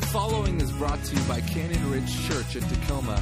The 0.00 0.06
following 0.06 0.60
is 0.62 0.72
brought 0.72 1.04
to 1.04 1.14
you 1.14 1.22
by 1.24 1.42
Canyon 1.42 1.90
Ridge 1.90 2.26
Church 2.26 2.56
in 2.56 2.62
Tacoma. 2.62 3.18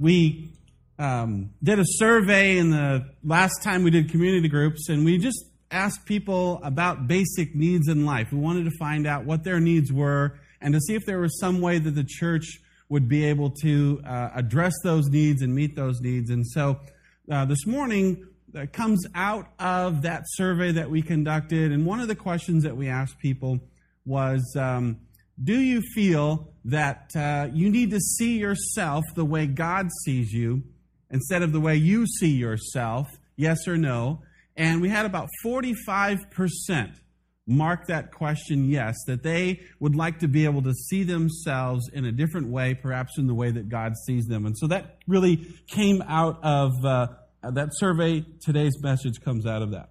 we 0.00 0.54
um, 0.98 1.50
did 1.62 1.78
a 1.78 1.84
survey 1.86 2.56
in 2.56 2.70
the 2.70 3.04
last 3.22 3.62
time 3.62 3.82
we 3.84 3.90
did 3.90 4.10
community 4.10 4.48
groups, 4.48 4.88
and 4.88 5.04
we 5.04 5.18
just 5.18 5.51
asked 5.72 6.04
people 6.04 6.60
about 6.62 7.08
basic 7.08 7.54
needs 7.54 7.88
in 7.88 8.04
life. 8.06 8.30
We 8.30 8.38
wanted 8.38 8.64
to 8.64 8.76
find 8.78 9.06
out 9.06 9.24
what 9.24 9.42
their 9.42 9.58
needs 9.58 9.92
were 9.92 10.38
and 10.60 10.74
to 10.74 10.80
see 10.80 10.94
if 10.94 11.04
there 11.06 11.18
was 11.18 11.40
some 11.40 11.60
way 11.60 11.78
that 11.78 11.92
the 11.92 12.04
church 12.04 12.60
would 12.88 13.08
be 13.08 13.24
able 13.24 13.50
to 13.62 14.00
uh, 14.06 14.28
address 14.34 14.74
those 14.84 15.08
needs 15.08 15.42
and 15.42 15.54
meet 15.54 15.74
those 15.74 16.00
needs. 16.00 16.30
And 16.30 16.46
so 16.46 16.78
uh, 17.30 17.46
this 17.46 17.66
morning 17.66 18.28
uh, 18.54 18.66
comes 18.72 19.06
out 19.14 19.48
of 19.58 20.02
that 20.02 20.24
survey 20.26 20.72
that 20.72 20.90
we 20.90 21.00
conducted, 21.00 21.72
and 21.72 21.86
one 21.86 22.00
of 22.00 22.08
the 22.08 22.14
questions 22.14 22.64
that 22.64 22.76
we 22.76 22.88
asked 22.88 23.18
people 23.18 23.58
was. 24.04 24.54
Um, 24.58 24.98
do 25.42 25.58
you 25.58 25.80
feel 25.94 26.52
that 26.66 27.10
uh, 27.16 27.48
you 27.52 27.70
need 27.70 27.90
to 27.90 28.00
see 28.00 28.38
yourself 28.38 29.04
the 29.14 29.24
way 29.24 29.46
God 29.46 29.88
sees 30.04 30.32
you 30.32 30.62
instead 31.10 31.42
of 31.42 31.52
the 31.52 31.60
way 31.60 31.74
you 31.76 32.06
see 32.06 32.30
yourself? 32.30 33.08
Yes 33.36 33.66
or 33.66 33.76
no? 33.76 34.22
And 34.56 34.80
we 34.80 34.88
had 34.88 35.06
about 35.06 35.28
45% 35.44 36.94
mark 37.46 37.86
that 37.88 38.12
question 38.12 38.64
yes, 38.68 38.96
that 39.06 39.22
they 39.22 39.60
would 39.80 39.96
like 39.96 40.20
to 40.20 40.28
be 40.28 40.44
able 40.44 40.62
to 40.62 40.72
see 40.72 41.02
themselves 41.02 41.88
in 41.92 42.04
a 42.04 42.12
different 42.12 42.48
way, 42.48 42.74
perhaps 42.74 43.18
in 43.18 43.26
the 43.26 43.34
way 43.34 43.50
that 43.50 43.68
God 43.68 43.94
sees 44.06 44.26
them. 44.26 44.46
And 44.46 44.56
so 44.56 44.66
that 44.68 44.98
really 45.08 45.46
came 45.68 46.02
out 46.02 46.38
of 46.42 46.72
uh, 46.84 47.08
that 47.42 47.70
survey. 47.72 48.24
Today's 48.40 48.80
message 48.82 49.20
comes 49.24 49.46
out 49.46 49.62
of 49.62 49.72
that. 49.72 49.90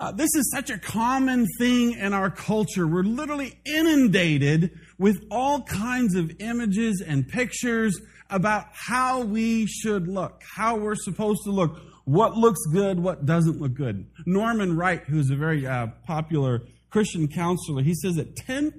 Uh, 0.00 0.10
this 0.10 0.34
is 0.34 0.50
such 0.50 0.68
a 0.68 0.78
common 0.78 1.46
thing 1.58 1.92
in 1.92 2.12
our 2.12 2.28
culture. 2.28 2.88
We're 2.88 3.04
literally 3.04 3.60
inundated 3.64 4.72
with 4.98 5.24
all 5.30 5.62
kinds 5.62 6.16
of 6.16 6.32
images 6.40 7.04
and 7.06 7.28
pictures 7.28 8.00
about 8.28 8.66
how 8.72 9.20
we 9.20 9.66
should 9.66 10.08
look, 10.08 10.42
how 10.56 10.76
we're 10.76 10.96
supposed 10.96 11.42
to 11.44 11.52
look, 11.52 11.78
what 12.04 12.36
looks 12.36 12.60
good, 12.72 12.98
what 12.98 13.26
doesn't 13.26 13.60
look 13.60 13.74
good. 13.74 14.06
Norman 14.26 14.76
Wright, 14.76 15.02
who's 15.04 15.30
a 15.30 15.36
very 15.36 15.66
uh, 15.66 15.88
popular 16.06 16.62
Christian 16.90 17.28
counselor, 17.28 17.82
he 17.82 17.94
says 17.94 18.16
that 18.16 18.36
10%, 18.36 18.72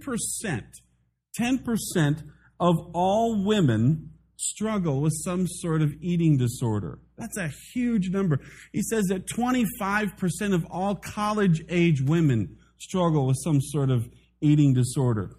10% 1.40 2.24
of 2.60 2.76
all 2.94 3.44
women 3.46 4.10
struggle 4.38 5.02
with 5.02 5.14
some 5.24 5.48
sort 5.48 5.82
of 5.82 5.94
eating 6.02 6.38
disorder. 6.38 7.00
That's 7.18 7.38
a 7.38 7.52
huge 7.74 8.10
number. 8.10 8.40
He 8.72 8.82
says 8.82 9.06
that 9.06 9.28
25% 9.28 10.54
of 10.54 10.66
all 10.70 10.96
college 10.96 11.64
age 11.70 12.02
women 12.02 12.58
struggle 12.80 13.28
with 13.28 13.38
some 13.44 13.62
sort 13.62 13.90
of 13.90 14.10
eating 14.42 14.74
disorder. 14.74 15.32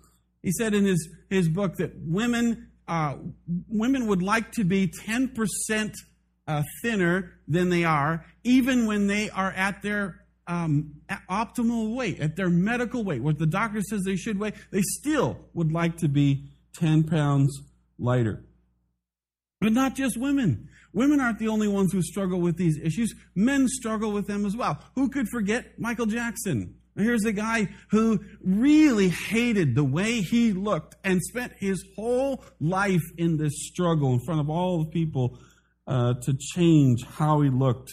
He 0.42 0.52
said 0.52 0.74
in 0.74 0.84
his, 0.84 1.08
his 1.30 1.48
book 1.48 1.76
that 1.76 1.92
women, 1.96 2.70
uh, 2.88 3.16
women 3.68 4.06
would 4.06 4.22
like 4.22 4.52
to 4.52 4.64
be 4.64 4.90
10% 5.06 5.94
uh, 6.46 6.62
thinner 6.82 7.38
than 7.48 7.70
they 7.70 7.84
are, 7.84 8.24
even 8.42 8.86
when 8.86 9.06
they 9.06 9.30
are 9.30 9.52
at 9.52 9.82
their 9.82 10.24
um, 10.46 10.94
optimal 11.30 11.94
weight, 11.94 12.20
at 12.20 12.36
their 12.36 12.50
medical 12.50 13.02
weight, 13.04 13.22
what 13.22 13.38
the 13.38 13.46
doctor 13.46 13.80
says 13.80 14.02
they 14.02 14.16
should 14.16 14.38
weigh, 14.38 14.52
they 14.70 14.82
still 14.82 15.38
would 15.54 15.72
like 15.72 15.96
to 15.98 16.08
be 16.08 16.50
10 16.74 17.04
pounds 17.04 17.62
lighter. 17.98 18.44
But 19.60 19.72
not 19.72 19.94
just 19.94 20.18
women. 20.18 20.68
Women 20.92 21.20
aren't 21.20 21.38
the 21.38 21.48
only 21.48 21.68
ones 21.68 21.92
who 21.92 22.02
struggle 22.02 22.40
with 22.40 22.56
these 22.56 22.78
issues. 22.78 23.14
Men 23.34 23.66
struggle 23.66 24.12
with 24.12 24.26
them 24.26 24.44
as 24.44 24.56
well. 24.56 24.78
Who 24.94 25.08
could 25.08 25.28
forget 25.28 25.78
Michael 25.78 26.06
Jackson? 26.06 26.76
Here's 26.96 27.24
a 27.24 27.32
guy 27.32 27.70
who 27.88 28.20
really 28.40 29.08
hated 29.08 29.74
the 29.74 29.82
way 29.82 30.20
he 30.20 30.52
looked 30.52 30.94
and 31.02 31.20
spent 31.20 31.54
his 31.58 31.84
whole 31.96 32.44
life 32.60 33.02
in 33.18 33.36
this 33.36 33.66
struggle 33.66 34.12
in 34.12 34.20
front 34.20 34.40
of 34.40 34.48
all 34.48 34.84
the 34.84 34.90
people 34.90 35.38
uh, 35.86 36.14
to 36.22 36.34
change 36.34 37.04
how 37.04 37.40
he 37.40 37.50
looked. 37.50 37.92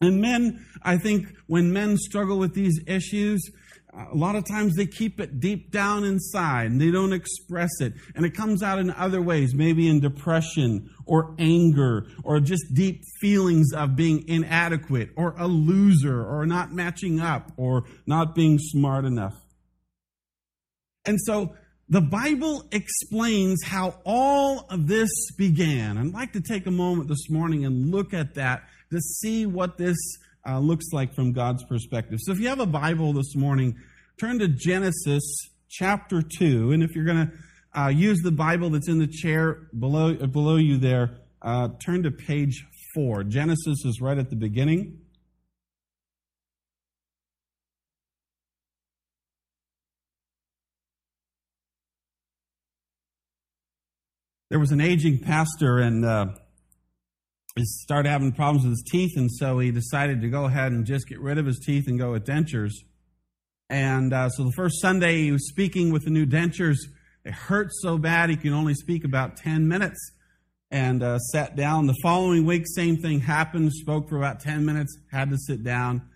And 0.00 0.20
men, 0.20 0.64
I 0.82 0.96
think 0.96 1.26
when 1.46 1.72
men 1.72 1.96
struggle 1.96 2.38
with 2.38 2.54
these 2.54 2.80
issues, 2.86 3.50
a 3.92 4.14
lot 4.14 4.36
of 4.36 4.46
times 4.46 4.76
they 4.76 4.86
keep 4.86 5.18
it 5.18 5.40
deep 5.40 5.72
down 5.72 6.04
inside 6.04 6.70
and 6.70 6.80
they 6.80 6.90
don't 6.90 7.12
express 7.12 7.80
it. 7.80 7.94
And 8.14 8.24
it 8.24 8.34
comes 8.34 8.62
out 8.62 8.78
in 8.78 8.90
other 8.90 9.20
ways, 9.20 9.54
maybe 9.54 9.88
in 9.88 9.98
depression 9.98 10.90
or 11.04 11.34
anger 11.38 12.06
or 12.22 12.38
just 12.38 12.74
deep 12.74 13.02
feelings 13.20 13.72
of 13.74 13.96
being 13.96 14.28
inadequate 14.28 15.10
or 15.16 15.34
a 15.38 15.48
loser 15.48 16.24
or 16.24 16.46
not 16.46 16.72
matching 16.72 17.18
up 17.18 17.50
or 17.56 17.84
not 18.06 18.34
being 18.34 18.58
smart 18.58 19.04
enough. 19.04 19.34
And 21.04 21.18
so 21.20 21.54
the 21.90 22.00
Bible 22.02 22.66
explains 22.70 23.64
how 23.64 23.96
all 24.04 24.66
of 24.68 24.86
this 24.88 25.10
began. 25.36 25.96
I'd 25.96 26.12
like 26.12 26.32
to 26.34 26.40
take 26.40 26.66
a 26.66 26.70
moment 26.70 27.08
this 27.08 27.30
morning 27.30 27.64
and 27.64 27.90
look 27.90 28.12
at 28.12 28.34
that 28.34 28.64
to 28.90 29.00
see 29.00 29.46
what 29.46 29.78
this 29.78 29.96
uh, 30.46 30.58
looks 30.58 30.86
like 30.92 31.14
from 31.14 31.32
God's 31.32 31.64
perspective. 31.64 32.18
So 32.22 32.32
if 32.32 32.40
you 32.40 32.48
have 32.48 32.60
a 32.60 32.66
Bible 32.66 33.14
this 33.14 33.34
morning, 33.34 33.76
turn 34.20 34.38
to 34.40 34.48
Genesis 34.48 35.22
chapter 35.70 36.22
2. 36.22 36.72
And 36.72 36.82
if 36.82 36.94
you're 36.94 37.06
going 37.06 37.30
to 37.30 37.80
uh, 37.80 37.88
use 37.88 38.20
the 38.20 38.32
Bible 38.32 38.70
that's 38.70 38.88
in 38.88 38.98
the 38.98 39.06
chair 39.06 39.68
below, 39.78 40.14
below 40.14 40.56
you 40.56 40.76
there, 40.76 41.18
uh, 41.40 41.68
turn 41.84 42.02
to 42.02 42.10
page 42.10 42.66
4. 42.94 43.24
Genesis 43.24 43.84
is 43.86 44.00
right 44.00 44.18
at 44.18 44.28
the 44.28 44.36
beginning. 44.36 44.98
There 54.50 54.58
was 54.58 54.70
an 54.70 54.80
aging 54.80 55.18
pastor, 55.18 55.78
and 55.78 56.04
uh, 56.06 56.28
he 57.54 57.64
started 57.64 58.08
having 58.08 58.32
problems 58.32 58.64
with 58.64 58.72
his 58.72 58.84
teeth, 58.90 59.12
and 59.16 59.30
so 59.30 59.58
he 59.58 59.70
decided 59.70 60.22
to 60.22 60.28
go 60.30 60.46
ahead 60.46 60.72
and 60.72 60.86
just 60.86 61.06
get 61.06 61.20
rid 61.20 61.36
of 61.36 61.44
his 61.44 61.58
teeth 61.58 61.86
and 61.86 61.98
go 61.98 62.12
with 62.12 62.24
dentures. 62.24 62.72
And 63.68 64.14
uh, 64.14 64.30
so 64.30 64.44
the 64.44 64.52
first 64.52 64.80
Sunday 64.80 65.24
he 65.24 65.32
was 65.32 65.46
speaking 65.50 65.92
with 65.92 66.04
the 66.04 66.10
new 66.10 66.24
dentures. 66.24 66.78
It 67.26 67.34
hurt 67.34 67.68
so 67.82 67.98
bad 67.98 68.30
he 68.30 68.36
could 68.36 68.52
only 68.52 68.72
speak 68.72 69.04
about 69.04 69.36
10 69.36 69.68
minutes 69.68 70.12
and 70.70 71.02
uh, 71.02 71.18
sat 71.18 71.54
down. 71.54 71.86
The 71.86 71.98
following 72.02 72.46
week, 72.46 72.64
same 72.66 72.96
thing 72.96 73.20
happened, 73.20 73.70
spoke 73.74 74.08
for 74.08 74.16
about 74.16 74.40
10 74.40 74.64
minutes, 74.64 74.96
had 75.12 75.28
to 75.28 75.36
sit 75.36 75.62
down. 75.62 76.08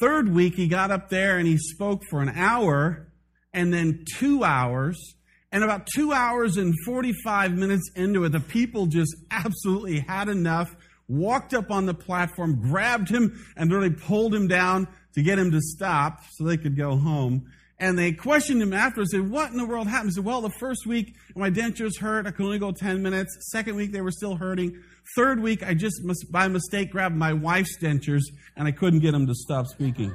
Third 0.00 0.34
week, 0.34 0.56
he 0.56 0.66
got 0.66 0.90
up 0.90 1.10
there 1.10 1.38
and 1.38 1.46
he 1.46 1.58
spoke 1.58 2.02
for 2.10 2.22
an 2.22 2.30
hour 2.30 3.12
and 3.52 3.72
then 3.72 4.04
two 4.16 4.42
hours 4.42 5.14
and 5.50 5.64
about 5.64 5.86
two 5.86 6.12
hours 6.12 6.56
and 6.56 6.74
45 6.84 7.56
minutes 7.56 7.90
into 7.94 8.24
it, 8.24 8.32
the 8.32 8.40
people 8.40 8.86
just 8.86 9.14
absolutely 9.30 10.00
had 10.00 10.28
enough, 10.28 10.74
walked 11.08 11.54
up 11.54 11.70
on 11.70 11.86
the 11.86 11.94
platform, 11.94 12.60
grabbed 12.60 13.08
him, 13.08 13.44
and 13.56 13.72
really 13.72 13.90
pulled 13.90 14.34
him 14.34 14.46
down 14.46 14.88
to 15.14 15.22
get 15.22 15.38
him 15.38 15.50
to 15.52 15.60
stop 15.60 16.20
so 16.32 16.44
they 16.44 16.58
could 16.58 16.76
go 16.76 16.96
home. 16.96 17.50
And 17.80 17.96
they 17.98 18.12
questioned 18.12 18.60
him 18.60 18.72
afterwards, 18.72 19.12
said, 19.12 19.30
What 19.30 19.52
in 19.52 19.56
the 19.56 19.64
world 19.64 19.86
happened? 19.86 20.10
He 20.10 20.14
said, 20.14 20.24
Well, 20.24 20.40
the 20.40 20.50
first 20.50 20.86
week 20.86 21.14
my 21.36 21.48
dentures 21.48 21.98
hurt. 21.98 22.26
I 22.26 22.32
could 22.32 22.44
only 22.44 22.58
go 22.58 22.72
10 22.72 23.02
minutes. 23.02 23.36
Second 23.52 23.76
week 23.76 23.92
they 23.92 24.00
were 24.00 24.10
still 24.10 24.34
hurting. 24.34 24.82
Third 25.16 25.40
week 25.40 25.62
I 25.62 25.74
just 25.74 26.02
by 26.30 26.48
mistake 26.48 26.90
grabbed 26.90 27.14
my 27.14 27.32
wife's 27.32 27.78
dentures 27.78 28.24
and 28.56 28.66
I 28.66 28.72
couldn't 28.72 29.00
get 29.00 29.14
him 29.14 29.26
to 29.28 29.34
stop 29.34 29.66
speaking. 29.68 30.12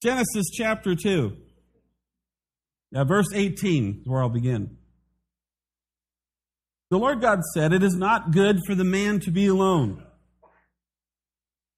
Genesis 0.00 0.50
chapter 0.52 0.94
2. 0.94 1.36
Now, 2.92 3.04
verse 3.04 3.26
18 3.34 4.02
is 4.02 4.08
where 4.08 4.22
I'll 4.22 4.28
begin. 4.28 4.78
The 6.90 6.98
Lord 6.98 7.20
God 7.20 7.40
said, 7.52 7.72
It 7.72 7.82
is 7.82 7.96
not 7.96 8.30
good 8.30 8.58
for 8.66 8.74
the 8.74 8.84
man 8.84 9.20
to 9.20 9.30
be 9.30 9.46
alone. 9.46 10.04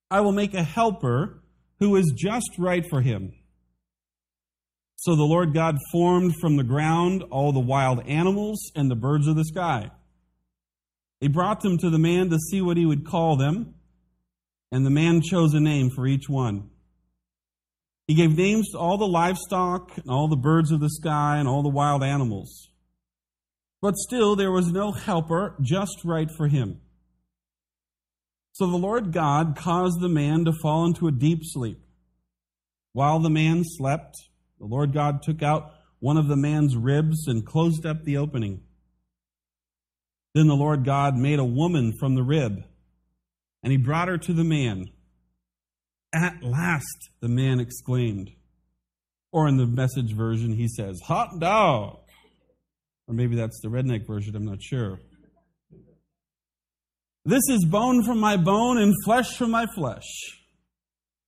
I 0.09 0.21
will 0.21 0.31
make 0.31 0.53
a 0.53 0.63
helper 0.63 1.41
who 1.79 1.95
is 1.95 2.13
just 2.15 2.51
right 2.59 2.85
for 2.89 3.01
him. 3.01 3.33
So 4.97 5.15
the 5.15 5.23
Lord 5.23 5.53
God 5.53 5.77
formed 5.91 6.35
from 6.39 6.57
the 6.57 6.63
ground 6.63 7.23
all 7.31 7.51
the 7.51 7.59
wild 7.59 8.05
animals 8.07 8.71
and 8.75 8.89
the 8.89 8.95
birds 8.95 9.27
of 9.27 9.35
the 9.35 9.45
sky. 9.45 9.89
He 11.19 11.27
brought 11.27 11.61
them 11.61 11.79
to 11.79 11.89
the 11.89 11.97
man 11.97 12.29
to 12.29 12.37
see 12.37 12.61
what 12.61 12.77
he 12.77 12.85
would 12.85 13.05
call 13.05 13.35
them, 13.35 13.73
and 14.71 14.85
the 14.85 14.91
man 14.91 15.21
chose 15.21 15.55
a 15.55 15.59
name 15.59 15.89
for 15.89 16.05
each 16.05 16.29
one. 16.29 16.69
He 18.07 18.15
gave 18.15 18.35
names 18.35 18.69
to 18.71 18.79
all 18.79 18.97
the 18.97 19.07
livestock 19.07 19.97
and 19.97 20.09
all 20.09 20.27
the 20.27 20.35
birds 20.35 20.71
of 20.71 20.79
the 20.79 20.89
sky 20.89 21.37
and 21.37 21.47
all 21.47 21.63
the 21.63 21.69
wild 21.69 22.03
animals. 22.03 22.69
But 23.81 23.95
still, 23.95 24.35
there 24.35 24.51
was 24.51 24.71
no 24.71 24.91
helper 24.91 25.55
just 25.61 26.03
right 26.03 26.29
for 26.35 26.47
him. 26.47 26.81
So 28.53 28.67
the 28.67 28.77
Lord 28.77 29.11
God 29.11 29.55
caused 29.55 30.01
the 30.01 30.09
man 30.09 30.45
to 30.45 30.53
fall 30.61 30.85
into 30.85 31.07
a 31.07 31.11
deep 31.11 31.39
sleep. 31.43 31.79
While 32.93 33.19
the 33.19 33.29
man 33.29 33.63
slept, 33.63 34.17
the 34.59 34.65
Lord 34.65 34.93
God 34.93 35.23
took 35.23 35.41
out 35.41 35.71
one 35.99 36.17
of 36.17 36.27
the 36.27 36.35
man's 36.35 36.75
ribs 36.75 37.27
and 37.27 37.45
closed 37.45 37.85
up 37.85 38.03
the 38.03 38.17
opening. 38.17 38.61
Then 40.35 40.47
the 40.47 40.55
Lord 40.55 40.83
God 40.83 41.15
made 41.15 41.39
a 41.39 41.45
woman 41.45 41.93
from 41.97 42.15
the 42.15 42.23
rib, 42.23 42.63
and 43.63 43.71
he 43.71 43.77
brought 43.77 44.07
her 44.07 44.17
to 44.17 44.33
the 44.33 44.43
man. 44.43 44.87
At 46.13 46.43
last, 46.43 47.09
the 47.21 47.29
man 47.29 47.59
exclaimed. 47.59 48.31
Or 49.31 49.47
in 49.47 49.57
the 49.57 49.65
message 49.65 50.13
version, 50.13 50.53
he 50.53 50.67
says, 50.67 50.99
Hot 51.05 51.39
dog! 51.39 51.99
Or 53.07 53.13
maybe 53.13 53.35
that's 53.35 53.59
the 53.61 53.69
redneck 53.69 54.05
version, 54.05 54.35
I'm 54.35 54.45
not 54.45 54.61
sure. 54.61 54.99
This 57.23 57.43
is 57.49 57.65
bone 57.65 58.03
from 58.03 58.19
my 58.19 58.35
bone 58.35 58.77
and 58.77 58.93
flesh 59.05 59.37
from 59.37 59.51
my 59.51 59.67
flesh. 59.75 60.07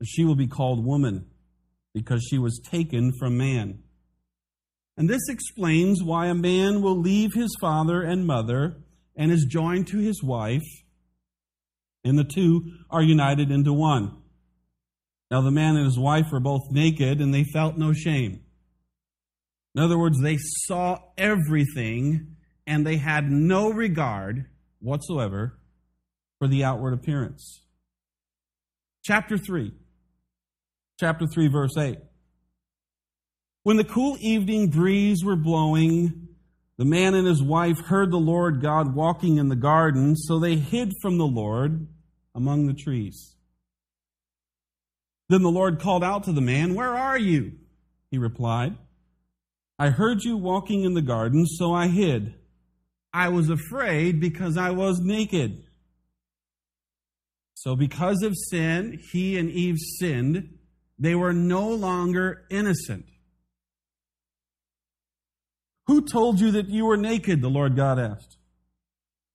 She 0.03 0.25
will 0.25 0.35
be 0.35 0.47
called 0.47 0.85
woman 0.85 1.27
because 1.93 2.25
she 2.29 2.39
was 2.39 2.59
taken 2.69 3.13
from 3.19 3.37
man. 3.37 3.83
And 4.97 5.09
this 5.09 5.29
explains 5.29 6.03
why 6.03 6.27
a 6.27 6.33
man 6.33 6.81
will 6.81 6.99
leave 6.99 7.33
his 7.33 7.55
father 7.61 8.01
and 8.01 8.25
mother 8.25 8.77
and 9.15 9.31
is 9.31 9.45
joined 9.49 9.87
to 9.87 9.99
his 9.99 10.23
wife, 10.23 10.65
and 12.03 12.17
the 12.17 12.23
two 12.23 12.71
are 12.89 13.01
united 13.01 13.51
into 13.51 13.71
one. 13.71 14.22
Now, 15.33 15.41
the 15.41 15.49
man 15.49 15.77
and 15.77 15.85
his 15.85 15.97
wife 15.97 16.27
were 16.31 16.39
both 16.39 16.69
naked, 16.69 17.19
and 17.19 17.33
they 17.33 17.43
felt 17.43 17.75
no 17.75 17.91
shame. 17.91 18.41
In 19.73 19.81
other 19.81 19.97
words, 19.97 20.21
they 20.21 20.37
saw 20.37 20.99
everything, 21.17 22.35
and 22.67 22.85
they 22.85 22.97
had 22.97 23.31
no 23.31 23.71
regard 23.71 24.45
whatsoever 24.79 25.57
for 26.37 26.47
the 26.47 26.63
outward 26.63 26.93
appearance. 26.93 27.63
Chapter 29.03 29.39
3. 29.39 29.73
Chapter 30.99 31.25
3, 31.25 31.47
verse 31.47 31.77
8. 31.79 31.97
When 33.63 33.77
the 33.77 33.85
cool 33.85 34.17
evening 34.19 34.69
breeze 34.69 35.25
were 35.25 35.35
blowing, 35.35 36.27
the 36.77 36.85
man 36.85 37.15
and 37.15 37.25
his 37.25 37.41
wife 37.41 37.79
heard 37.79 38.11
the 38.11 38.17
Lord 38.17 38.61
God 38.61 38.93
walking 38.93 39.37
in 39.37 39.49
the 39.49 39.55
garden, 39.55 40.15
so 40.15 40.37
they 40.37 40.57
hid 40.57 40.91
from 41.01 41.17
the 41.17 41.25
Lord 41.25 41.87
among 42.35 42.67
the 42.67 42.75
trees. 42.75 43.32
Then 45.33 45.41
the 45.41 45.49
Lord 45.49 45.79
called 45.79 46.03
out 46.03 46.25
to 46.25 46.31
the 46.31 46.41
man, 46.41 46.75
Where 46.75 46.93
are 46.93 47.17
you? 47.17 47.53
He 48.11 48.19
replied, 48.19 48.77
I 49.79 49.89
heard 49.89 50.21
you 50.21 50.37
walking 50.37 50.83
in 50.83 50.93
the 50.93 51.01
garden, 51.01 51.47
so 51.47 51.73
I 51.73 51.87
hid. 51.87 52.35
I 53.11 53.29
was 53.29 53.49
afraid 53.49 54.19
because 54.19 54.57
I 54.57 54.69
was 54.69 54.99
naked. 55.01 55.63
So, 57.55 57.75
because 57.75 58.21
of 58.21 58.35
sin, 58.51 58.99
he 59.11 59.39
and 59.39 59.49
Eve 59.49 59.79
sinned. 59.99 60.59
They 60.99 61.15
were 61.15 61.33
no 61.33 61.67
longer 61.67 62.45
innocent. 62.51 63.05
Who 65.87 66.05
told 66.05 66.41
you 66.41 66.51
that 66.51 66.69
you 66.69 66.85
were 66.85 66.95
naked? 66.95 67.41
The 67.41 67.49
Lord 67.49 67.75
God 67.75 67.97
asked. 67.97 68.37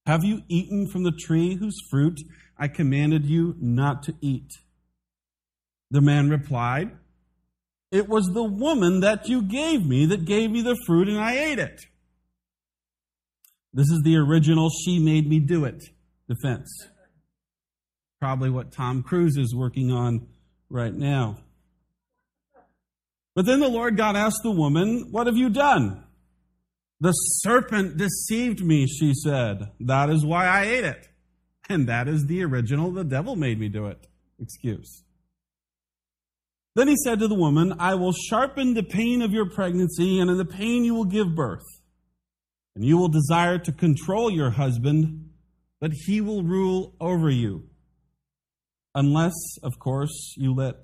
Have 0.06 0.23
you 0.23 0.43
eaten 0.47 0.87
from 0.87 1.03
the 1.03 1.19
tree 1.19 1.56
whose 1.56 1.81
fruit 1.91 2.21
I 2.56 2.69
commanded 2.69 3.27
you 3.27 3.56
not 3.59 4.05
to 4.05 4.15
eat? 4.21 4.53
The 5.90 6.00
man 6.00 6.29
replied, 6.29 6.90
It 7.90 8.08
was 8.08 8.26
the 8.26 8.44
woman 8.44 9.00
that 9.00 9.29
you 9.29 9.43
gave 9.43 9.85
me 9.85 10.06
that 10.06 10.25
gave 10.25 10.50
me 10.50 10.62
the 10.62 10.76
fruit, 10.87 11.08
and 11.08 11.19
I 11.19 11.37
ate 11.38 11.58
it. 11.58 11.81
This 13.73 13.88
is 13.90 14.02
the 14.05 14.17
original 14.17 14.70
she 14.70 14.99
made 14.99 15.29
me 15.29 15.40
do 15.40 15.64
it 15.64 15.82
defense. 16.29 16.69
Probably 18.20 18.50
what 18.50 18.73
Tom 18.73 19.02
Cruise 19.02 19.37
is 19.37 19.55
working 19.55 19.90
on 19.90 20.26
right 20.69 20.94
now. 20.94 21.38
But 23.35 23.46
then 23.46 23.61
the 23.61 23.69
Lord 23.69 23.96
God 23.96 24.17
asked 24.17 24.43
the 24.43 24.50
woman, 24.50 25.08
What 25.11 25.26
have 25.26 25.37
you 25.37 25.49
done? 25.49 26.05
The 27.00 27.12
serpent 27.12 27.96
deceived 27.96 28.64
me, 28.64 28.87
she 28.87 29.14
said. 29.14 29.70
That 29.79 30.11
is 30.11 30.26
why 30.26 30.46
I 30.46 30.64
ate 30.64 30.85
it. 30.85 31.08
And 31.69 31.88
that 31.88 32.08
is 32.08 32.26
the 32.26 32.43
original, 32.43 32.90
the 32.90 33.05
devil 33.05 33.37
made 33.37 33.61
me 33.61 33.69
do 33.69 33.87
it 33.87 34.08
excuse. 34.40 35.05
Then 36.79 36.87
he 36.87 36.95
said 37.03 37.19
to 37.19 37.27
the 37.27 37.35
woman, 37.35 37.75
I 37.81 37.97
will 37.97 38.13
sharpen 38.13 38.75
the 38.75 38.85
pain 38.85 39.21
of 39.21 39.33
your 39.33 39.51
pregnancy, 39.51 40.21
and 40.21 40.31
in 40.31 40.37
the 40.37 40.45
pain 40.45 40.85
you 40.85 40.95
will 40.95 41.07
give 41.07 41.35
birth. 41.35 41.65
And 42.77 42.85
you 42.85 42.97
will 42.97 43.09
desire 43.09 43.59
to 43.59 43.73
control 43.73 44.31
your 44.31 44.51
husband, 44.51 45.31
but 45.81 45.91
he 45.93 46.21
will 46.21 46.45
rule 46.45 46.95
over 47.01 47.31
you. 47.31 47.65
Unless, 48.95 49.35
of 49.65 49.81
course, 49.81 50.35
you 50.37 50.55
let 50.55 50.77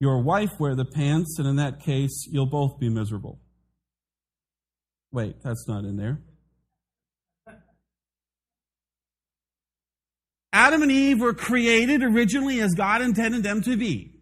your 0.00 0.22
wife 0.22 0.50
wear 0.58 0.74
the 0.74 0.84
pants, 0.84 1.38
and 1.38 1.48
in 1.48 1.56
that 1.56 1.80
case, 1.80 2.26
you'll 2.30 2.44
both 2.44 2.78
be 2.78 2.90
miserable. 2.90 3.40
Wait, 5.12 5.36
that's 5.42 5.66
not 5.66 5.84
in 5.84 5.96
there. 5.96 6.20
Adam 10.52 10.82
and 10.82 10.92
Eve 10.92 11.22
were 11.22 11.32
created 11.32 12.02
originally 12.02 12.60
as 12.60 12.74
God 12.74 13.00
intended 13.00 13.42
them 13.42 13.62
to 13.62 13.78
be. 13.78 14.19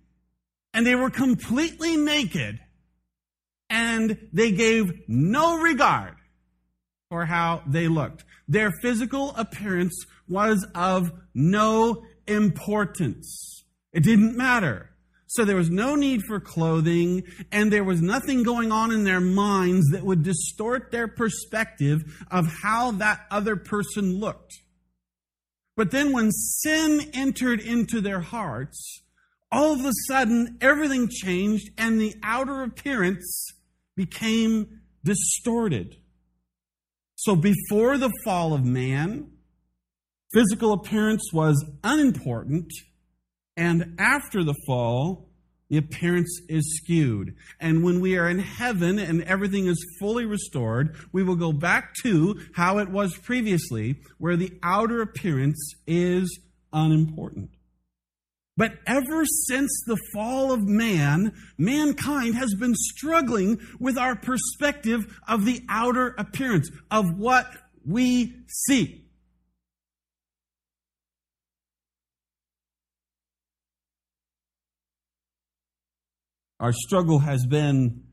And 0.74 0.86
they 0.86 0.94
were 0.94 1.10
completely 1.10 1.96
naked. 1.96 2.60
And 3.70 4.28
they 4.32 4.52
gave 4.52 4.92
no 5.08 5.58
regard 5.58 6.14
for 7.10 7.24
how 7.26 7.62
they 7.66 7.88
looked. 7.88 8.24
Their 8.46 8.70
physical 8.82 9.34
appearance 9.36 9.94
was 10.28 10.66
of 10.74 11.12
no 11.34 12.04
importance. 12.26 13.64
It 13.92 14.04
didn't 14.04 14.36
matter. 14.36 14.90
So 15.26 15.44
there 15.44 15.56
was 15.56 15.68
no 15.68 15.94
need 15.94 16.22
for 16.22 16.40
clothing, 16.40 17.22
and 17.52 17.70
there 17.70 17.84
was 17.84 18.00
nothing 18.00 18.42
going 18.42 18.72
on 18.72 18.90
in 18.90 19.04
their 19.04 19.20
minds 19.20 19.90
that 19.90 20.02
would 20.02 20.22
distort 20.22 20.90
their 20.90 21.06
perspective 21.06 22.24
of 22.30 22.46
how 22.62 22.92
that 22.92 23.26
other 23.30 23.54
person 23.54 24.18
looked. 24.18 24.54
But 25.76 25.90
then 25.90 26.12
when 26.12 26.32
sin 26.32 27.10
entered 27.12 27.60
into 27.60 28.00
their 28.00 28.20
hearts, 28.20 29.02
all 29.50 29.72
of 29.72 29.84
a 29.84 29.92
sudden 30.06 30.58
everything 30.60 31.08
changed 31.08 31.70
and 31.78 32.00
the 32.00 32.14
outer 32.22 32.62
appearance 32.62 33.52
became 33.96 34.80
distorted. 35.04 35.96
So 37.16 37.34
before 37.34 37.98
the 37.98 38.12
fall 38.24 38.54
of 38.54 38.64
man, 38.64 39.30
physical 40.32 40.72
appearance 40.72 41.30
was 41.32 41.64
unimportant 41.82 42.70
and 43.58 43.96
after 43.98 44.44
the 44.44 44.54
fall, 44.66 45.28
the 45.68 45.78
appearance 45.78 46.40
is 46.48 46.78
skewed. 46.78 47.34
And 47.58 47.82
when 47.82 48.00
we 48.00 48.16
are 48.16 48.28
in 48.28 48.38
heaven 48.38 49.00
and 49.00 49.22
everything 49.24 49.66
is 49.66 49.84
fully 49.98 50.24
restored, 50.24 50.96
we 51.12 51.24
will 51.24 51.34
go 51.34 51.52
back 51.52 51.92
to 52.02 52.40
how 52.54 52.78
it 52.78 52.88
was 52.88 53.18
previously, 53.18 54.00
where 54.18 54.36
the 54.36 54.58
outer 54.62 55.02
appearance 55.02 55.74
is 55.88 56.38
unimportant. 56.72 57.50
But 58.58 58.72
ever 58.88 59.24
since 59.46 59.70
the 59.86 59.96
fall 60.12 60.50
of 60.50 60.66
man, 60.66 61.32
mankind 61.58 62.34
has 62.34 62.56
been 62.56 62.74
struggling 62.74 63.60
with 63.78 63.96
our 63.96 64.16
perspective 64.16 65.16
of 65.28 65.44
the 65.44 65.62
outer 65.68 66.16
appearance, 66.18 66.68
of 66.90 67.16
what 67.16 67.46
we 67.86 68.34
see. 68.48 69.04
Our 76.58 76.72
struggle 76.72 77.20
has 77.20 77.46
been 77.46 78.07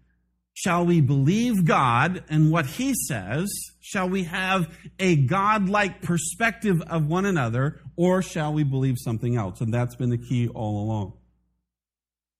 shall 0.56 0.86
we 0.86 1.02
believe 1.02 1.66
God 1.66 2.24
and 2.30 2.52
what 2.52 2.66
He 2.66 2.96
says? 3.08 3.48
Shall 3.82 4.10
we 4.10 4.24
have 4.24 4.76
a 4.98 5.16
God-like 5.16 6.02
perspective 6.02 6.82
of 6.88 7.06
one 7.06 7.26
another, 7.26 7.82
or 7.96 8.24
shall 8.24 8.52
we 8.52 8.64
believe 8.64 8.96
something 8.98 9.38
else? 9.38 9.62
And 9.62 9.72
that's 9.72 9.96
been 9.96 10.10
the 10.10 10.18
key 10.18 10.48
all 10.48 10.84
along. 10.84 11.14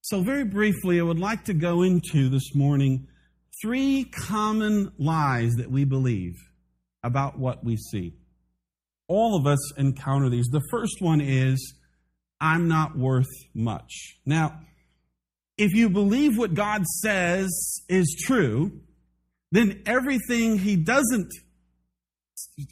So, 0.02 0.24
very 0.24 0.44
briefly, 0.46 1.00
I 1.00 1.04
would 1.04 1.20
like 1.20 1.46
to 1.46 1.54
go 1.54 1.84
into 1.84 2.30
this 2.30 2.56
morning 2.56 3.08
three 3.62 4.06
common 4.06 4.92
lies 4.98 5.54
that 5.58 5.70
we 5.70 5.84
believe 5.84 6.36
about 7.04 7.38
what 7.38 7.64
we 7.64 7.78
see. 7.78 8.14
All 9.08 9.36
of 9.36 9.46
us 9.46 9.78
encounter 9.78 10.30
these. 10.30 10.48
The 10.48 10.64
first 10.72 11.00
one 11.00 11.22
is, 11.22 11.76
I'm 12.42 12.68
not 12.68 12.98
worth 12.98 13.30
much. 13.54 14.18
Now, 14.26 14.60
if 15.58 15.74
you 15.74 15.90
believe 15.90 16.38
what 16.38 16.54
God 16.54 16.86
says 16.86 17.50
is 17.88 18.16
true, 18.26 18.82
then 19.52 19.82
everything 19.86 20.58
he 20.58 20.76
doesn't, 20.76 21.32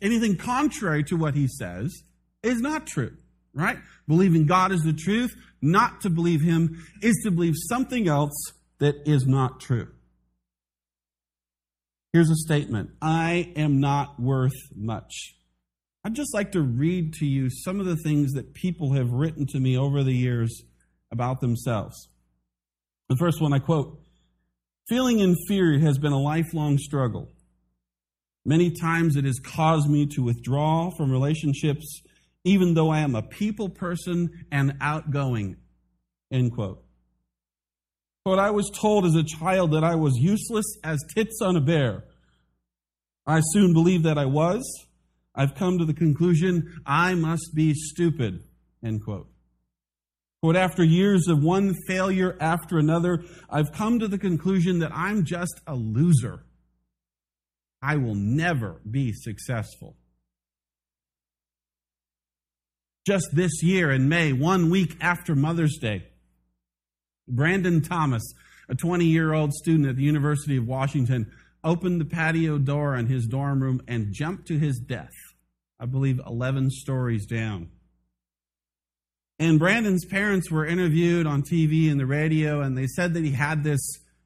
anything 0.02 0.36
contrary 0.36 1.04
to 1.06 1.16
what 1.16 1.36
he 1.36 1.48
says, 1.48 1.94
is 2.42 2.60
not 2.60 2.86
true, 2.86 3.16
right? 3.54 3.78
Believing 4.08 4.46
God 4.46 4.72
is 4.72 4.82
the 4.82 4.94
truth, 4.94 5.34
not 5.62 6.02
to 6.02 6.10
believe 6.10 6.42
him, 6.42 6.84
is 7.02 7.22
to 7.24 7.32
believe 7.32 7.54
something 7.70 8.08
else 8.08 8.52
that 8.80 8.96
is 9.06 9.26
not 9.26 9.62
true. 9.62 9.88
Here's 12.12 12.30
a 12.30 12.36
statement 12.36 12.92
I 13.02 13.54
am 13.56 13.80
not 13.80 14.20
worth 14.20 14.52
much. 14.76 15.36
I'd 16.04 16.16
just 16.16 16.34
like 16.34 16.52
to 16.52 16.62
read 16.62 17.14
to 17.14 17.26
you 17.26 17.50
some 17.50 17.80
of 17.80 17.86
the 17.86 17.96
things 17.96 18.34
that 18.34 18.54
people 18.54 18.94
have 18.94 19.12
written 19.12 19.48
to 19.48 19.60
me 19.60 19.78
over 19.78 20.04
the 20.04 20.14
years 20.14 20.64
about 21.12 21.40
themselves. 21.40 22.10
The 23.14 23.18
first 23.18 23.42
one 23.42 23.54
I 23.54 23.60
quote 23.60 24.00
Feeling 24.90 25.20
inferior 25.20 25.78
has 25.82 26.00
been 26.00 26.14
a 26.14 26.20
lifelong 26.20 26.80
struggle. 26.80 27.30
Many 28.44 28.72
times 28.72 29.16
it 29.16 29.24
has 29.26 29.40
caused 29.40 29.88
me 29.88 30.08
to 30.16 30.24
withdraw 30.24 30.90
from 30.90 31.12
relationships, 31.12 32.02
even 32.44 32.74
though 32.74 32.90
I 32.90 33.02
am 33.02 33.14
a 33.14 33.22
people 33.22 33.70
person 33.70 34.48
and 34.52 34.78
outgoing. 34.82 35.58
End 36.32 36.56
quote. 36.56 36.84
But 38.26 38.40
I 38.40 38.50
was 38.50 38.72
told 38.72 39.06
as 39.06 39.14
a 39.14 39.24
child 39.24 39.74
that 39.74 39.84
I 39.84 39.94
was 39.94 40.18
useless 40.18 40.66
as 40.84 40.98
tits 41.14 41.40
on 41.40 41.56
a 41.56 41.62
bear. 41.62 42.06
I 43.28 43.42
soon 43.52 43.74
believed 43.74 44.06
that 44.06 44.18
I 44.18 44.26
was. 44.26 44.64
I've 45.36 45.54
come 45.54 45.78
to 45.78 45.86
the 45.86 45.94
conclusion 45.94 46.82
I 46.84 47.14
must 47.14 47.52
be 47.54 47.76
stupid. 47.76 48.44
End 48.84 49.06
quote. 49.06 49.33
But 50.44 50.58
after 50.58 50.84
years 50.84 51.30
of 51.30 51.42
one 51.42 51.74
failure 51.88 52.36
after 52.38 52.78
another, 52.78 53.24
I've 53.50 53.72
come 53.72 54.00
to 54.00 54.10
the 54.10 54.18
conclusion 54.18 54.80
that 54.80 54.92
I'm 54.94 55.24
just 55.24 55.62
a 55.66 55.74
loser. 55.74 56.44
I 57.82 57.96
will 57.96 58.16
never 58.16 58.82
be 58.90 59.14
successful. 59.14 59.96
Just 63.08 63.30
this 63.32 63.64
year 63.64 63.90
in 63.90 64.10
May, 64.10 64.34
one 64.34 64.70
week 64.70 64.98
after 65.00 65.34
Mother's 65.34 65.78
Day, 65.78 66.08
Brandon 67.26 67.82
Thomas, 67.82 68.24
a 68.68 68.76
20 68.76 69.06
year 69.06 69.32
old 69.32 69.54
student 69.54 69.88
at 69.88 69.96
the 69.96 70.04
University 70.04 70.58
of 70.58 70.68
Washington, 70.68 71.32
opened 71.64 72.02
the 72.02 72.06
patio 72.06 72.58
door 72.58 72.98
in 72.98 73.08
his 73.08 73.28
dorm 73.28 73.64
room 73.64 73.82
and 73.88 74.14
jumped 74.14 74.50
to 74.50 74.60
his 74.60 74.78
death, 74.80 75.14
I 75.80 75.86
believe 75.86 76.20
11 76.28 76.70
stories 76.70 77.26
down. 77.26 77.70
And 79.40 79.60
Brandon's 79.60 80.06
parents 80.06 80.52
were 80.52 80.66
interviewed 80.66 81.26
on 81.26 81.42
TV 81.42 81.92
and 81.92 82.00
the 82.00 82.06
radio, 82.06 82.62
and 82.62 82.78
they 82.78 82.88
said 82.88 83.14
that 83.16 83.24
he 83.24 83.32
had 83.32 83.64
this 83.64 83.82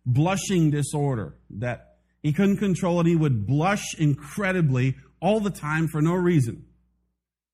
blushing 0.06 0.70
disorder, 0.70 1.36
that 1.50 1.96
he 2.22 2.34
couldn't 2.34 2.58
control 2.58 3.00
it. 3.00 3.08
He 3.08 3.16
would 3.16 3.48
blush 3.48 3.96
incredibly 3.98 4.96
all 5.22 5.40
the 5.40 5.50
time 5.50 5.88
for 5.88 6.02
no 6.02 6.14
reason. 6.14 6.66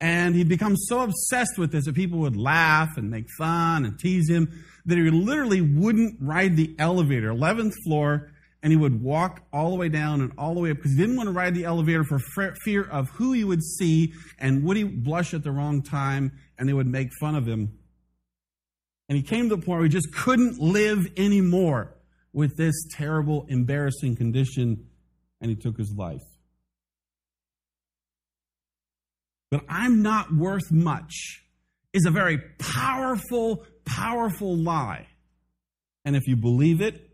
And 0.02 0.36
he'd 0.36 0.50
become 0.50 0.76
so 0.76 1.02
obsessed 1.02 1.58
with 1.58 1.72
this 1.72 1.86
that 1.86 1.96
people 1.96 2.20
would 2.20 2.36
laugh 2.36 2.98
and 2.98 3.10
make 3.10 3.28
fun 3.38 3.86
and 3.86 3.98
tease 3.98 4.30
him 4.30 4.64
that 4.86 4.98
he 4.98 5.10
literally 5.10 5.62
wouldn't 5.62 6.18
ride 6.20 6.58
the 6.58 6.76
elevator, 6.78 7.30
11th 7.30 7.74
floor, 7.86 8.33
and 8.64 8.72
he 8.72 8.78
would 8.78 9.04
walk 9.04 9.42
all 9.52 9.72
the 9.72 9.76
way 9.76 9.90
down 9.90 10.22
and 10.22 10.32
all 10.38 10.56
the 10.56 10.62
way 10.62 10.72
up 10.72 10.78
because 10.78 10.94
he 10.94 10.98
didn't 10.98 11.18
want 11.18 11.28
to 11.28 11.34
ride 11.34 11.54
the 11.54 11.66
elevator 11.66 12.06
for 12.06 12.18
fear 12.64 12.84
of 12.84 13.10
who 13.10 13.34
he 13.34 13.44
would 13.44 13.62
see 13.62 14.14
and 14.40 14.64
would 14.64 14.78
he 14.78 14.86
blush 14.86 15.34
at 15.34 15.44
the 15.44 15.52
wrong 15.52 15.84
time 15.84 16.32
and 16.58 16.68
they 16.68 16.74
would 16.74 16.88
make 16.88 17.10
fun 17.20 17.36
of 17.36 17.46
him. 17.46 17.78
And 19.10 19.18
he 19.18 19.22
came 19.22 19.50
to 19.50 19.58
the 19.58 19.62
point 19.62 19.80
where 19.80 19.84
he 19.84 19.90
just 19.90 20.16
couldn't 20.16 20.60
live 20.60 21.06
anymore 21.18 21.94
with 22.32 22.56
this 22.56 22.74
terrible, 22.92 23.46
embarrassing 23.50 24.16
condition 24.16 24.88
and 25.42 25.50
he 25.50 25.58
took 25.58 25.78
his 25.78 25.94
life. 25.98 26.24
But 29.52 29.66
I'm 29.68 30.02
not 30.02 30.34
worth 30.34 30.72
much 30.72 31.44
is 31.92 32.06
a 32.06 32.12
very 32.12 32.40
powerful, 32.58 33.66
powerful 33.86 34.56
lie. 34.56 35.08
And 36.06 36.16
if 36.16 36.28
you 36.28 36.38
believe 36.38 36.82
it, 36.82 37.13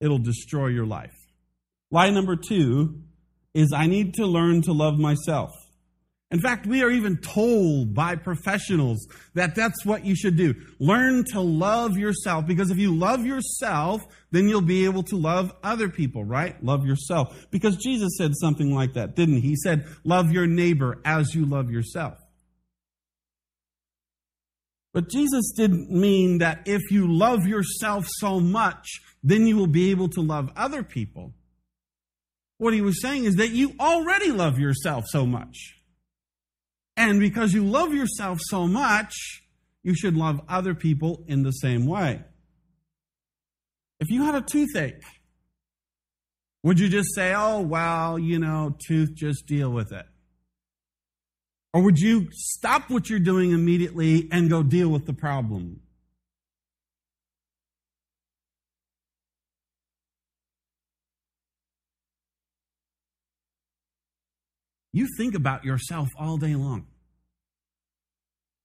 it'll 0.00 0.18
destroy 0.18 0.68
your 0.68 0.86
life. 0.86 1.14
Lie 1.90 2.10
number 2.10 2.36
two 2.36 3.02
is 3.54 3.72
I 3.72 3.86
need 3.86 4.14
to 4.14 4.26
learn 4.26 4.62
to 4.62 4.72
love 4.72 4.98
myself. 4.98 5.50
In 6.30 6.40
fact, 6.40 6.64
we 6.64 6.84
are 6.84 6.90
even 6.90 7.16
told 7.16 7.92
by 7.92 8.14
professionals 8.14 9.08
that 9.34 9.56
that's 9.56 9.84
what 9.84 10.04
you 10.04 10.14
should 10.14 10.36
do. 10.36 10.54
Learn 10.78 11.24
to 11.32 11.40
love 11.40 11.96
yourself 11.96 12.46
because 12.46 12.70
if 12.70 12.78
you 12.78 12.94
love 12.96 13.26
yourself, 13.26 14.00
then 14.30 14.48
you'll 14.48 14.60
be 14.60 14.84
able 14.84 15.02
to 15.04 15.16
love 15.16 15.52
other 15.64 15.88
people, 15.88 16.24
right? 16.24 16.62
Love 16.62 16.86
yourself. 16.86 17.46
Because 17.50 17.76
Jesus 17.78 18.12
said 18.16 18.36
something 18.36 18.72
like 18.72 18.92
that, 18.92 19.16
didn't 19.16 19.36
he? 19.36 19.40
He 19.40 19.56
said, 19.56 19.88
love 20.04 20.30
your 20.30 20.46
neighbor 20.46 21.00
as 21.04 21.34
you 21.34 21.46
love 21.46 21.68
yourself. 21.68 22.16
But 24.92 25.08
Jesus 25.08 25.52
didn't 25.56 25.90
mean 25.90 26.38
that 26.38 26.62
if 26.66 26.92
you 26.92 27.12
love 27.12 27.44
yourself 27.44 28.06
so 28.08 28.38
much 28.38 28.86
then 29.22 29.46
you 29.46 29.56
will 29.56 29.66
be 29.66 29.90
able 29.90 30.08
to 30.08 30.20
love 30.20 30.50
other 30.56 30.82
people. 30.82 31.32
What 32.58 32.74
he 32.74 32.80
was 32.80 33.00
saying 33.00 33.24
is 33.24 33.36
that 33.36 33.50
you 33.50 33.74
already 33.80 34.30
love 34.30 34.58
yourself 34.58 35.06
so 35.08 35.26
much. 35.26 35.76
And 36.96 37.20
because 37.20 37.54
you 37.54 37.64
love 37.64 37.94
yourself 37.94 38.38
so 38.42 38.66
much, 38.66 39.14
you 39.82 39.94
should 39.94 40.16
love 40.16 40.40
other 40.48 40.74
people 40.74 41.24
in 41.26 41.42
the 41.42 41.52
same 41.52 41.86
way. 41.86 42.22
If 43.98 44.10
you 44.10 44.24
had 44.24 44.34
a 44.34 44.42
toothache, 44.42 45.02
would 46.62 46.78
you 46.78 46.88
just 46.88 47.14
say, 47.14 47.32
oh, 47.34 47.60
well, 47.60 48.18
you 48.18 48.38
know, 48.38 48.76
tooth, 48.86 49.14
just 49.14 49.46
deal 49.46 49.70
with 49.70 49.92
it? 49.92 50.06
Or 51.72 51.82
would 51.82 51.98
you 51.98 52.28
stop 52.32 52.90
what 52.90 53.08
you're 53.08 53.18
doing 53.18 53.52
immediately 53.52 54.28
and 54.30 54.50
go 54.50 54.62
deal 54.62 54.88
with 54.88 55.06
the 55.06 55.12
problem? 55.12 55.80
You 64.92 65.06
think 65.16 65.34
about 65.34 65.64
yourself 65.64 66.08
all 66.18 66.36
day 66.36 66.54
long. 66.54 66.86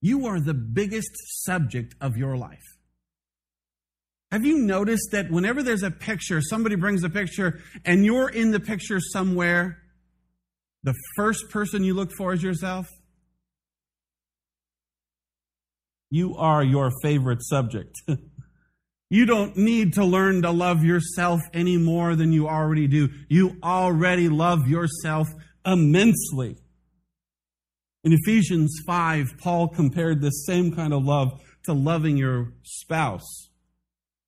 You 0.02 0.28
are 0.28 0.40
the 0.40 0.54
biggest 0.54 1.12
subject 1.44 1.96
of 2.02 2.18
your 2.18 2.38
life. 2.38 2.64
Have 4.32 4.46
you 4.46 4.58
noticed 4.58 5.10
that 5.12 5.32
whenever 5.32 5.64
there's 5.64 5.84
a 5.84 5.92
picture, 5.92 6.42
somebody 6.42 6.76
brings 6.76 7.04
a 7.04 7.10
picture, 7.10 7.62
and 7.86 8.04
you're 8.04 8.30
in 8.30 8.52
the 8.52 8.60
picture 8.60 9.00
somewhere, 9.00 9.78
the 10.84 10.94
first 11.16 11.50
person 11.52 11.84
you 11.84 11.94
look 11.94 12.12
for 12.18 12.34
is 12.34 12.44
yourself? 12.44 12.88
You 16.10 16.36
are 16.38 16.64
your 16.64 16.92
favorite 17.02 17.44
subject. 17.44 17.96
you 19.10 19.26
don't 19.26 19.56
need 19.58 19.94
to 19.94 20.06
learn 20.06 20.42
to 20.42 20.52
love 20.52 20.84
yourself 20.84 21.42
any 21.54 21.78
more 21.78 22.16
than 22.16 22.32
you 22.32 22.48
already 22.48 22.88
do. 22.88 23.10
You 23.30 23.58
already 23.64 24.30
love 24.30 24.68
yourself 24.68 25.28
immensely. 25.66 26.58
In 28.04 28.14
Ephesians 28.14 28.80
5, 28.86 29.38
Paul 29.40 29.68
compared 29.70 30.22
this 30.22 30.46
same 30.46 30.76
kind 30.76 30.94
of 30.94 31.04
love 31.04 31.42
to 31.64 31.74
loving 31.74 32.18
your 32.18 32.54
spouse. 32.64 33.50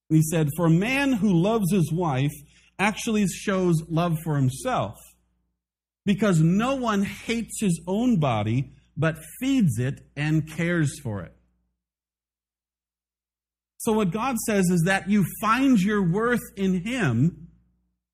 And 0.09 0.17
He 0.17 0.23
said, 0.23 0.49
For 0.55 0.65
a 0.65 0.71
man 0.71 1.13
who 1.13 1.31
loves 1.33 1.71
his 1.71 1.91
wife 1.91 2.33
actually 2.79 3.27
shows 3.27 3.81
love 3.89 4.17
for 4.23 4.35
himself, 4.35 4.95
because 6.05 6.39
no 6.39 6.75
one 6.75 7.03
hates 7.03 7.59
his 7.59 7.81
own 7.87 8.19
body, 8.19 8.71
but 8.95 9.17
feeds 9.39 9.77
it 9.77 10.01
and 10.15 10.51
cares 10.51 10.99
for 10.99 11.21
it. 11.21 11.37
So, 13.77 13.93
what 13.93 14.11
God 14.11 14.37
says 14.39 14.65
is 14.69 14.83
that 14.85 15.09
you 15.09 15.23
find 15.39 15.79
your 15.79 16.01
worth 16.01 16.41
in 16.55 16.83
Him 16.83 17.46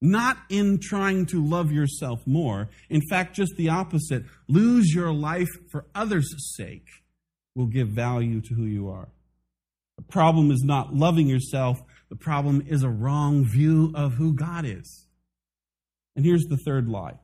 not 0.04 0.38
in 0.50 0.80
trying 0.82 1.26
to 1.28 1.44
love 1.44 1.72
yourself 1.72 2.28
more. 2.28 2.70
In 2.90 3.02
fact, 3.10 3.36
just 3.36 3.54
the 3.56 3.70
opposite. 3.70 4.26
Lose 4.50 4.94
your 4.94 5.14
life 5.14 5.48
for 5.72 5.86
others' 5.96 6.36
sake 6.58 6.88
will 7.56 7.68
give 7.68 7.88
value 7.88 8.42
to 8.42 8.54
who 8.54 8.66
you 8.66 8.90
are. 8.90 9.08
The 9.98 10.04
problem 10.04 10.52
is 10.52 10.62
not 10.62 10.94
loving 10.94 11.28
yourself, 11.28 11.82
the 12.10 12.18
problem 12.18 12.66
is 12.68 12.84
a 12.84 12.90
wrong 12.90 13.46
view 13.46 13.94
of 13.96 14.14
who 14.16 14.34
God 14.34 14.66
is. 14.66 15.08
And 16.18 16.26
here's 16.26 16.46
the 16.50 16.58
third 16.58 16.90
lie 16.90 17.18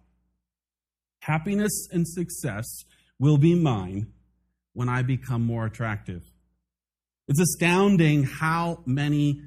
happiness 1.21 1.87
and 1.91 2.07
success 2.07 2.65
will 3.19 3.37
be 3.37 3.55
mine 3.55 4.07
when 4.71 4.87
I 4.87 5.01
become 5.01 5.43
more 5.43 5.65
attractive. 5.65 6.23
It's 7.27 7.41
astounding 7.41 8.23
how 8.23 8.83
many 8.85 9.41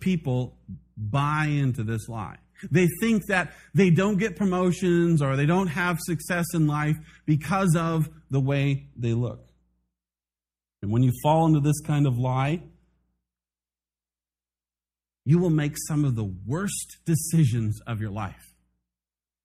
people 0.00 0.58
buy 0.96 1.46
into 1.46 1.82
this 1.82 2.08
lie. 2.08 2.38
They 2.70 2.88
think 3.00 3.26
that 3.26 3.52
they 3.74 3.90
don't 3.90 4.16
get 4.16 4.36
promotions 4.36 5.20
or 5.20 5.36
they 5.36 5.46
don't 5.46 5.66
have 5.68 5.98
success 6.00 6.46
in 6.54 6.66
life 6.66 6.96
because 7.26 7.76
of 7.76 8.08
the 8.30 8.40
way 8.40 8.86
they 8.96 9.12
look. 9.12 9.46
And 10.82 10.90
when 10.90 11.02
you 11.02 11.12
fall 11.22 11.46
into 11.46 11.60
this 11.60 11.80
kind 11.80 12.06
of 12.06 12.18
lie, 12.18 12.62
you 15.24 15.38
will 15.38 15.50
make 15.50 15.74
some 15.88 16.04
of 16.04 16.14
the 16.14 16.32
worst 16.46 16.98
decisions 17.04 17.80
of 17.86 18.00
your 18.00 18.10
life. 18.10 18.54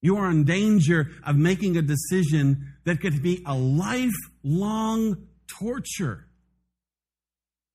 You 0.02 0.18
are 0.18 0.30
in 0.30 0.46
danger 0.46 1.10
of 1.26 1.36
making 1.36 1.78
a 1.78 1.82
decision 1.82 2.76
that 2.86 3.02
could 3.02 3.22
be 3.22 3.44
a 3.46 3.56
lifelong 3.56 5.28
torture 5.48 6.28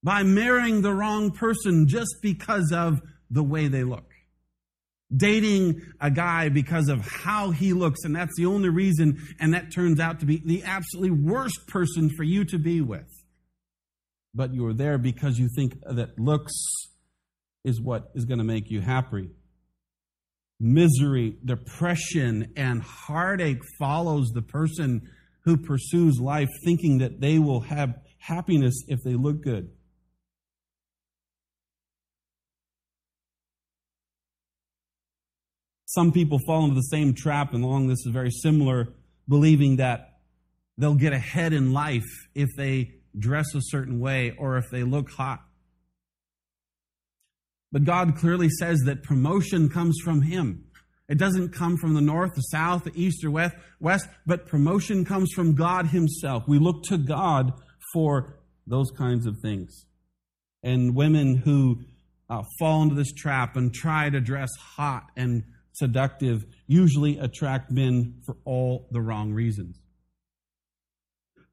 by 0.03 0.23
marrying 0.23 0.81
the 0.81 0.93
wrong 0.93 1.31
person 1.31 1.87
just 1.87 2.15
because 2.21 2.71
of 2.73 3.01
the 3.29 3.43
way 3.43 3.67
they 3.67 3.83
look. 3.83 4.05
dating 5.15 5.81
a 6.01 6.11
guy 6.11 6.49
because 6.49 6.89
of 6.89 6.99
how 7.07 7.51
he 7.51 7.73
looks, 7.73 8.03
and 8.03 8.15
that's 8.15 8.35
the 8.37 8.45
only 8.45 8.69
reason, 8.69 9.17
and 9.39 9.53
that 9.53 9.71
turns 9.73 9.99
out 9.99 10.19
to 10.19 10.25
be 10.25 10.41
the 10.45 10.63
absolutely 10.63 11.11
worst 11.11 11.67
person 11.67 12.09
for 12.09 12.23
you 12.23 12.43
to 12.45 12.57
be 12.57 12.81
with. 12.81 13.07
But 14.33 14.53
you're 14.53 14.73
there 14.73 14.97
because 14.97 15.39
you 15.39 15.49
think 15.55 15.75
that 15.89 16.19
looks 16.19 16.53
is 17.63 17.81
what 17.81 18.11
is 18.15 18.25
going 18.25 18.37
to 18.39 18.43
make 18.43 18.69
you 18.69 18.81
happy. 18.81 19.29
Misery, 20.59 21.37
depression, 21.43 22.51
and 22.55 22.81
heartache 22.81 23.61
follows 23.79 24.31
the 24.33 24.41
person 24.41 25.09
who 25.41 25.55
pursues 25.57 26.19
life 26.19 26.49
thinking 26.65 26.97
that 26.97 27.21
they 27.21 27.39
will 27.39 27.61
have 27.61 27.93
happiness 28.17 28.83
if 28.87 28.99
they 29.03 29.15
look 29.15 29.41
good. 29.41 29.69
Some 35.89 36.11
people 36.11 36.37
fall 36.45 36.63
into 36.63 36.75
the 36.75 36.81
same 36.81 37.13
trap, 37.13 37.53
and 37.53 37.63
along 37.63 37.87
this 37.87 38.05
is 38.05 38.11
very 38.11 38.29
similar, 38.29 38.89
believing 39.29 39.77
that 39.77 40.19
they'll 40.77 40.95
get 40.95 41.13
ahead 41.13 41.53
in 41.53 41.71
life 41.71 42.27
if 42.35 42.49
they 42.57 42.91
dress 43.17 43.55
a 43.55 43.61
certain 43.61 44.01
way 44.01 44.35
or 44.37 44.57
if 44.57 44.65
they 44.69 44.83
look 44.83 45.09
hot. 45.09 45.39
But 47.71 47.85
God 47.85 48.17
clearly 48.17 48.49
says 48.49 48.81
that 48.85 49.01
promotion 49.01 49.69
comes 49.69 49.97
from 50.03 50.23
Him. 50.23 50.65
It 51.07 51.17
doesn't 51.17 51.53
come 51.53 51.77
from 51.77 51.93
the 51.93 52.01
north, 52.01 52.35
the 52.35 52.41
south, 52.41 52.83
the 52.83 52.91
east, 52.93 53.23
or 53.23 53.31
west, 53.31 53.55
west, 53.79 54.09
but 54.25 54.45
promotion 54.45 55.05
comes 55.05 55.31
from 55.33 55.55
God 55.55 55.87
Himself. 55.87 56.43
We 56.49 56.59
look 56.59 56.83
to 56.89 56.97
God 56.97 57.53
for 57.93 58.39
those 58.65 58.91
kinds 58.91 59.25
of 59.25 59.37
things. 59.41 59.85
And 60.63 60.95
women 60.95 61.37
who 61.37 61.79
uh, 62.29 62.43
fall 62.59 62.83
into 62.83 62.95
this 62.95 63.13
trap 63.13 63.55
and 63.55 63.73
try 63.73 64.09
to 64.09 64.19
dress 64.19 64.49
hot 64.57 65.05
and 65.15 65.43
seductive 65.77 66.45
usually 66.67 67.17
attract 67.17 67.71
men 67.71 68.21
for 68.25 68.37
all 68.45 68.87
the 68.91 69.01
wrong 69.01 69.33
reasons. 69.33 69.79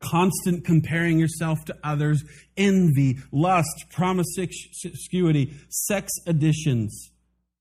Constant 0.00 0.64
comparing 0.64 1.18
yourself 1.18 1.64
to 1.64 1.76
others, 1.82 2.22
envy, 2.56 3.18
lust, 3.32 3.86
promiscuity, 3.90 5.54
sex 5.68 6.12
additions, 6.26 7.10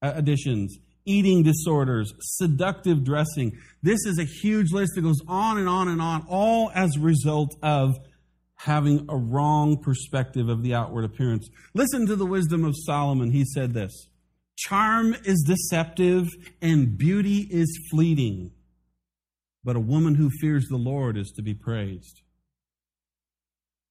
uh, 0.01 0.12
additions, 0.15 0.77
eating 1.05 1.43
disorders, 1.43 2.13
seductive 2.20 3.03
dressing. 3.03 3.58
This 3.82 4.05
is 4.05 4.20
a 4.20 4.25
huge 4.25 4.72
list 4.72 4.93
that 4.96 5.01
goes 5.01 5.22
on 5.27 5.58
and 5.58 5.70
on 5.70 5.88
and 5.88 6.01
on, 6.01 6.25
all 6.27 6.72
as 6.75 6.98
a 6.98 7.00
result 7.00 7.55
of 7.62 7.96
having 8.55 9.05
a 9.10 9.17
wrong 9.17 9.82
perspective 9.82 10.50
of 10.50 10.63
the 10.63 10.74
outward 10.74 11.03
appearance. 11.03 11.50
Listen 11.74 12.05
to 12.08 12.15
the 12.15 12.25
wisdom 12.25 12.63
of 12.63 12.74
Solomon. 12.86 13.32
He 13.32 13.46
said 13.46 13.74
this 13.74 14.08
Charm 14.57 15.15
is 15.25 15.43
deceptive 15.45 16.27
and 16.62 16.98
beauty 16.98 17.48
is 17.50 17.88
fleeting, 17.91 18.51
but 19.63 19.75
a 19.75 19.79
woman 19.79 20.15
who 20.15 20.29
fears 20.41 20.67
the 20.69 20.77
Lord 20.77 21.17
is 21.17 21.31
to 21.36 21.41
be 21.41 21.53
praised. 21.53 22.22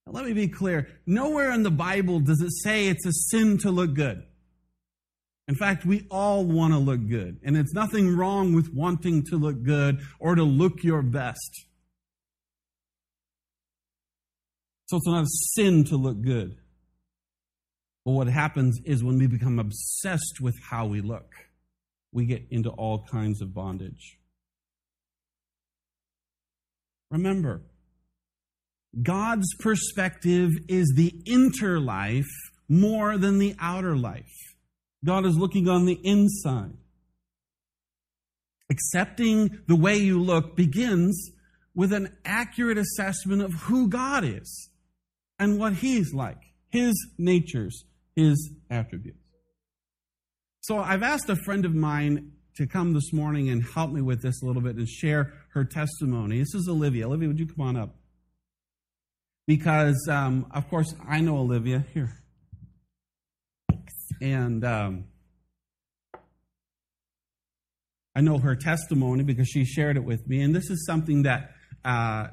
Now, 0.07 0.12
let 0.12 0.25
me 0.25 0.33
be 0.33 0.49
clear. 0.49 0.88
Nowhere 1.07 1.50
in 1.52 1.62
the 1.62 1.71
Bible 1.71 2.21
does 2.21 2.40
it 2.40 2.52
say 2.62 2.88
it's 2.88 3.07
a 3.07 3.12
sin 3.12 3.59
to 3.59 3.71
look 3.71 3.95
good. 3.95 4.25
In 5.49 5.54
fact, 5.57 5.85
we 5.85 6.07
all 6.11 6.45
want 6.45 6.73
to 6.73 6.78
look 6.78 7.09
good. 7.09 7.40
And 7.45 7.57
it's 7.57 7.75
nothing 7.75 8.16
wrong 8.16 8.54
with 8.54 8.73
wanting 8.73 9.25
to 9.25 9.37
look 9.37 9.62
good 9.62 10.00
or 10.19 10.35
to 10.35 10.45
look 10.45 10.83
your 10.83 11.02
best. 11.02 11.66
So 14.87 14.97
it's 14.97 15.07
not 15.07 15.25
a 15.25 15.28
sin 15.54 15.85
to 15.85 15.97
look 15.97 16.23
good. 16.23 16.57
But 18.05 18.13
what 18.13 18.27
happens 18.27 18.81
is 18.85 19.05
when 19.05 19.19
we 19.19 19.27
become 19.27 19.59
obsessed 19.59 20.41
with 20.41 20.57
how 20.71 20.87
we 20.87 21.01
look, 21.01 21.33
we 22.13 22.27
get 22.27 22.47
into 22.51 22.71
all 22.71 23.05
kinds 23.11 23.41
of 23.41 23.55
bondage. 23.55 24.19
Remember, 27.11 27.63
God's 29.01 29.55
perspective 29.61 30.51
is 30.69 30.93
the 30.97 31.12
inner 31.27 31.81
life 31.81 32.31
more 32.69 33.19
than 33.19 33.38
the 33.38 33.55
outer 33.61 33.97
life. 33.97 34.55
God 35.05 35.27
is 35.27 35.37
looking 35.37 35.69
on 35.69 35.87
the 35.87 35.99
inside. 36.03 36.77
Accepting 38.71 39.59
the 39.67 39.77
way 39.77 39.97
you 39.97 40.21
look 40.21 40.57
begins 40.57 41.31
with 41.75 41.93
an 41.93 42.17
accurate 42.25 42.79
assessment 42.79 43.43
of 43.43 43.53
who 43.53 43.88
God 43.88 44.25
is 44.25 44.71
and 45.38 45.59
what 45.59 45.75
He's 45.75 46.12
like, 46.12 46.41
His 46.69 46.95
natures, 47.19 47.85
His 48.14 48.53
attributes. 48.70 49.18
So 50.61 50.79
I've 50.79 51.03
asked 51.03 51.29
a 51.29 51.37
friend 51.37 51.64
of 51.64 51.75
mine 51.75 52.33
to 52.57 52.66
come 52.66 52.92
this 52.92 53.12
morning 53.12 53.48
and 53.48 53.64
help 53.64 53.90
me 53.90 54.01
with 54.01 54.22
this 54.22 54.42
a 54.42 54.46
little 54.46 54.62
bit 54.62 54.77
and 54.77 54.88
share 54.88 55.33
her 55.55 55.64
testimony. 55.64 56.38
This 56.38 56.55
is 56.55 56.68
Olivia. 56.68 57.07
Olivia, 57.07 57.29
would 57.29 57.38
you 57.38 57.46
come 57.46 57.66
on 57.66 57.77
up? 57.77 57.96
Because, 59.46 60.07
um, 60.09 60.46
of 60.53 60.68
course, 60.68 60.94
I 61.09 61.20
know 61.20 61.38
Olivia. 61.38 61.85
Here. 61.92 62.12
And 64.20 64.64
um, 64.64 65.05
I 68.14 68.20
know 68.20 68.38
her 68.38 68.55
testimony 68.55 69.25
because 69.25 69.48
she 69.48 69.64
shared 69.64 69.96
it 69.96 70.05
with 70.05 70.29
me. 70.29 70.42
And 70.42 70.55
this 70.55 70.70
is 70.70 70.87
something 70.87 71.22
that 71.22 71.51
uh, 71.85 72.29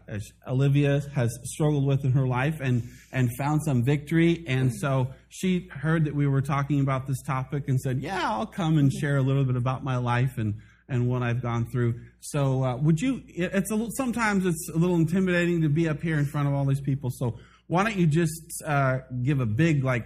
Olivia 0.48 1.02
has 1.14 1.38
struggled 1.44 1.86
with 1.86 2.06
in 2.06 2.12
her 2.12 2.28
life 2.28 2.60
and, 2.62 2.84
and 3.12 3.30
found 3.38 3.64
some 3.64 3.84
victory. 3.84 4.44
And 4.48 4.74
so 4.74 5.08
she 5.30 5.68
heard 5.72 6.06
that 6.06 6.16
we 6.16 6.28
were 6.28 6.42
talking 6.42 6.80
about 6.80 7.08
this 7.08 7.22
topic 7.24 7.68
and 7.68 7.80
said, 7.80 8.00
Yeah, 8.00 8.30
I'll 8.30 8.46
come 8.46 8.78
and 8.78 8.92
share 8.92 9.18
a 9.18 9.22
little 9.22 9.46
bit 9.46 9.56
about 9.56 9.84
my 9.84 9.98
life 9.98 10.38
and, 10.38 10.56
and 10.88 11.08
what 11.08 11.24
I've 11.24 11.42
gone 11.42 11.66
through. 11.66 12.00
So, 12.20 12.64
uh, 12.64 12.78
would 12.78 13.02
you? 13.02 13.24
It's 13.28 13.72
a 13.72 13.76
little, 13.76 13.92
sometimes 13.96 14.46
it's 14.46 14.70
a 14.74 14.78
little 14.78 14.96
intimidating 14.96 15.62
to 15.62 15.70
be 15.70 15.90
up 15.90 16.02
here 16.02 16.20
in 16.20 16.26
front 16.26 16.48
of 16.48 16.54
all 16.54 16.66
these 16.66 16.82
people. 16.82 17.10
So, 17.12 17.40
why 17.68 17.84
don't 17.84 17.98
you 17.98 18.08
just 18.08 18.64
uh, 18.66 19.00
give 19.24 19.40
a 19.40 19.46
big, 19.46 19.84
like, 19.84 20.06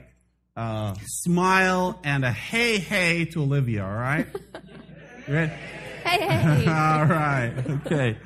uh, 0.56 0.94
smile 1.06 2.00
and 2.04 2.24
a 2.24 2.32
hey, 2.32 2.78
hey 2.78 3.26
to 3.26 3.42
Olivia, 3.42 3.84
all 3.84 3.92
right? 3.92 4.28
Ready? 6.06 6.24
Hey, 6.24 6.64
hey. 6.64 6.68
all 6.68 7.06
right. 7.06 7.54
Okay. 7.86 8.18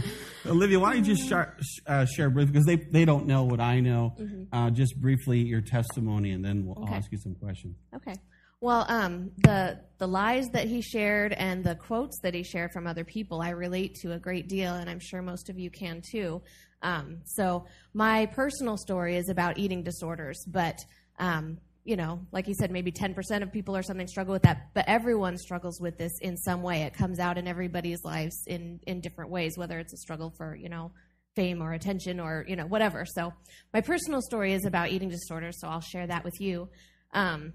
Olivia, 0.46 0.80
why 0.80 0.94
don't 0.94 1.04
you 1.06 1.14
just 1.14 1.28
share, 1.28 1.56
uh, 1.86 2.04
share 2.04 2.28
briefly, 2.28 2.52
because 2.52 2.66
they, 2.66 2.76
they 2.76 3.04
don't 3.04 3.26
know 3.26 3.44
what 3.44 3.60
I 3.60 3.80
know, 3.80 4.14
mm-hmm. 4.18 4.52
uh, 4.52 4.70
just 4.70 5.00
briefly 5.00 5.38
your 5.38 5.60
testimony, 5.60 6.32
and 6.32 6.44
then 6.44 6.66
we'll, 6.66 6.82
okay. 6.84 6.94
Ask 6.94 7.12
you 7.12 7.18
some 7.18 7.34
questions. 7.36 7.76
Okay. 7.94 8.14
Well, 8.60 8.86
um, 8.88 9.32
the 9.38 9.80
the 9.98 10.06
lies 10.06 10.48
that 10.50 10.68
he 10.68 10.82
shared 10.82 11.32
and 11.32 11.64
the 11.64 11.74
quotes 11.74 12.20
that 12.20 12.32
he 12.32 12.44
shared 12.44 12.70
from 12.72 12.86
other 12.86 13.04
people, 13.04 13.42
I 13.42 13.50
relate 13.50 13.96
to 14.02 14.12
a 14.12 14.18
great 14.20 14.48
deal, 14.48 14.74
and 14.74 14.88
I'm 14.88 15.00
sure 15.00 15.20
most 15.20 15.50
of 15.50 15.58
you 15.58 15.68
can 15.68 16.00
too. 16.00 16.42
Um, 16.80 17.22
so 17.24 17.66
my 17.92 18.26
personal 18.26 18.76
story 18.76 19.16
is 19.16 19.28
about 19.28 19.58
eating 19.58 19.82
disorders, 19.82 20.44
but 20.46 20.78
um, 21.18 21.58
you 21.84 21.96
know, 21.96 22.20
like 22.30 22.46
you 22.46 22.54
said, 22.54 22.70
maybe 22.70 22.92
10% 22.92 23.42
of 23.42 23.52
people 23.52 23.76
or 23.76 23.82
something 23.82 24.06
struggle 24.06 24.32
with 24.32 24.42
that, 24.42 24.68
but 24.72 24.84
everyone 24.86 25.36
struggles 25.36 25.80
with 25.80 25.98
this 25.98 26.12
in 26.20 26.36
some 26.36 26.62
way. 26.62 26.82
It 26.82 26.94
comes 26.94 27.18
out 27.18 27.38
in 27.38 27.48
everybody's 27.48 28.04
lives 28.04 28.44
in, 28.46 28.78
in 28.86 29.00
different 29.00 29.30
ways, 29.30 29.58
whether 29.58 29.78
it's 29.78 29.92
a 29.92 29.96
struggle 29.96 30.32
for, 30.36 30.54
you 30.54 30.68
know, 30.68 30.92
fame 31.34 31.60
or 31.60 31.72
attention 31.72 32.20
or, 32.20 32.44
you 32.46 32.54
know, 32.54 32.66
whatever. 32.66 33.04
So 33.04 33.32
my 33.72 33.80
personal 33.80 34.20
story 34.22 34.52
is 34.52 34.64
about 34.64 34.90
eating 34.90 35.08
disorders, 35.08 35.60
so 35.60 35.68
I'll 35.68 35.80
share 35.80 36.06
that 36.06 36.24
with 36.24 36.40
you. 36.40 36.68
Um, 37.14 37.54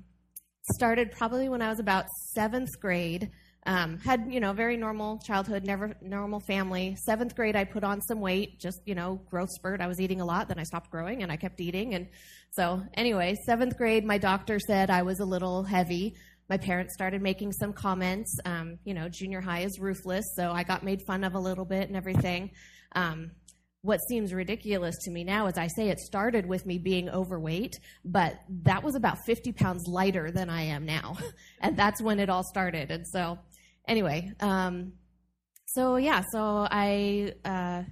started 0.74 1.12
probably 1.12 1.50
when 1.50 1.62
I 1.62 1.70
was 1.70 1.80
about 1.80 2.06
seventh 2.34 2.80
grade. 2.80 3.32
Um, 3.66 3.98
had 3.98 4.28
you 4.30 4.40
know 4.40 4.54
very 4.54 4.78
normal 4.78 5.20
childhood, 5.20 5.66
never 5.66 5.96
normal 6.02 6.40
family. 6.40 6.96
Seventh 7.06 7.36
grade, 7.36 7.56
I 7.56 7.66
put 7.66 7.84
on 7.84 8.02
some 8.02 8.22
weight, 8.22 8.60
just 8.60 8.80
you 8.86 8.96
know 8.96 9.20
growth 9.30 9.50
spurt. 9.52 9.82
I 9.82 9.88
was 9.88 10.00
eating 10.00 10.22
a 10.22 10.26
lot, 10.26 10.48
then 10.48 10.60
I 10.60 10.64
stopped 10.64 10.90
growing, 10.90 11.22
and 11.22 11.32
I 11.32 11.36
kept 11.36 11.60
eating. 11.60 11.94
And 11.94 12.08
so 12.52 12.82
anyway, 12.94 13.36
seventh 13.46 13.78
grade, 13.78 14.04
my 14.04 14.18
doctor 14.18 14.60
said 14.60 14.90
I 14.90 15.04
was 15.04 15.20
a 15.20 15.26
little 15.26 15.64
heavy. 15.64 16.16
My 16.50 16.58
parents 16.58 16.94
started 16.94 17.22
making 17.22 17.52
some 17.52 17.74
comments. 17.74 18.40
Um, 18.46 18.80
you 18.84 18.94
know, 18.94 19.10
junior 19.10 19.42
high 19.42 19.62
is 19.62 19.80
ruthless, 19.80 20.26
so 20.36 20.52
I 20.52 20.64
got 20.64 20.84
made 20.84 21.02
fun 21.02 21.24
of 21.24 21.36
a 21.36 21.40
little 21.40 21.66
bit 21.66 21.88
and 21.88 21.98
everything. 21.98 22.52
Um, 22.94 23.32
what 23.82 24.00
seems 24.02 24.34
ridiculous 24.34 24.96
to 25.04 25.12
me 25.12 25.24
now 25.24 25.48
is 25.48 25.58
I 25.58 25.68
say 25.68 25.90
it 25.90 26.00
started 26.00 26.46
with 26.46 26.66
me 26.66 26.78
being 26.78 27.10
overweight, 27.10 27.80
but 28.04 28.34
that 28.64 28.84
was 28.84 28.96
about 28.96 29.18
50 29.26 29.52
pounds 29.54 29.88
lighter 29.88 30.32
than 30.32 30.50
I 30.50 30.64
am 30.64 30.86
now. 30.86 31.18
and 31.62 31.78
that's 31.78 32.02
when 32.02 32.20
it 32.20 32.30
all 32.30 32.44
started. 32.44 32.92
And 32.92 33.08
so 33.08 33.38
anyway, 33.88 34.32
um, 34.40 34.94
so 35.66 35.98
yeah, 35.98 36.24
so 36.32 36.68
I 36.70 37.34
uh, 37.46 37.84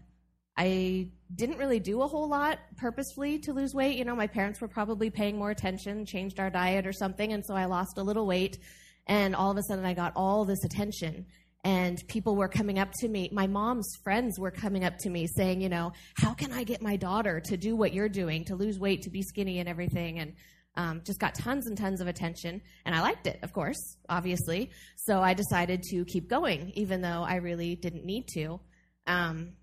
I 0.58 1.10
didn't 1.34 1.58
really 1.58 1.80
do 1.80 2.02
a 2.02 2.08
whole 2.08 2.30
lot 2.30 2.60
purposefully 2.78 3.40
to 3.40 3.54
lose 3.54 3.74
weight. 3.74 3.98
You 3.98 4.06
know, 4.06 4.16
my 4.16 4.28
parents 4.28 4.62
were 4.62 4.68
probably 4.68 5.10
paying 5.10 5.38
more 5.38 5.52
attention, 5.52 6.06
changed 6.06 6.40
our 6.40 6.50
diet 6.50 6.86
or 6.86 6.94
something, 6.94 7.34
and 7.34 7.44
so 7.46 7.56
I 7.56 7.66
lost 7.66 7.98
a 7.98 8.04
little 8.04 8.28
weight. 8.28 8.60
And 9.08 9.36
all 9.36 9.52
of 9.52 9.58
a 9.58 9.64
sudden, 9.64 9.86
I 9.86 9.94
got 9.94 10.14
all 10.16 10.46
this 10.46 10.64
attention. 10.64 11.26
And 11.64 11.98
people 12.08 12.36
were 12.36 12.48
coming 12.48 12.78
up 12.78 12.92
to 13.00 13.08
me. 13.08 13.30
My 13.32 13.48
mom's 13.48 13.90
friends 14.04 14.40
were 14.40 14.52
coming 14.52 14.84
up 14.84 14.98
to 15.00 15.10
me 15.10 15.26
saying, 15.26 15.62
you 15.62 15.70
know, 15.70 15.94
how 16.16 16.36
can 16.36 16.52
I 16.54 16.64
get 16.64 16.82
my 16.82 16.96
daughter 16.96 17.42
to 17.46 17.58
do 17.58 17.76
what 17.76 17.94
you're 17.94 18.10
doing, 18.10 18.46
to 18.46 18.56
lose 18.56 18.78
weight, 18.78 19.02
to 19.04 19.10
be 19.10 19.24
skinny 19.24 19.60
and 19.60 19.68
everything? 19.68 20.20
And 20.20 20.34
Um, 20.78 21.02
just 21.06 21.22
got 21.22 21.36
tons 21.36 21.68
and 21.68 21.78
tons 21.78 22.02
of 22.02 22.08
attention, 22.08 22.62
and 22.86 22.94
I 22.94 23.00
liked 23.00 23.28
it, 23.28 23.40
of 23.44 23.54
course, 23.54 23.98
obviously. 24.10 24.72
So 24.98 25.22
I 25.22 25.34
decided 25.34 25.82
to 25.92 26.04
keep 26.04 26.28
going, 26.28 26.72
even 26.76 27.00
though 27.00 27.24
I 27.24 27.36
really 27.36 27.78
didn't 27.78 28.04
need 28.04 28.28
to. 28.34 28.60
Um, 29.08 29.54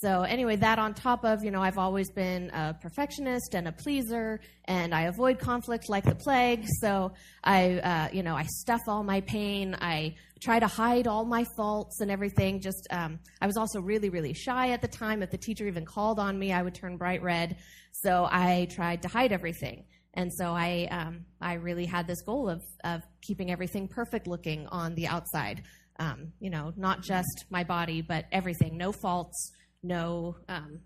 so 0.00 0.22
anyway, 0.22 0.56
that 0.56 0.78
on 0.78 0.94
top 0.94 1.26
of, 1.26 1.44
you 1.44 1.50
know, 1.50 1.60
I've 1.60 1.76
always 1.76 2.10
been 2.10 2.48
a 2.50 2.72
perfectionist 2.72 3.54
and 3.54 3.68
a 3.68 3.72
pleaser, 3.72 4.40
and 4.64 4.94
I 4.94 5.02
avoid 5.02 5.38
conflict 5.38 5.90
like 5.90 6.04
the 6.04 6.14
plague. 6.14 6.64
So 6.80 7.12
I, 7.44 7.80
uh, 7.80 8.08
you 8.10 8.22
know, 8.22 8.34
I 8.34 8.44
stuff 8.44 8.80
all 8.88 9.04
my 9.04 9.20
pain. 9.20 9.76
I 9.78 10.14
try 10.40 10.58
to 10.58 10.66
hide 10.66 11.06
all 11.06 11.26
my 11.26 11.44
faults 11.54 12.00
and 12.00 12.10
everything. 12.10 12.62
Just, 12.62 12.88
um, 12.90 13.18
I 13.42 13.46
was 13.46 13.58
also 13.58 13.82
really, 13.82 14.08
really 14.08 14.32
shy 14.32 14.70
at 14.70 14.80
the 14.80 14.88
time. 14.88 15.22
If 15.22 15.30
the 15.30 15.36
teacher 15.36 15.66
even 15.66 15.84
called 15.84 16.18
on 16.18 16.38
me, 16.38 16.50
I 16.50 16.62
would 16.62 16.74
turn 16.74 16.96
bright 16.96 17.22
red. 17.22 17.56
So 17.92 18.26
I 18.30 18.68
tried 18.70 19.02
to 19.02 19.08
hide 19.08 19.32
everything. 19.32 19.84
And 20.14 20.32
so 20.32 20.46
I, 20.46 20.88
um, 20.90 21.26
I 21.42 21.54
really 21.54 21.84
had 21.84 22.06
this 22.06 22.22
goal 22.22 22.48
of, 22.48 22.62
of 22.84 23.02
keeping 23.20 23.50
everything 23.50 23.86
perfect 23.86 24.26
looking 24.26 24.66
on 24.68 24.94
the 24.94 25.08
outside. 25.08 25.62
Um, 25.98 26.32
you 26.40 26.48
know, 26.48 26.72
not 26.76 27.02
just 27.02 27.44
my 27.50 27.64
body, 27.64 28.00
but 28.00 28.24
everything. 28.32 28.78
No 28.78 28.90
faults, 28.90 29.52
no, 29.82 30.36
um, 30.48 30.80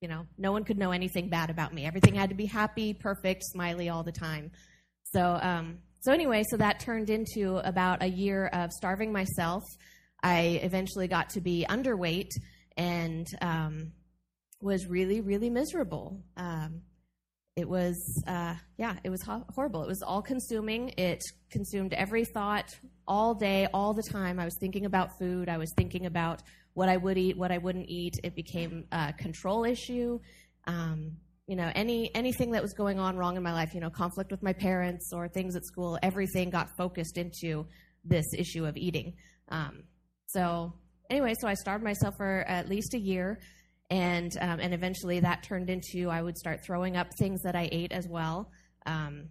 you 0.00 0.08
know, 0.08 0.26
no 0.38 0.52
one 0.52 0.64
could 0.64 0.78
know 0.78 0.92
anything 0.92 1.28
bad 1.28 1.50
about 1.50 1.72
me. 1.72 1.86
Everything 1.86 2.14
had 2.14 2.28
to 2.30 2.34
be 2.34 2.46
happy, 2.46 2.92
perfect, 2.92 3.42
smiley 3.44 3.88
all 3.88 4.02
the 4.02 4.12
time. 4.12 4.50
So, 5.04 5.38
um, 5.40 5.78
so 6.00 6.12
anyway, 6.12 6.44
so 6.50 6.56
that 6.58 6.80
turned 6.80 7.10
into 7.10 7.56
about 7.58 8.02
a 8.02 8.06
year 8.06 8.46
of 8.48 8.70
starving 8.72 9.12
myself. 9.12 9.62
I 10.22 10.60
eventually 10.62 11.08
got 11.08 11.30
to 11.30 11.40
be 11.40 11.66
underweight 11.68 12.30
and 12.76 13.26
um, 13.40 13.92
was 14.60 14.86
really, 14.86 15.20
really 15.20 15.50
miserable. 15.50 16.22
Um, 16.36 16.82
it 17.56 17.66
was 17.66 18.22
uh, 18.26 18.54
yeah 18.76 18.96
it 19.02 19.10
was 19.10 19.22
ho- 19.22 19.44
horrible 19.54 19.82
it 19.82 19.88
was 19.88 20.02
all 20.02 20.22
consuming 20.22 20.92
it 20.98 21.22
consumed 21.50 21.94
every 21.94 22.24
thought 22.24 22.68
all 23.08 23.34
day 23.34 23.66
all 23.72 23.94
the 23.94 24.02
time 24.02 24.38
i 24.38 24.44
was 24.44 24.56
thinking 24.60 24.84
about 24.84 25.18
food 25.18 25.48
i 25.48 25.56
was 25.56 25.72
thinking 25.76 26.04
about 26.04 26.42
what 26.76 26.88
i 26.90 26.96
would 26.96 27.16
eat 27.16 27.36
what 27.36 27.50
i 27.50 27.58
wouldn't 27.58 27.88
eat. 27.88 28.14
It 28.22 28.34
became 28.34 28.84
a 28.92 29.12
control 29.12 29.64
issue. 29.64 30.20
Um, 30.66 31.16
you 31.46 31.56
know 31.56 31.70
any 31.74 32.14
anything 32.14 32.50
that 32.52 32.62
was 32.62 32.74
going 32.74 32.98
on 32.98 33.16
wrong 33.16 33.36
in 33.36 33.42
my 33.42 33.52
life 33.52 33.72
you 33.72 33.80
know 33.80 33.88
conflict 33.88 34.30
with 34.30 34.42
my 34.42 34.52
parents 34.52 35.12
or 35.12 35.28
things 35.28 35.56
at 35.56 35.64
school 35.64 35.98
everything 36.02 36.50
got 36.50 36.68
focused 36.76 37.16
into 37.16 37.66
this 38.04 38.26
issue 38.36 38.66
of 38.66 38.76
eating. 38.76 39.14
Um, 39.48 39.84
so 40.26 40.74
anyway 41.08 41.34
so 41.40 41.48
i 41.48 41.54
starved 41.54 41.84
myself 41.84 42.14
for 42.16 42.44
at 42.48 42.68
least 42.68 42.94
a 42.94 42.98
year 42.98 43.38
and 43.90 44.32
um, 44.40 44.58
and 44.60 44.74
eventually 44.74 45.20
that 45.20 45.42
turned 45.42 45.70
into 45.70 46.10
I 46.10 46.20
would 46.20 46.36
start 46.36 46.64
throwing 46.64 46.96
up 46.96 47.08
things 47.18 47.42
that 47.42 47.54
I 47.54 47.68
ate 47.72 47.92
as 47.92 48.06
well. 48.08 48.50
Um, 48.84 49.28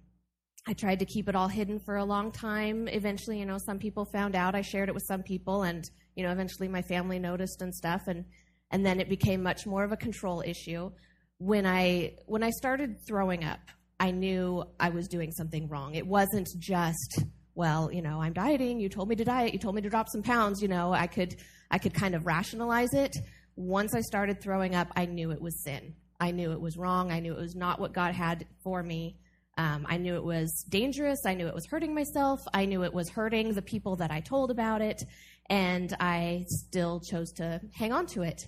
I 0.67 0.73
tried 0.73 0.99
to 0.99 1.05
keep 1.05 1.29
it 1.29 1.35
all 1.35 1.47
hidden 1.47 1.79
for 1.79 1.97
a 1.97 2.05
long 2.05 2.31
time. 2.31 2.87
Eventually, 2.87 3.39
you 3.39 3.45
know, 3.45 3.57
some 3.57 3.77
people 3.77 4.05
found 4.05 4.35
out. 4.35 4.55
I 4.55 4.61
shared 4.61 4.89
it 4.89 4.95
with 4.95 5.05
some 5.07 5.21
people, 5.23 5.63
and 5.63 5.83
you 6.15 6.23
know, 6.23 6.31
eventually 6.31 6.67
my 6.67 6.81
family 6.81 7.19
noticed 7.19 7.61
and 7.61 7.73
stuff, 7.73 8.03
and 8.07 8.25
and 8.71 8.85
then 8.85 8.99
it 8.99 9.09
became 9.09 9.43
much 9.43 9.65
more 9.65 9.83
of 9.83 9.91
a 9.91 9.97
control 9.97 10.43
issue. 10.45 10.91
When 11.37 11.65
I 11.65 12.15
when 12.25 12.43
I 12.43 12.49
started 12.49 12.97
throwing 13.07 13.43
up, 13.43 13.59
I 13.99 14.11
knew 14.11 14.63
I 14.79 14.89
was 14.89 15.07
doing 15.07 15.31
something 15.31 15.67
wrong. 15.69 15.95
It 15.95 16.07
wasn't 16.07 16.49
just 16.57 17.23
well, 17.53 17.89
you 17.91 18.01
know, 18.01 18.21
I'm 18.21 18.33
dieting. 18.33 18.79
You 18.79 18.89
told 18.89 19.07
me 19.07 19.15
to 19.15 19.23
diet. 19.23 19.53
You 19.53 19.59
told 19.59 19.75
me 19.75 19.81
to 19.81 19.89
drop 19.89 20.09
some 20.09 20.23
pounds. 20.23 20.61
You 20.61 20.67
know, 20.67 20.91
I 20.91 21.07
could 21.07 21.35
I 21.69 21.77
could 21.77 21.93
kind 21.93 22.15
of 22.15 22.25
rationalize 22.25 22.93
it 22.93 23.15
once 23.55 23.95
I 23.95 24.01
started 24.01 24.41
throwing 24.41 24.75
up, 24.75 24.89
I 24.95 25.05
knew 25.05 25.31
it 25.31 25.41
was 25.41 25.63
sin. 25.63 25.95
I 26.19 26.31
knew 26.31 26.51
it 26.51 26.61
was 26.61 26.77
wrong. 26.77 27.11
I 27.11 27.19
knew 27.19 27.33
it 27.33 27.39
was 27.39 27.55
not 27.55 27.79
what 27.79 27.93
God 27.93 28.13
had 28.13 28.45
for 28.63 28.81
me. 28.83 29.17
Um, 29.57 29.85
I 29.87 29.97
knew 29.97 30.15
it 30.15 30.23
was 30.23 30.65
dangerous. 30.67 31.25
I 31.25 31.33
knew 31.33 31.47
it 31.47 31.53
was 31.53 31.65
hurting 31.65 31.95
myself. 31.95 32.41
I 32.53 32.65
knew 32.65 32.83
it 32.83 32.93
was 32.93 33.09
hurting 33.09 33.53
the 33.53 33.61
people 33.61 33.95
that 33.97 34.11
I 34.11 34.19
told 34.19 34.51
about 34.51 34.81
it. 34.81 35.01
And 35.49 35.95
I 35.99 36.45
still 36.47 36.99
chose 36.99 37.31
to 37.33 37.61
hang 37.73 37.93
on 37.93 38.05
to 38.07 38.23
it. 38.23 38.47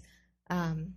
Um, 0.50 0.96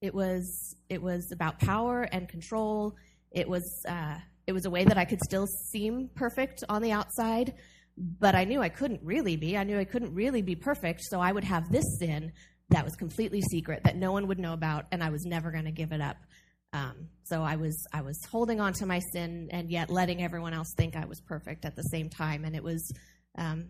it 0.00 0.14
was 0.14 0.76
it 0.88 1.00
was 1.00 1.30
about 1.32 1.60
power 1.60 2.02
and 2.02 2.28
control. 2.28 2.96
It 3.30 3.48
was 3.48 3.84
uh, 3.88 4.18
it 4.46 4.52
was 4.52 4.66
a 4.66 4.70
way 4.70 4.84
that 4.84 4.98
I 4.98 5.04
could 5.04 5.20
still 5.22 5.46
seem 5.46 6.10
perfect 6.14 6.64
on 6.68 6.82
the 6.82 6.90
outside, 6.90 7.54
but 7.96 8.34
I 8.34 8.44
knew 8.44 8.60
I 8.60 8.68
couldn't 8.68 9.00
really 9.02 9.36
be. 9.36 9.56
I 9.56 9.64
knew 9.64 9.78
I 9.78 9.84
couldn't 9.84 10.14
really 10.14 10.42
be 10.42 10.56
perfect, 10.56 11.02
so 11.04 11.20
I 11.20 11.30
would 11.30 11.44
have 11.44 11.70
this 11.70 11.84
sin 11.98 12.32
that 12.70 12.84
was 12.84 12.96
completely 12.96 13.40
secret 13.42 13.84
that 13.84 13.96
no 13.96 14.12
one 14.12 14.26
would 14.26 14.40
know 14.40 14.52
about, 14.52 14.86
and 14.90 15.02
I 15.02 15.10
was 15.10 15.24
never 15.24 15.52
going 15.52 15.66
to 15.66 15.72
give 15.72 15.92
it 15.92 16.00
up. 16.00 16.16
Um, 16.72 17.08
so 17.24 17.42
I 17.42 17.56
was 17.56 17.76
I 17.92 18.02
was 18.02 18.18
holding 18.30 18.60
on 18.60 18.72
to 18.74 18.86
my 18.86 19.00
sin 19.12 19.48
and 19.50 19.70
yet 19.70 19.90
letting 19.90 20.22
everyone 20.22 20.54
else 20.54 20.72
think 20.76 20.96
I 20.96 21.04
was 21.04 21.20
perfect 21.20 21.64
at 21.64 21.76
the 21.76 21.82
same 21.82 22.08
time, 22.08 22.44
and 22.44 22.56
it 22.56 22.62
was 22.62 22.92
um, 23.36 23.68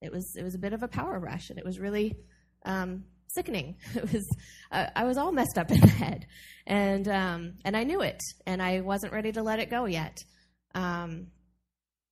it 0.00 0.12
was 0.12 0.34
it 0.36 0.42
was 0.42 0.54
a 0.54 0.58
bit 0.58 0.72
of 0.72 0.82
a 0.82 0.88
power 0.88 1.18
rush, 1.18 1.50
and 1.50 1.58
it 1.58 1.64
was 1.64 1.78
really 1.78 2.16
um, 2.64 3.04
sickening. 3.28 3.76
It 3.94 4.12
was 4.12 4.28
uh, 4.70 4.86
I 4.94 5.04
was 5.04 5.16
all 5.16 5.32
messed 5.32 5.58
up 5.58 5.70
in 5.70 5.80
the 5.80 5.88
head, 5.88 6.26
and 6.66 7.08
um, 7.08 7.54
and 7.64 7.76
I 7.76 7.84
knew 7.84 8.02
it, 8.02 8.20
and 8.46 8.62
I 8.62 8.80
wasn't 8.80 9.12
ready 9.12 9.32
to 9.32 9.42
let 9.42 9.58
it 9.58 9.70
go 9.70 9.86
yet. 9.86 10.16
Um, 10.74 11.28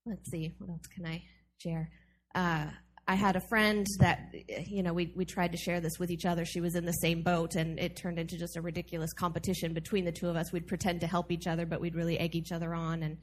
let's 0.05 0.31
see, 0.31 0.55
what 0.59 0.71
else 0.71 0.87
can 0.95 1.07
I 1.07 1.23
share? 1.59 1.91
Uh, 2.35 2.67
I 3.09 3.15
had 3.15 3.37
a 3.37 3.41
friend 3.41 3.87
that, 4.01 4.35
you 4.67 4.83
know, 4.83 4.93
we, 4.93 5.13
we 5.15 5.25
tried 5.25 5.53
to 5.53 5.59
share 5.59 5.81
this 5.81 5.99
with 5.99 6.11
each 6.11 6.27
other. 6.27 6.45
She 6.45 6.61
was 6.61 6.75
in 6.75 6.85
the 6.85 6.93
same 6.93 7.23
boat, 7.23 7.55
and 7.55 7.79
it 7.79 7.97
turned 7.97 8.19
into 8.19 8.37
just 8.37 8.57
a 8.57 8.61
ridiculous 8.61 9.13
competition 9.13 9.75
between 9.75 10.05
the 10.05 10.13
two 10.13 10.29
of 10.29 10.35
us. 10.35 10.53
We'd 10.53 10.67
pretend 10.67 11.01
to 11.03 11.07
help 11.07 11.31
each 11.31 11.47
other, 11.47 11.67
but 11.67 11.81
we'd 11.81 11.95
really 11.95 12.19
egg 12.19 12.35
each 12.35 12.51
other 12.51 12.75
on. 12.75 13.05
And 13.05 13.19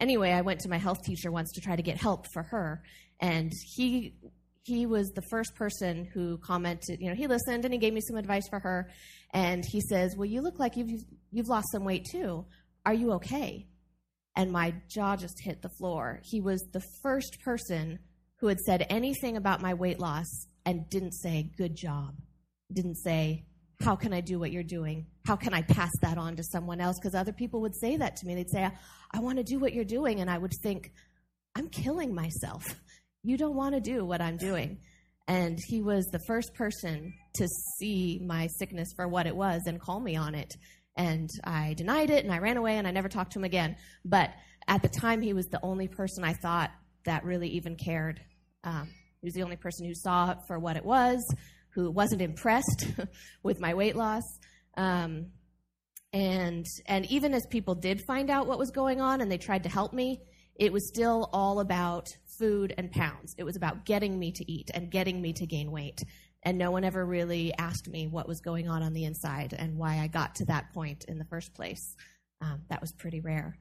anyway, 0.00 0.32
I 0.32 0.40
went 0.40 0.60
to 0.60 0.70
my 0.70 0.78
health 0.78 1.02
teacher 1.04 1.30
once 1.30 1.52
to 1.52 1.60
try 1.60 1.76
to 1.76 1.82
get 1.82 1.98
help 1.98 2.26
for 2.32 2.44
her, 2.44 2.82
and 3.20 3.52
he 3.74 4.14
he 4.62 4.84
was 4.84 5.08
the 5.10 5.22
first 5.30 5.54
person 5.54 6.08
who 6.12 6.38
commented. 6.38 7.00
You 7.00 7.10
know, 7.10 7.14
he 7.14 7.28
listened 7.28 7.64
and 7.64 7.72
he 7.72 7.78
gave 7.78 7.92
me 7.92 8.00
some 8.00 8.16
advice 8.16 8.48
for 8.48 8.58
her, 8.58 8.90
and 9.32 9.64
he 9.70 9.80
says, 9.82 10.16
"Well, 10.16 10.26
you 10.26 10.40
look 10.40 10.58
like 10.58 10.76
you've 10.76 11.04
you've 11.30 11.48
lost 11.48 11.68
some 11.72 11.84
weight 11.84 12.06
too. 12.10 12.46
Are 12.86 12.94
you 12.94 13.12
okay?" 13.12 13.66
And 14.34 14.50
my 14.50 14.74
jaw 14.88 15.16
just 15.16 15.42
hit 15.42 15.62
the 15.62 15.70
floor. 15.78 16.20
He 16.24 16.40
was 16.40 16.60
the 16.72 16.82
first 17.02 17.38
person 17.44 17.98
who 18.40 18.48
had 18.48 18.60
said 18.60 18.86
anything 18.90 19.36
about 19.36 19.62
my 19.62 19.74
weight 19.74 19.98
loss 19.98 20.46
and 20.64 20.88
didn't 20.90 21.12
say, 21.12 21.50
good 21.56 21.74
job. 21.74 22.14
Didn't 22.72 22.96
say, 22.96 23.46
how 23.80 23.96
can 23.96 24.12
I 24.12 24.20
do 24.20 24.38
what 24.38 24.52
you're 24.52 24.62
doing? 24.62 25.06
How 25.26 25.36
can 25.36 25.54
I 25.54 25.62
pass 25.62 25.90
that 26.02 26.18
on 26.18 26.36
to 26.36 26.42
someone 26.42 26.80
else? 26.80 26.96
Because 27.00 27.14
other 27.14 27.32
people 27.32 27.60
would 27.62 27.76
say 27.76 27.96
that 27.96 28.16
to 28.16 28.26
me. 28.26 28.34
They'd 28.34 28.50
say, 28.50 28.64
I, 28.64 28.72
I 29.12 29.20
want 29.20 29.38
to 29.38 29.44
do 29.44 29.58
what 29.58 29.72
you're 29.72 29.84
doing. 29.84 30.20
And 30.20 30.30
I 30.30 30.38
would 30.38 30.52
think, 30.62 30.92
I'm 31.54 31.68
killing 31.68 32.14
myself. 32.14 32.64
You 33.22 33.36
don't 33.36 33.56
want 33.56 33.74
to 33.74 33.80
do 33.80 34.04
what 34.04 34.20
I'm 34.20 34.36
doing. 34.36 34.78
And 35.28 35.58
he 35.66 35.82
was 35.82 36.06
the 36.06 36.20
first 36.26 36.54
person 36.54 37.12
to 37.34 37.48
see 37.78 38.20
my 38.24 38.46
sickness 38.58 38.92
for 38.94 39.08
what 39.08 39.26
it 39.26 39.34
was 39.34 39.62
and 39.66 39.80
call 39.80 39.98
me 39.98 40.16
on 40.16 40.34
it. 40.34 40.54
And 40.96 41.28
I 41.44 41.74
denied 41.74 42.10
it 42.10 42.24
and 42.24 42.32
I 42.32 42.38
ran 42.38 42.56
away 42.56 42.76
and 42.76 42.86
I 42.86 42.92
never 42.92 43.08
talked 43.08 43.32
to 43.32 43.38
him 43.38 43.44
again. 43.44 43.76
But 44.04 44.30
at 44.68 44.82
the 44.82 44.88
time, 44.88 45.22
he 45.22 45.32
was 45.32 45.46
the 45.46 45.60
only 45.62 45.88
person 45.88 46.24
I 46.24 46.34
thought 46.34 46.70
that 47.06 47.24
really 47.24 47.48
even 47.48 47.76
cared. 47.76 48.20
Um, 48.62 48.88
he 49.20 49.26
was 49.26 49.34
the 49.34 49.42
only 49.42 49.56
person 49.56 49.86
who 49.86 49.94
saw 49.94 50.30
it 50.32 50.38
for 50.46 50.58
what 50.58 50.76
it 50.76 50.84
was, 50.84 51.24
who 51.70 51.90
wasn't 51.90 52.22
impressed 52.22 52.86
with 53.42 53.60
my 53.60 53.74
weight 53.74 53.96
loss. 53.96 54.24
Um, 54.76 55.32
and 56.12 56.66
and 56.86 57.04
even 57.10 57.34
as 57.34 57.46
people 57.46 57.74
did 57.74 58.02
find 58.02 58.30
out 58.30 58.46
what 58.46 58.58
was 58.58 58.70
going 58.70 59.00
on 59.00 59.20
and 59.20 59.30
they 59.30 59.38
tried 59.38 59.64
to 59.64 59.68
help 59.68 59.92
me, 59.92 60.20
it 60.54 60.72
was 60.72 60.88
still 60.88 61.28
all 61.32 61.60
about 61.60 62.08
food 62.38 62.74
and 62.76 62.90
pounds. 62.90 63.34
It 63.38 63.44
was 63.44 63.56
about 63.56 63.84
getting 63.84 64.18
me 64.18 64.32
to 64.32 64.50
eat 64.50 64.70
and 64.72 64.90
getting 64.90 65.20
me 65.20 65.32
to 65.34 65.46
gain 65.46 65.70
weight. 65.70 66.02
And 66.42 66.58
no 66.58 66.70
one 66.70 66.84
ever 66.84 67.04
really 67.04 67.52
asked 67.58 67.88
me 67.88 68.06
what 68.06 68.28
was 68.28 68.40
going 68.40 68.68
on 68.68 68.82
on 68.82 68.92
the 68.92 69.04
inside 69.04 69.54
and 69.58 69.76
why 69.76 69.98
I 69.98 70.06
got 70.06 70.36
to 70.36 70.44
that 70.46 70.72
point 70.72 71.04
in 71.08 71.18
the 71.18 71.24
first 71.24 71.54
place. 71.54 71.96
Um, 72.40 72.62
that 72.68 72.80
was 72.80 72.92
pretty 72.92 73.20
rare. 73.20 73.58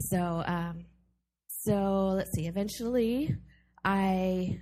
So 0.00 0.42
um, 0.46 0.84
so 1.64 2.12
let's 2.16 2.30
see. 2.32 2.46
Eventually, 2.46 3.36
I 3.84 4.60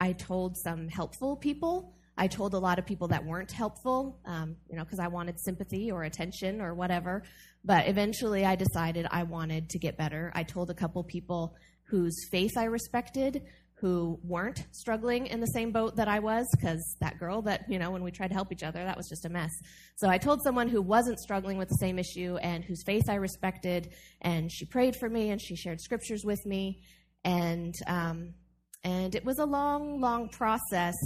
I 0.00 0.12
told 0.12 0.56
some 0.56 0.88
helpful 0.88 1.36
people. 1.36 1.94
I 2.16 2.26
told 2.26 2.54
a 2.54 2.58
lot 2.58 2.78
of 2.78 2.86
people 2.86 3.08
that 3.08 3.24
weren't 3.24 3.52
helpful, 3.52 4.18
um, 4.24 4.56
you 4.68 4.76
know, 4.76 4.82
because 4.82 4.98
I 4.98 5.08
wanted 5.08 5.38
sympathy 5.38 5.90
or 5.90 6.02
attention 6.02 6.60
or 6.60 6.74
whatever. 6.74 7.22
But 7.64 7.86
eventually, 7.86 8.44
I 8.44 8.56
decided 8.56 9.06
I 9.10 9.22
wanted 9.22 9.68
to 9.70 9.78
get 9.78 9.96
better. 9.96 10.32
I 10.34 10.42
told 10.42 10.70
a 10.70 10.74
couple 10.74 11.04
people 11.04 11.54
whose 11.84 12.16
faith 12.30 12.56
I 12.56 12.64
respected, 12.64 13.42
who 13.80 14.18
weren't 14.24 14.66
struggling 14.72 15.28
in 15.28 15.40
the 15.40 15.46
same 15.46 15.70
boat 15.70 15.96
that 15.96 16.08
I 16.08 16.18
was, 16.18 16.46
because 16.56 16.96
that 17.00 17.18
girl 17.18 17.42
that, 17.42 17.62
you 17.68 17.78
know, 17.78 17.90
when 17.92 18.02
we 18.02 18.10
tried 18.10 18.28
to 18.28 18.34
help 18.34 18.50
each 18.50 18.64
other, 18.64 18.84
that 18.84 18.96
was 18.96 19.08
just 19.08 19.24
a 19.24 19.28
mess. 19.28 19.52
So 19.96 20.08
I 20.08 20.18
told 20.18 20.42
someone 20.42 20.68
who 20.68 20.82
wasn't 20.82 21.20
struggling 21.20 21.58
with 21.58 21.68
the 21.68 21.76
same 21.76 21.98
issue 21.98 22.36
and 22.42 22.64
whose 22.64 22.82
faith 22.84 23.08
I 23.08 23.14
respected, 23.14 23.92
and 24.20 24.50
she 24.50 24.64
prayed 24.66 24.96
for 24.96 25.08
me 25.08 25.30
and 25.30 25.40
she 25.40 25.54
shared 25.54 25.80
scriptures 25.80 26.24
with 26.24 26.44
me. 26.44 26.82
And, 27.24 27.74
um, 27.86 28.34
and 28.82 29.14
it 29.14 29.24
was 29.24 29.38
a 29.38 29.44
long, 29.44 30.00
long 30.00 30.28
process 30.28 30.96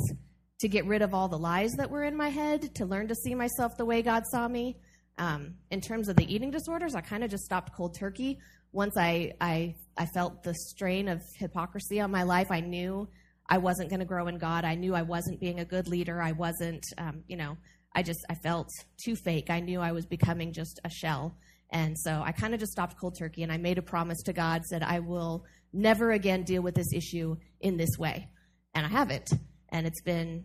to 0.61 0.69
get 0.69 0.87
rid 0.87 1.03
of 1.03 1.13
all 1.13 1.29
the 1.29 1.39
lies 1.39 1.73
that 1.73 1.91
were 1.91 2.05
in 2.05 2.17
my 2.17 2.29
head, 2.29 2.75
to 2.77 2.87
learn 2.87 3.09
to 3.09 3.15
see 3.15 3.35
myself 3.35 3.73
the 3.77 3.85
way 3.85 4.01
God 4.01 4.23
saw 4.27 4.49
me. 4.49 4.77
Um, 5.19 5.55
in 5.71 5.81
terms 5.81 6.09
of 6.09 6.17
the 6.17 6.33
eating 6.33 6.51
disorders, 6.51 6.95
I 6.95 7.01
kind 7.01 7.23
of 7.23 7.31
just 7.31 7.45
stopped 7.45 7.75
cold 7.77 7.97
turkey. 7.99 8.39
Once 8.73 8.97
I, 8.97 9.33
I, 9.41 9.75
I 9.97 10.07
felt 10.07 10.43
the 10.43 10.55
strain 10.55 11.09
of 11.09 11.21
hypocrisy 11.37 12.01
on 12.01 12.11
my 12.11 12.23
life, 12.23 12.51
I 12.51 12.61
knew 12.61 13.09
I 13.49 13.59
wasn't 13.59 13.91
going 13.91 14.01
to 14.01 14.07
grow 14.07 14.29
in 14.29 14.39
God. 14.39 14.65
I 14.65 14.75
knew 14.75 14.95
I 14.95 15.03
wasn't 15.03 15.41
being 15.41 15.61
a 15.61 15.65
good 15.65 15.87
leader. 15.89 16.23
I 16.23 16.33
wasn't, 16.33 16.85
um, 16.97 17.23
you 17.29 17.37
know, 17.37 17.59
I 17.95 18.03
just, 18.03 18.21
I 18.31 18.35
felt 18.35 18.69
too 19.05 19.15
fake. 19.15 19.51
I 19.51 19.61
knew 19.61 19.81
I 19.81 19.93
was 19.93 20.07
becoming 20.07 20.53
just 20.53 20.81
a 20.85 20.91
shell. 20.91 21.37
And 21.71 21.99
so 21.99 22.23
I 22.25 22.33
kind 22.33 22.55
of 22.55 22.61
just 22.61 22.73
stopped 22.73 22.99
cold 22.99 23.17
turkey 23.19 23.43
and 23.43 23.53
I 23.53 23.59
made 23.59 23.79
a 23.79 23.83
promise 23.83 24.23
to 24.25 24.33
God, 24.33 24.65
said, 24.65 24.83
I 24.83 25.01
will 25.01 25.45
never 25.73 26.13
again 26.13 26.45
deal 26.45 26.63
with 26.63 26.75
this 26.75 26.93
issue 26.95 27.37
in 27.61 27.77
this 27.77 27.99
way. 27.99 28.29
And 28.75 28.87
I 28.87 28.89
haven't. 28.89 29.31
And 29.71 29.87
it's 29.87 30.03
been, 30.03 30.45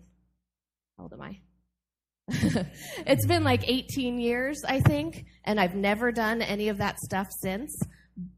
how 0.97 1.03
old 1.03 1.13
am 1.13 1.21
I? 1.21 1.39
it's 3.05 3.25
been 3.25 3.43
like 3.43 3.67
18 3.69 4.19
years, 4.19 4.61
I 4.67 4.81
think, 4.81 5.25
and 5.45 5.59
I've 5.59 5.75
never 5.75 6.11
done 6.11 6.41
any 6.41 6.67
of 6.67 6.77
that 6.79 6.99
stuff 6.99 7.27
since. 7.41 7.77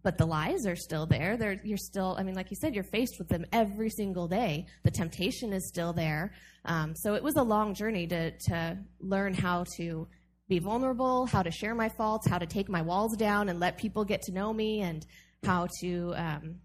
But 0.03 0.17
the 0.17 0.25
lies 0.25 0.67
are 0.67 0.75
still 0.75 1.05
there. 1.05 1.37
They're, 1.37 1.57
you're 1.63 1.77
still, 1.77 2.15
I 2.19 2.23
mean, 2.23 2.35
like 2.35 2.51
you 2.51 2.57
said, 2.59 2.75
you're 2.75 2.83
faced 2.83 3.17
with 3.17 3.29
them 3.29 3.45
every 3.53 3.89
single 3.89 4.27
day. 4.27 4.65
The 4.83 4.91
temptation 4.91 5.53
is 5.53 5.69
still 5.69 5.93
there. 5.93 6.33
Um, 6.65 6.93
so 6.95 7.13
it 7.13 7.23
was 7.23 7.37
a 7.37 7.43
long 7.43 7.73
journey 7.73 8.05
to, 8.07 8.31
to 8.31 8.77
learn 8.99 9.33
how 9.33 9.63
to 9.77 10.07
be 10.49 10.59
vulnerable, 10.59 11.25
how 11.27 11.43
to 11.43 11.51
share 11.51 11.75
my 11.75 11.89
faults, 11.89 12.27
how 12.27 12.37
to 12.37 12.45
take 12.45 12.67
my 12.67 12.81
walls 12.81 13.15
down 13.15 13.47
and 13.47 13.59
let 13.59 13.77
people 13.77 14.03
get 14.03 14.21
to 14.23 14.33
know 14.33 14.51
me, 14.51 14.81
and 14.81 15.05
how 15.45 15.67
to, 15.81 16.13
um, 16.17 16.55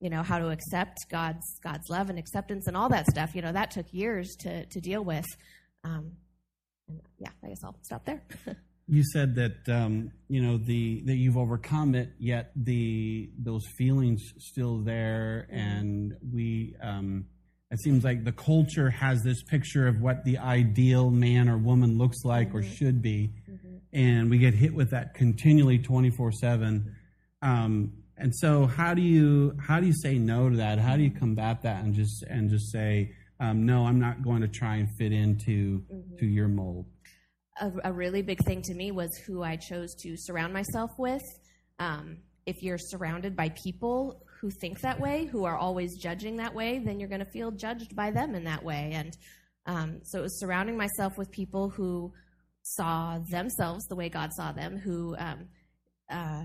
you 0.00 0.10
know, 0.10 0.22
how 0.22 0.38
to 0.38 0.48
accept 0.48 0.98
God's 1.10 1.58
God's 1.62 1.88
love 1.88 2.10
and 2.10 2.18
acceptance 2.18 2.66
and 2.66 2.76
all 2.76 2.90
that 2.90 3.06
stuff. 3.06 3.34
You 3.34 3.42
know, 3.42 3.52
that 3.52 3.70
took 3.70 3.86
years 3.92 4.36
to 4.40 4.66
to 4.66 4.80
deal 4.80 5.02
with. 5.02 5.26
Um, 5.84 6.12
and 6.88 7.00
yeah, 7.18 7.30
I 7.42 7.48
guess 7.48 7.64
I'll 7.64 7.76
stop 7.82 8.04
there. 8.04 8.22
you 8.88 9.02
said 9.12 9.34
that 9.36 9.68
um, 9.68 10.10
you 10.28 10.42
know 10.42 10.56
the 10.56 11.02
that 11.06 11.16
you've 11.16 11.36
overcome 11.36 11.94
it, 11.94 12.10
yet 12.18 12.52
the 12.56 13.30
those 13.38 13.66
feelings 13.76 14.22
still 14.38 14.78
there, 14.78 15.46
and 15.50 16.16
we. 16.32 16.74
Um, 16.82 17.26
it 17.70 17.78
seems 17.82 18.02
like 18.02 18.24
the 18.24 18.32
culture 18.32 18.88
has 18.88 19.22
this 19.22 19.42
picture 19.42 19.86
of 19.86 20.00
what 20.00 20.24
the 20.24 20.38
ideal 20.38 21.10
man 21.10 21.50
or 21.50 21.58
woman 21.58 21.98
looks 21.98 22.24
like 22.24 22.48
mm-hmm. 22.48 22.56
or 22.56 22.62
should 22.62 23.02
be, 23.02 23.34
mm-hmm. 23.46 23.76
and 23.92 24.30
we 24.30 24.38
get 24.38 24.54
hit 24.54 24.72
with 24.72 24.90
that 24.90 25.12
continually, 25.12 25.78
twenty 25.78 26.08
four 26.08 26.32
seven. 26.32 26.96
Um, 27.42 27.92
and 28.16 28.34
so, 28.34 28.66
how 28.66 28.94
do 28.94 29.02
you 29.02 29.56
how 29.60 29.80
do 29.80 29.86
you 29.86 29.92
say 29.92 30.18
no 30.18 30.48
to 30.48 30.56
that? 30.56 30.78
How 30.78 30.96
do 30.96 31.02
you 31.02 31.10
combat 31.10 31.62
that 31.62 31.84
and 31.84 31.94
just 31.94 32.22
and 32.22 32.48
just 32.50 32.72
say, 32.72 33.12
um, 33.40 33.64
no, 33.64 33.86
I'm 33.86 34.00
not 34.00 34.22
going 34.22 34.42
to 34.42 34.48
try 34.48 34.76
and 34.76 34.88
fit 34.96 35.12
into 35.12 35.80
mm-hmm. 35.80 36.16
to 36.16 36.26
your 36.26 36.48
mold? 36.48 36.86
A, 37.60 37.70
a, 37.84 37.92
really 37.92 38.22
big 38.22 38.38
thing 38.44 38.62
to 38.62 38.74
me 38.74 38.90
was 38.92 39.16
who 39.26 39.42
I 39.42 39.56
chose 39.56 39.94
to 40.02 40.16
surround 40.16 40.52
myself 40.52 40.90
with. 40.98 41.22
Um, 41.78 42.18
if 42.46 42.62
you're 42.62 42.78
surrounded 42.78 43.36
by 43.36 43.50
people 43.62 44.22
who 44.40 44.50
think 44.50 44.80
that 44.80 45.00
way, 45.00 45.26
who 45.26 45.44
are 45.44 45.56
always 45.56 45.98
judging 45.98 46.36
that 46.36 46.54
way, 46.54 46.78
then 46.78 46.98
you're 47.00 47.08
going 47.08 47.24
to 47.24 47.30
feel 47.30 47.50
judged 47.50 47.94
by 47.94 48.10
them 48.10 48.34
in 48.34 48.44
that 48.44 48.64
way. 48.64 48.92
And 48.94 49.12
um, 49.66 50.00
so 50.04 50.20
it 50.20 50.22
was 50.22 50.40
surrounding 50.40 50.76
myself 50.76 51.18
with 51.18 51.30
people 51.30 51.68
who 51.68 52.12
saw 52.62 53.18
themselves 53.30 53.86
the 53.86 53.96
way 53.96 54.08
God 54.08 54.32
saw 54.32 54.52
them, 54.52 54.78
who, 54.78 55.16
um, 55.18 55.48
uh, 56.10 56.44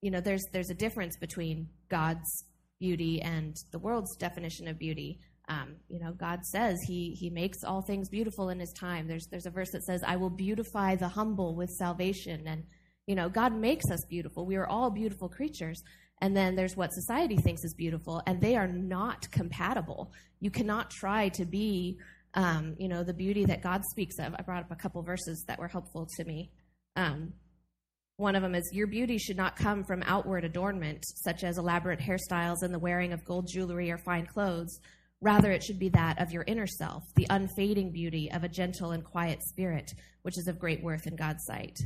you 0.00 0.10
know, 0.10 0.20
there's 0.20 0.44
there's 0.52 0.70
a 0.70 0.74
difference 0.74 1.16
between 1.16 1.68
God's 1.88 2.44
beauty 2.80 3.20
and 3.20 3.54
the 3.70 3.78
world's 3.78 4.16
definition 4.16 4.66
of 4.66 4.78
beauty. 4.78 5.20
Um, 5.50 5.76
you 5.88 5.98
know, 5.98 6.12
God 6.12 6.44
says 6.44 6.78
He 6.86 7.16
He 7.18 7.28
makes 7.28 7.64
all 7.64 7.82
things 7.82 8.08
beautiful 8.08 8.48
in 8.48 8.60
His 8.60 8.72
time. 8.72 9.08
There's 9.08 9.26
there's 9.30 9.46
a 9.46 9.50
verse 9.50 9.70
that 9.72 9.82
says, 9.82 10.02
"I 10.06 10.16
will 10.16 10.30
beautify 10.30 10.94
the 10.94 11.08
humble 11.08 11.56
with 11.56 11.70
salvation," 11.70 12.46
and 12.46 12.62
you 13.06 13.16
know, 13.16 13.28
God 13.28 13.52
makes 13.52 13.90
us 13.90 14.04
beautiful. 14.08 14.46
We 14.46 14.56
are 14.56 14.66
all 14.66 14.90
beautiful 14.90 15.28
creatures. 15.28 15.82
And 16.22 16.36
then 16.36 16.54
there's 16.54 16.76
what 16.76 16.92
society 16.92 17.36
thinks 17.36 17.64
is 17.64 17.74
beautiful, 17.74 18.22
and 18.26 18.40
they 18.40 18.54
are 18.54 18.68
not 18.68 19.30
compatible. 19.30 20.12
You 20.38 20.50
cannot 20.50 20.90
try 20.90 21.30
to 21.30 21.46
be, 21.46 21.98
um, 22.34 22.76
you 22.78 22.88
know, 22.88 23.02
the 23.02 23.14
beauty 23.14 23.46
that 23.46 23.62
God 23.62 23.82
speaks 23.90 24.18
of. 24.18 24.34
I 24.38 24.42
brought 24.42 24.64
up 24.64 24.70
a 24.70 24.76
couple 24.76 25.02
verses 25.02 25.44
that 25.48 25.58
were 25.58 25.68
helpful 25.68 26.06
to 26.18 26.24
me. 26.24 26.50
Um, 26.94 27.32
one 28.18 28.36
of 28.36 28.42
them 28.42 28.54
is 28.54 28.70
Your 28.72 28.86
beauty 28.86 29.16
should 29.16 29.38
not 29.38 29.56
come 29.56 29.82
from 29.82 30.02
outward 30.04 30.44
adornment, 30.44 31.02
such 31.24 31.42
as 31.42 31.56
elaborate 31.56 32.00
hairstyles 32.00 32.62
and 32.62 32.74
the 32.74 32.78
wearing 32.78 33.14
of 33.14 33.24
gold 33.24 33.48
jewelry 33.50 33.90
or 33.90 33.98
fine 33.98 34.26
clothes. 34.26 34.78
Rather, 35.22 35.50
it 35.50 35.62
should 35.62 35.78
be 35.78 35.90
that 35.90 36.20
of 36.20 36.32
your 36.32 36.44
inner 36.46 36.66
self, 36.66 37.02
the 37.14 37.26
unfading 37.28 37.92
beauty 37.92 38.30
of 38.32 38.42
a 38.42 38.48
gentle 38.48 38.92
and 38.92 39.04
quiet 39.04 39.42
spirit, 39.42 39.90
which 40.22 40.38
is 40.38 40.48
of 40.48 40.58
great 40.58 40.82
worth 40.82 41.06
in 41.06 41.14
God's 41.14 41.44
sight. 41.44 41.76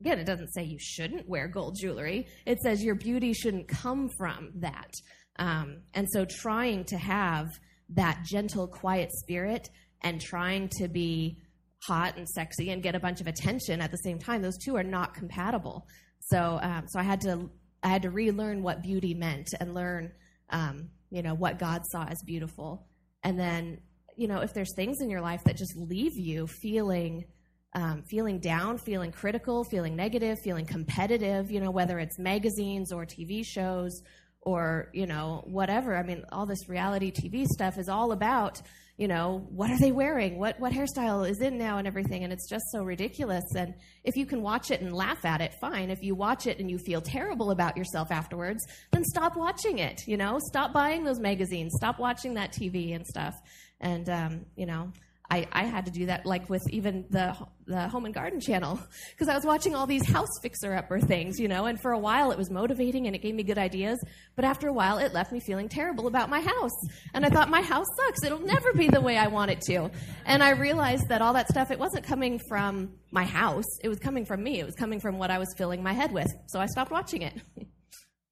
Again, 0.00 0.18
it 0.18 0.24
doesn't 0.24 0.54
say 0.54 0.64
you 0.64 0.78
shouldn't 0.80 1.28
wear 1.28 1.46
gold 1.46 1.76
jewelry. 1.78 2.26
It 2.46 2.58
says 2.60 2.82
your 2.82 2.94
beauty 2.94 3.34
shouldn't 3.34 3.68
come 3.68 4.08
from 4.08 4.52
that. 4.60 4.90
Um, 5.38 5.82
and 5.92 6.06
so 6.10 6.24
trying 6.24 6.84
to 6.86 6.96
have 6.96 7.48
that 7.90 8.24
gentle, 8.24 8.66
quiet 8.66 9.10
spirit 9.12 9.68
and 10.02 10.20
trying 10.20 10.70
to 10.78 10.88
be 10.88 11.38
hot 11.82 12.16
and 12.16 12.28
sexy 12.28 12.70
and 12.70 12.82
get 12.82 12.94
a 12.94 13.00
bunch 13.00 13.20
of 13.20 13.26
attention 13.26 13.82
at 13.82 13.90
the 13.90 13.98
same 13.98 14.18
time, 14.18 14.40
those 14.40 14.58
two 14.58 14.76
are 14.76 14.82
not 14.82 15.14
compatible. 15.14 15.86
So, 16.20 16.58
um, 16.62 16.84
so 16.88 16.98
I 16.98 17.02
had 17.02 17.20
to, 17.22 17.50
I 17.82 17.88
had 17.88 18.02
to 18.02 18.10
relearn 18.10 18.62
what 18.62 18.82
beauty 18.82 19.14
meant 19.14 19.48
and 19.58 19.74
learn, 19.74 20.12
um, 20.50 20.88
you 21.10 21.22
know, 21.22 21.34
what 21.34 21.58
God 21.58 21.82
saw 21.86 22.04
as 22.04 22.22
beautiful. 22.24 22.86
And 23.22 23.38
then, 23.38 23.80
you 24.16 24.28
know, 24.28 24.40
if 24.40 24.54
there's 24.54 24.74
things 24.74 25.00
in 25.00 25.10
your 25.10 25.20
life 25.20 25.44
that 25.44 25.56
just 25.56 25.76
leave 25.76 26.16
you 26.16 26.46
feeling 26.46 27.24
um, 27.72 28.02
feeling 28.02 28.40
down, 28.40 28.78
feeling 28.78 29.12
critical, 29.12 29.62
feeling 29.64 29.94
negative, 29.94 30.38
feeling 30.42 30.66
competitive, 30.66 31.50
you 31.50 31.60
know, 31.60 31.70
whether 31.70 31.98
it's 31.98 32.18
magazines 32.18 32.92
or 32.92 33.06
TV 33.06 33.44
shows 33.46 34.02
or, 34.42 34.90
you 34.92 35.06
know, 35.06 35.44
whatever. 35.46 35.96
I 35.96 36.02
mean, 36.02 36.24
all 36.32 36.46
this 36.46 36.68
reality 36.68 37.12
TV 37.12 37.46
stuff 37.46 37.78
is 37.78 37.88
all 37.88 38.12
about, 38.12 38.60
you 39.00 39.08
know, 39.08 39.46
what 39.48 39.70
are 39.70 39.78
they 39.78 39.92
wearing? 39.92 40.38
What, 40.38 40.60
what 40.60 40.74
hairstyle 40.74 41.26
is 41.26 41.40
in 41.40 41.56
now 41.56 41.78
and 41.78 41.86
everything. 41.86 42.22
And 42.22 42.34
it's 42.34 42.46
just 42.46 42.66
so 42.70 42.82
ridiculous. 42.82 43.44
And 43.56 43.72
if 44.04 44.14
you 44.14 44.26
can 44.26 44.42
watch 44.42 44.70
it 44.70 44.82
and 44.82 44.92
laugh 44.92 45.24
at 45.24 45.40
it, 45.40 45.54
fine. 45.58 45.88
If 45.88 46.02
you 46.02 46.14
watch 46.14 46.46
it 46.46 46.58
and 46.58 46.70
you 46.70 46.76
feel 46.76 47.00
terrible 47.00 47.50
about 47.50 47.78
yourself 47.78 48.12
afterwards, 48.12 48.62
then 48.92 49.02
stop 49.04 49.38
watching 49.38 49.78
it, 49.78 50.02
you 50.06 50.18
know, 50.18 50.38
stop 50.38 50.74
buying 50.74 51.02
those 51.02 51.18
magazines, 51.18 51.72
stop 51.78 51.98
watching 51.98 52.34
that 52.34 52.52
TV 52.52 52.94
and 52.94 53.06
stuff. 53.06 53.32
And, 53.80 54.06
um, 54.10 54.44
you 54.54 54.66
know, 54.66 54.92
I, 55.30 55.46
I 55.52 55.64
had 55.64 55.86
to 55.86 55.92
do 55.92 56.06
that 56.06 56.26
like 56.26 56.50
with 56.50 56.62
even 56.70 57.04
the 57.10 57.36
the 57.66 57.88
home 57.88 58.04
and 58.04 58.12
garden 58.12 58.40
channel 58.40 58.80
because 59.10 59.28
I 59.28 59.34
was 59.36 59.44
watching 59.44 59.76
all 59.76 59.86
these 59.86 60.06
house 60.08 60.28
fixer 60.42 60.74
upper 60.74 60.98
things, 60.98 61.38
you 61.38 61.46
know, 61.46 61.66
and 61.66 61.80
for 61.80 61.92
a 61.92 61.98
while 61.98 62.32
it 62.32 62.38
was 62.38 62.50
motivating 62.50 63.06
and 63.06 63.14
it 63.14 63.20
gave 63.20 63.34
me 63.34 63.44
good 63.44 63.58
ideas, 63.58 64.02
but 64.34 64.44
after 64.44 64.66
a 64.68 64.72
while 64.72 64.98
it 64.98 65.14
left 65.14 65.30
me 65.30 65.38
feeling 65.38 65.68
terrible 65.68 66.08
about 66.08 66.28
my 66.28 66.40
house. 66.40 66.76
And 67.14 67.24
I 67.24 67.30
thought 67.30 67.48
my 67.48 67.62
house 67.62 67.86
sucks. 67.96 68.24
It'll 68.24 68.40
never 68.40 68.72
be 68.72 68.88
the 68.88 69.00
way 69.00 69.16
I 69.16 69.28
want 69.28 69.52
it 69.52 69.60
to. 69.62 69.90
And 70.26 70.42
I 70.42 70.50
realized 70.50 71.08
that 71.08 71.22
all 71.22 71.34
that 71.34 71.48
stuff 71.48 71.70
it 71.70 71.78
wasn't 71.78 72.04
coming 72.04 72.40
from 72.48 72.94
my 73.12 73.24
house. 73.24 73.78
It 73.84 73.88
was 73.88 73.98
coming 73.98 74.24
from 74.24 74.42
me. 74.42 74.58
It 74.58 74.66
was 74.66 74.74
coming 74.74 74.98
from 74.98 75.18
what 75.18 75.30
I 75.30 75.38
was 75.38 75.54
filling 75.56 75.82
my 75.82 75.92
head 75.92 76.12
with. 76.12 76.32
So 76.48 76.58
I 76.58 76.66
stopped 76.66 76.90
watching 76.90 77.22
it. 77.22 77.34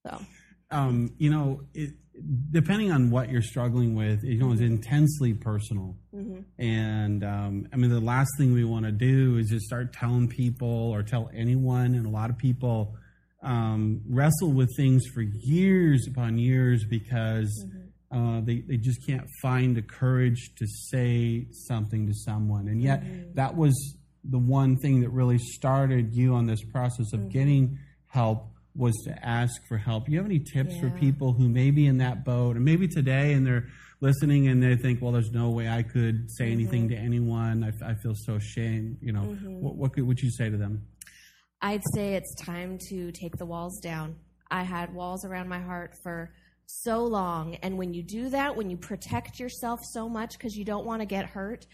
so 0.06 0.20
um, 0.70 1.14
you 1.18 1.30
know, 1.30 1.62
it, 1.74 1.94
depending 2.50 2.90
on 2.90 3.10
what 3.10 3.30
you're 3.30 3.42
struggling 3.42 3.94
with, 3.94 4.22
you 4.24 4.38
know, 4.38 4.52
it's 4.52 4.60
intensely 4.60 5.34
personal. 5.34 5.96
Mm-hmm. 6.14 6.40
And 6.60 7.24
um, 7.24 7.68
I 7.72 7.76
mean, 7.76 7.90
the 7.90 8.00
last 8.00 8.30
thing 8.38 8.52
we 8.52 8.64
want 8.64 8.84
to 8.86 8.92
do 8.92 9.38
is 9.38 9.48
just 9.48 9.66
start 9.66 9.92
telling 9.92 10.28
people 10.28 10.90
or 10.90 11.02
tell 11.02 11.30
anyone. 11.34 11.94
And 11.94 12.06
a 12.06 12.10
lot 12.10 12.30
of 12.30 12.38
people 12.38 12.96
um, 13.42 14.02
wrestle 14.08 14.52
with 14.52 14.68
things 14.76 15.06
for 15.14 15.22
years 15.22 16.06
upon 16.08 16.38
years 16.38 16.84
because 16.84 17.66
mm-hmm. 17.66 18.36
uh, 18.36 18.40
they, 18.40 18.60
they 18.60 18.76
just 18.76 19.06
can't 19.06 19.26
find 19.42 19.76
the 19.76 19.82
courage 19.82 20.54
to 20.56 20.66
say 20.66 21.46
something 21.50 22.06
to 22.06 22.14
someone. 22.14 22.68
And 22.68 22.82
yet, 22.82 23.02
mm-hmm. 23.02 23.34
that 23.34 23.56
was 23.56 23.96
the 24.24 24.38
one 24.38 24.76
thing 24.76 25.00
that 25.02 25.10
really 25.10 25.38
started 25.38 26.12
you 26.12 26.34
on 26.34 26.46
this 26.46 26.62
process 26.64 27.12
of 27.12 27.20
mm-hmm. 27.20 27.28
getting 27.28 27.78
help 28.06 28.48
was 28.78 28.94
to 29.04 29.26
ask 29.26 29.66
for 29.66 29.76
help. 29.76 30.08
You 30.08 30.18
have 30.18 30.26
any 30.26 30.38
tips 30.38 30.74
yeah. 30.74 30.80
for 30.80 30.90
people 30.90 31.32
who 31.32 31.48
may 31.48 31.70
be 31.70 31.86
in 31.86 31.98
that 31.98 32.24
boat 32.24 32.56
and 32.56 32.64
maybe 32.64 32.86
today 32.86 33.32
and 33.32 33.44
they're 33.44 33.66
listening 34.00 34.46
and 34.46 34.62
they 34.62 34.76
think, 34.76 35.02
well, 35.02 35.10
there's 35.10 35.32
no 35.32 35.50
way 35.50 35.68
I 35.68 35.82
could 35.82 36.30
say 36.30 36.44
mm-hmm. 36.44 36.52
anything 36.52 36.88
to 36.90 36.96
anyone. 36.96 37.64
I, 37.64 37.90
I, 37.90 37.94
feel 37.94 38.14
so 38.14 38.34
ashamed. 38.34 38.98
You 39.02 39.12
know, 39.12 39.22
mm-hmm. 39.22 39.60
what, 39.60 39.74
what 39.74 39.92
could, 39.92 40.06
would 40.06 40.20
you 40.20 40.30
say 40.30 40.48
to 40.48 40.56
them? 40.56 40.86
I'd 41.60 41.82
say 41.94 42.14
it's 42.14 42.34
time 42.36 42.78
to 42.88 43.10
take 43.10 43.36
the 43.36 43.46
walls 43.46 43.80
down. 43.80 44.14
I 44.50 44.62
had 44.62 44.94
walls 44.94 45.24
around 45.24 45.48
my 45.48 45.58
heart 45.58 45.94
for 46.02 46.32
so 46.66 47.02
long. 47.02 47.56
And 47.56 47.76
when 47.76 47.92
you 47.92 48.02
do 48.02 48.28
that, 48.30 48.56
when 48.56 48.70
you 48.70 48.76
protect 48.76 49.40
yourself 49.40 49.80
so 49.82 50.08
much 50.08 50.38
because 50.38 50.54
you 50.54 50.64
don't 50.64 50.86
want 50.86 51.02
to 51.02 51.06
get 51.06 51.26
hurt, 51.26 51.66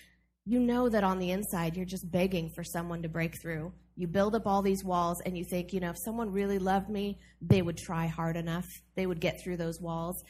you 0.47 0.61
know 0.61 0.89
that 0.89 1.05
on 1.05 1.19
the 1.19 1.31
inside 1.31 1.77
you're 1.77 1.87
just 1.87 2.11
begging 2.11 2.51
for 2.55 2.63
someone 2.63 3.03
to 3.03 3.09
break 3.09 3.41
through. 3.41 3.73
You 3.97 4.09
build 4.09 4.35
up 4.35 4.47
all 4.47 4.63
these 4.63 4.85
walls 4.85 5.23
and 5.25 5.39
you 5.39 5.45
think, 5.45 5.73
you 5.73 5.81
know, 5.81 5.91
if 5.91 5.97
someone 6.05 6.33
really 6.33 6.59
loved 6.59 6.91
me, 6.91 7.19
they 7.41 7.63
would 7.63 7.79
try 7.79 8.07
hard 8.07 8.37
enough. 8.37 8.67
They 8.97 9.07
would 9.07 9.21
get 9.21 9.41
through 9.43 9.57
those 9.57 9.81
walls. 9.81 10.23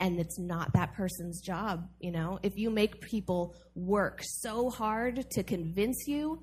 And 0.00 0.18
it's 0.18 0.38
not 0.38 0.72
that 0.72 0.94
person's 0.94 1.40
job, 1.40 1.88
you 2.00 2.10
know. 2.10 2.40
If 2.42 2.56
you 2.56 2.70
make 2.70 3.00
people 3.00 3.54
work 3.76 4.20
so 4.22 4.68
hard 4.68 5.24
to 5.30 5.42
convince 5.44 6.08
you 6.08 6.42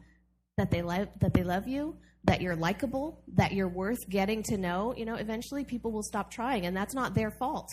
that 0.57 0.71
they 0.71 0.81
love 0.81 1.09
that 1.19 1.33
they 1.33 1.43
love 1.43 1.67
you, 1.67 1.97
that 2.23 2.41
you're 2.41 2.55
likable, 2.55 3.21
that 3.33 3.51
you're 3.51 3.67
worth 3.67 4.09
getting 4.09 4.43
to 4.43 4.57
know, 4.57 4.93
you 4.95 5.05
know, 5.05 5.15
eventually 5.15 5.65
people 5.65 5.91
will 5.91 6.03
stop 6.03 6.31
trying, 6.31 6.65
and 6.65 6.75
that's 6.75 6.93
not 6.93 7.13
their 7.13 7.31
fault. 7.31 7.69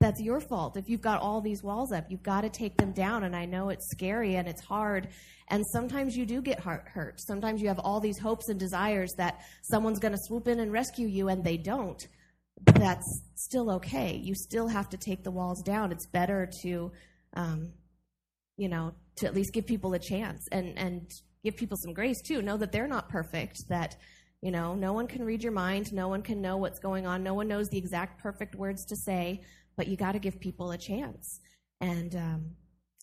That's 0.00 0.20
your 0.20 0.40
fault. 0.40 0.78
If 0.78 0.88
you've 0.88 1.02
got 1.02 1.20
all 1.20 1.42
these 1.42 1.62
walls 1.62 1.92
up, 1.92 2.06
you've 2.08 2.22
got 2.22 2.40
to 2.40 2.48
take 2.48 2.78
them 2.78 2.92
down. 2.92 3.24
And 3.24 3.36
I 3.36 3.44
know 3.44 3.68
it's 3.68 3.90
scary 3.90 4.36
and 4.36 4.48
it's 4.48 4.62
hard. 4.62 5.08
And 5.48 5.64
sometimes 5.66 6.16
you 6.16 6.24
do 6.24 6.40
get 6.40 6.60
hurt. 6.60 7.20
Sometimes 7.20 7.60
you 7.60 7.68
have 7.68 7.78
all 7.80 8.00
these 8.00 8.18
hopes 8.18 8.48
and 8.48 8.58
desires 8.58 9.12
that 9.18 9.42
someone's 9.62 9.98
going 9.98 10.12
to 10.12 10.18
swoop 10.22 10.48
in 10.48 10.60
and 10.60 10.72
rescue 10.72 11.06
you, 11.06 11.28
and 11.28 11.44
they 11.44 11.58
don't. 11.58 12.06
That's 12.64 13.22
still 13.34 13.70
okay. 13.72 14.16
You 14.16 14.34
still 14.34 14.68
have 14.68 14.88
to 14.90 14.96
take 14.96 15.22
the 15.22 15.30
walls 15.30 15.62
down. 15.62 15.92
It's 15.92 16.06
better 16.06 16.48
to, 16.62 16.92
um, 17.34 17.72
you 18.56 18.68
know, 18.68 18.94
to 19.16 19.26
at 19.26 19.34
least 19.34 19.52
give 19.52 19.66
people 19.66 19.92
a 19.94 19.98
chance 19.98 20.46
and 20.52 20.78
and 20.78 21.10
give 21.44 21.56
people 21.56 21.76
some 21.76 21.92
grace 21.92 22.22
too. 22.22 22.42
Know 22.42 22.56
that 22.56 22.70
they're 22.70 22.86
not 22.86 23.08
perfect. 23.08 23.68
That 23.68 23.96
you 24.40 24.50
know, 24.50 24.74
no 24.74 24.92
one 24.92 25.06
can 25.06 25.24
read 25.24 25.42
your 25.42 25.52
mind. 25.52 25.92
No 25.92 26.08
one 26.08 26.22
can 26.22 26.40
know 26.40 26.56
what's 26.56 26.78
going 26.78 27.06
on. 27.06 27.22
No 27.22 27.34
one 27.34 27.48
knows 27.48 27.68
the 27.68 27.78
exact 27.78 28.22
perfect 28.22 28.54
words 28.54 28.86
to 28.86 28.96
say. 28.96 29.42
But 29.76 29.88
you 29.88 29.96
got 29.96 30.12
to 30.12 30.18
give 30.18 30.40
people 30.40 30.72
a 30.72 30.78
chance. 30.78 31.40
And 31.80 32.14
um, 32.14 32.50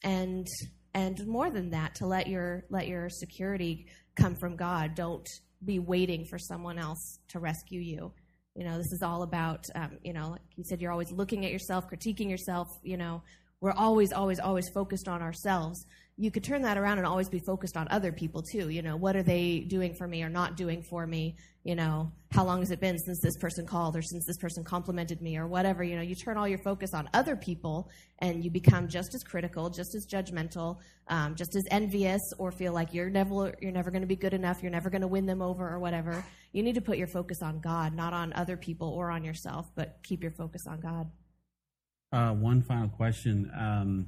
and 0.04 0.48
and 0.94 1.26
more 1.28 1.50
than 1.50 1.72
that, 1.72 1.96
to 1.96 2.06
let 2.06 2.28
your 2.28 2.66
let 2.70 2.88
your 2.88 3.10
security 3.10 3.88
come 4.16 4.36
from 4.36 4.56
God. 4.56 4.96
Don't 4.96 5.28
be 5.64 5.80
waiting 5.80 6.26
for 6.26 6.38
someone 6.38 6.78
else 6.78 7.20
to 7.30 7.40
rescue 7.40 7.80
you. 7.80 8.14
You 8.56 8.64
know, 8.64 8.78
this 8.78 8.92
is 8.92 9.04
all 9.04 9.22
about, 9.22 9.64
um, 9.76 9.98
you 10.04 10.14
know, 10.14 10.32
like 10.32 10.42
you 10.56 10.64
said, 10.64 10.82
you're 10.82 10.92
always 10.92 11.12
looking 11.12 11.46
at 11.46 11.52
yourself, 11.52 11.86
critiquing 11.88 12.30
yourself. 12.30 12.68
You 12.84 12.98
know, 12.98 13.22
we're 13.62 13.74
always, 13.74 14.12
always, 14.12 14.40
always 14.40 14.70
focused 14.70 15.08
on 15.08 15.22
ourselves 15.22 15.86
you 16.20 16.32
could 16.32 16.44
turn 16.44 16.64
that 16.64 16.80
around 16.80 16.98
and 16.98 17.06
always 17.06 17.30
be 17.30 17.38
focused 17.38 17.78
on 17.78 17.88
other 17.92 18.12
people 18.12 18.42
too. 18.42 18.70
You 18.70 18.82
know, 18.82 18.98
what 18.98 19.16
are 19.16 19.22
they 19.22 19.60
doing 19.60 19.94
for 19.94 20.08
me 20.08 20.24
or 20.24 20.30
not 20.30 20.58
doing 20.58 20.82
for 20.82 21.06
me? 21.06 21.36
You 21.64 21.76
know, 21.76 22.12
how 22.32 22.44
long 22.44 22.60
has 22.62 22.72
it 22.72 22.80
been 22.80 22.98
since 22.98 23.22
this 23.22 23.38
person 23.38 23.68
called 23.68 23.96
or 23.96 24.02
since 24.02 24.26
this 24.26 24.38
person 24.38 24.64
complimented 24.64 25.22
me 25.22 25.38
or 25.38 25.46
whatever? 25.46 25.84
You 25.84 25.96
know, 25.96 26.02
you 26.02 26.16
turn 26.16 26.36
all 26.36 26.48
your 26.48 26.58
focus 26.58 26.96
on 26.96 27.08
other 27.14 27.36
people 27.36 27.92
and 28.18 28.44
you 28.44 28.50
become 28.50 28.88
just 28.88 29.14
as 29.14 29.24
critical, 29.24 29.70
just 29.70 29.94
as 29.94 30.08
judgmental, 30.08 30.80
um, 31.08 31.36
just 31.36 31.56
as 31.56 31.66
envious, 31.70 32.22
or 32.40 32.52
feel 32.52 32.74
like 32.74 32.96
you're 32.96 33.12
never 33.12 33.54
you're 33.62 33.72
never 33.72 33.92
going 33.92 34.02
to 34.02 34.08
be 34.08 34.16
good 34.16 34.34
enough, 34.34 34.64
you're 34.64 34.72
never 34.72 34.90
going 34.90 35.02
to 35.02 35.08
win 35.08 35.28
them 35.28 35.44
over 35.44 35.70
or 35.70 35.78
whatever. 35.78 36.26
You 36.52 36.64
need 36.64 36.76
to 36.76 36.82
put 36.82 36.98
your 36.98 37.08
focus 37.08 37.44
on 37.44 37.60
God, 37.60 37.94
not 37.94 38.14
on 38.14 38.34
other 38.34 38.58
people 38.58 38.90
or 38.90 39.12
on 39.12 39.24
yourself, 39.24 39.70
but 39.76 40.00
keep 40.02 40.24
your 40.24 40.32
focus 40.32 40.66
on 40.66 40.80
God. 40.80 41.12
Uh, 42.12 42.34
one 42.34 42.64
final 42.64 42.88
question. 42.88 43.52
Um, 43.56 44.08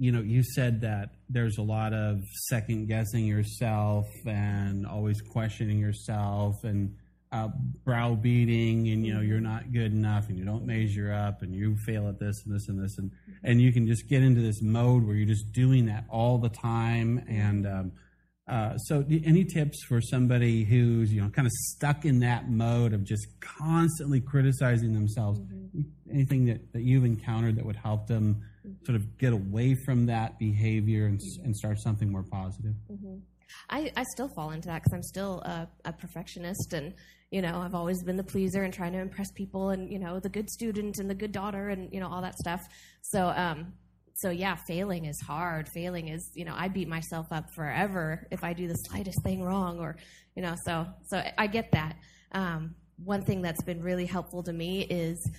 you 0.00 0.10
know, 0.12 0.22
you 0.22 0.42
said 0.42 0.80
that 0.80 1.10
there's 1.28 1.58
a 1.58 1.62
lot 1.62 1.92
of 1.92 2.22
second 2.48 2.88
guessing 2.88 3.26
yourself 3.26 4.06
and 4.26 4.86
always 4.86 5.20
questioning 5.20 5.78
yourself 5.78 6.64
and 6.64 6.96
uh, 7.32 7.48
browbeating 7.84 8.88
and 8.88 9.06
you 9.06 9.14
know 9.14 9.20
you're 9.20 9.40
not 9.40 9.72
good 9.72 9.92
enough 9.92 10.28
and 10.28 10.36
you 10.36 10.44
don't 10.44 10.66
measure 10.66 11.12
up 11.12 11.42
and 11.42 11.54
you 11.54 11.76
fail 11.86 12.08
at 12.08 12.18
this 12.18 12.42
and 12.44 12.52
this 12.52 12.68
and 12.68 12.82
this 12.82 12.98
and 12.98 13.12
and 13.44 13.60
you 13.60 13.72
can 13.72 13.86
just 13.86 14.08
get 14.08 14.20
into 14.20 14.40
this 14.40 14.60
mode 14.60 15.06
where 15.06 15.14
you're 15.14 15.28
just 15.28 15.52
doing 15.52 15.86
that 15.86 16.04
all 16.08 16.38
the 16.38 16.48
time 16.48 17.24
and 17.28 17.68
um, 17.68 17.92
uh, 18.48 18.76
so 18.78 19.04
any 19.24 19.44
tips 19.44 19.84
for 19.84 20.00
somebody 20.00 20.64
who's 20.64 21.12
you 21.12 21.20
know 21.20 21.28
kind 21.28 21.46
of 21.46 21.52
stuck 21.52 22.04
in 22.04 22.18
that 22.18 22.50
mode 22.50 22.92
of 22.92 23.04
just 23.04 23.28
constantly 23.38 24.20
criticizing 24.20 24.92
themselves 24.92 25.38
mm-hmm. 25.38 25.82
anything 26.12 26.46
that, 26.46 26.72
that 26.72 26.82
you've 26.82 27.04
encountered 27.04 27.54
that 27.54 27.64
would 27.64 27.76
help 27.76 28.08
them 28.08 28.42
sort 28.84 28.96
of 28.96 29.18
get 29.18 29.32
away 29.32 29.74
from 29.74 30.06
that 30.06 30.38
behavior 30.38 31.06
and, 31.06 31.20
and 31.44 31.56
start 31.56 31.78
something 31.78 32.10
more 32.10 32.22
positive? 32.22 32.74
Mm-hmm. 32.90 33.18
I, 33.68 33.90
I 33.96 34.04
still 34.12 34.28
fall 34.28 34.50
into 34.52 34.68
that 34.68 34.82
because 34.82 34.92
I'm 34.92 35.02
still 35.02 35.40
a, 35.40 35.68
a, 35.84 35.92
perfectionist 35.92 36.72
and, 36.72 36.94
you 37.30 37.42
know, 37.42 37.58
I've 37.58 37.74
always 37.74 38.02
been 38.04 38.16
the 38.16 38.24
pleaser 38.24 38.62
and 38.62 38.72
trying 38.72 38.92
to 38.92 38.98
impress 38.98 39.30
people 39.32 39.70
and, 39.70 39.92
you 39.92 39.98
know, 39.98 40.20
the 40.20 40.28
good 40.28 40.48
student 40.50 40.98
and 40.98 41.10
the 41.10 41.14
good 41.14 41.32
daughter 41.32 41.68
and, 41.68 41.92
you 41.92 42.00
know, 42.00 42.08
all 42.08 42.22
that 42.22 42.36
stuff. 42.38 42.60
So, 43.02 43.28
um, 43.28 43.72
so 44.14 44.30
yeah, 44.30 44.56
failing 44.68 45.06
is 45.06 45.20
hard. 45.20 45.68
Failing 45.68 46.08
is, 46.08 46.30
you 46.34 46.44
know, 46.44 46.54
I 46.54 46.68
beat 46.68 46.88
myself 46.88 47.26
up 47.30 47.46
forever 47.54 48.26
if 48.30 48.44
I 48.44 48.52
do 48.52 48.68
the 48.68 48.74
slightest 48.74 49.22
thing 49.22 49.42
wrong 49.42 49.78
or, 49.78 49.96
you 50.36 50.42
know, 50.42 50.54
so, 50.64 50.86
so 51.06 51.22
I 51.38 51.46
get 51.46 51.72
that. 51.72 51.96
Um, 52.32 52.74
one 53.02 53.22
thing 53.22 53.40
that's 53.40 53.62
been 53.62 53.82
really 53.82 54.06
helpful 54.06 54.42
to 54.42 54.52
me 54.52 54.82
is, 54.82 55.30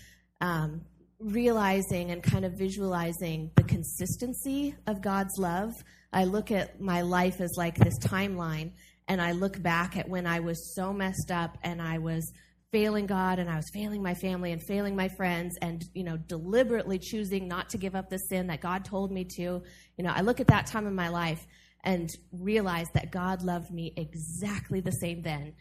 um, 0.42 0.82
realizing 1.22 2.12
and 2.12 2.22
kind 2.24 2.46
of 2.46 2.54
visualizing 2.54 3.52
the 3.56 3.64
consistency 3.64 4.76
of 4.88 5.02
God's 5.02 5.38
love. 5.38 5.72
I 6.12 6.26
look 6.26 6.52
at 6.52 6.82
my 6.82 7.02
life 7.02 7.40
as 7.40 7.52
like 7.58 7.78
this 7.78 7.98
timeline, 8.00 8.72
and 9.08 9.22
I 9.22 9.32
look 9.32 9.62
back 9.62 9.98
at 9.98 10.10
when 10.10 10.26
I 10.26 10.40
was 10.40 10.74
so 10.76 10.92
messed 10.94 11.32
up 11.32 11.58
and 11.64 11.82
I 11.82 12.00
was 12.00 12.32
failing 12.72 13.06
God 13.06 13.40
and 13.40 13.50
I 13.50 13.58
was 13.58 13.70
failing 13.74 14.02
my 14.02 14.14
family 14.14 14.52
and 14.52 14.62
failing 14.64 14.96
my 14.96 15.10
friends 15.10 15.58
and 15.62 15.84
you 15.94 16.04
know 16.04 16.16
deliberately 16.16 17.00
choosing 17.00 17.48
not 17.48 17.70
to 17.70 17.78
give 17.78 17.96
up 17.96 18.10
the 18.10 18.18
sin 18.18 18.48
that 18.48 18.62
God 18.62 18.86
told 18.86 19.12
me 19.12 19.26
to. 19.36 19.42
You 19.42 20.04
know, 20.04 20.12
I 20.14 20.22
look 20.22 20.40
at 20.40 20.48
that 20.48 20.68
time 20.68 20.88
in 20.88 20.96
my 20.96 21.10
life 21.10 21.46
and 21.84 22.10
realize 22.32 22.88
that 22.94 23.12
God 23.12 23.42
loved 23.42 23.72
me 23.72 23.94
exactly 23.98 24.82
the 24.82 24.92
same 24.92 25.22
then 25.22 25.54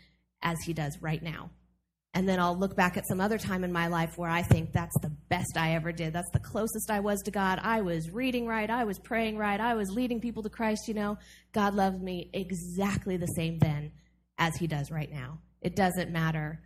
as 0.42 0.58
he 0.64 0.72
does 0.72 0.98
right 1.00 1.22
now. 1.22 1.50
And 2.12 2.28
then 2.28 2.40
I'll 2.40 2.58
look 2.58 2.74
back 2.74 2.96
at 2.96 3.06
some 3.06 3.20
other 3.20 3.38
time 3.38 3.62
in 3.62 3.72
my 3.72 3.86
life 3.86 4.18
where 4.18 4.30
I 4.30 4.42
think 4.42 4.72
that's 4.72 4.98
the 5.00 5.12
best 5.28 5.56
I 5.56 5.74
ever 5.74 5.92
did. 5.92 6.12
That's 6.12 6.30
the 6.32 6.40
closest 6.40 6.90
I 6.90 6.98
was 6.98 7.22
to 7.22 7.30
God. 7.30 7.60
I 7.62 7.82
was 7.82 8.10
reading 8.10 8.46
right. 8.46 8.68
I 8.68 8.84
was 8.84 8.98
praying 8.98 9.38
right. 9.38 9.60
I 9.60 9.74
was 9.74 9.90
leading 9.90 10.20
people 10.20 10.42
to 10.42 10.50
Christ, 10.50 10.88
you 10.88 10.94
know. 10.94 11.18
God 11.52 11.74
loves 11.74 12.00
me 12.00 12.28
exactly 12.32 13.16
the 13.16 13.26
same 13.26 13.60
then 13.60 13.92
as 14.38 14.56
he 14.56 14.66
does 14.66 14.90
right 14.90 15.10
now. 15.10 15.38
It 15.62 15.76
doesn't 15.76 16.10
matter 16.10 16.60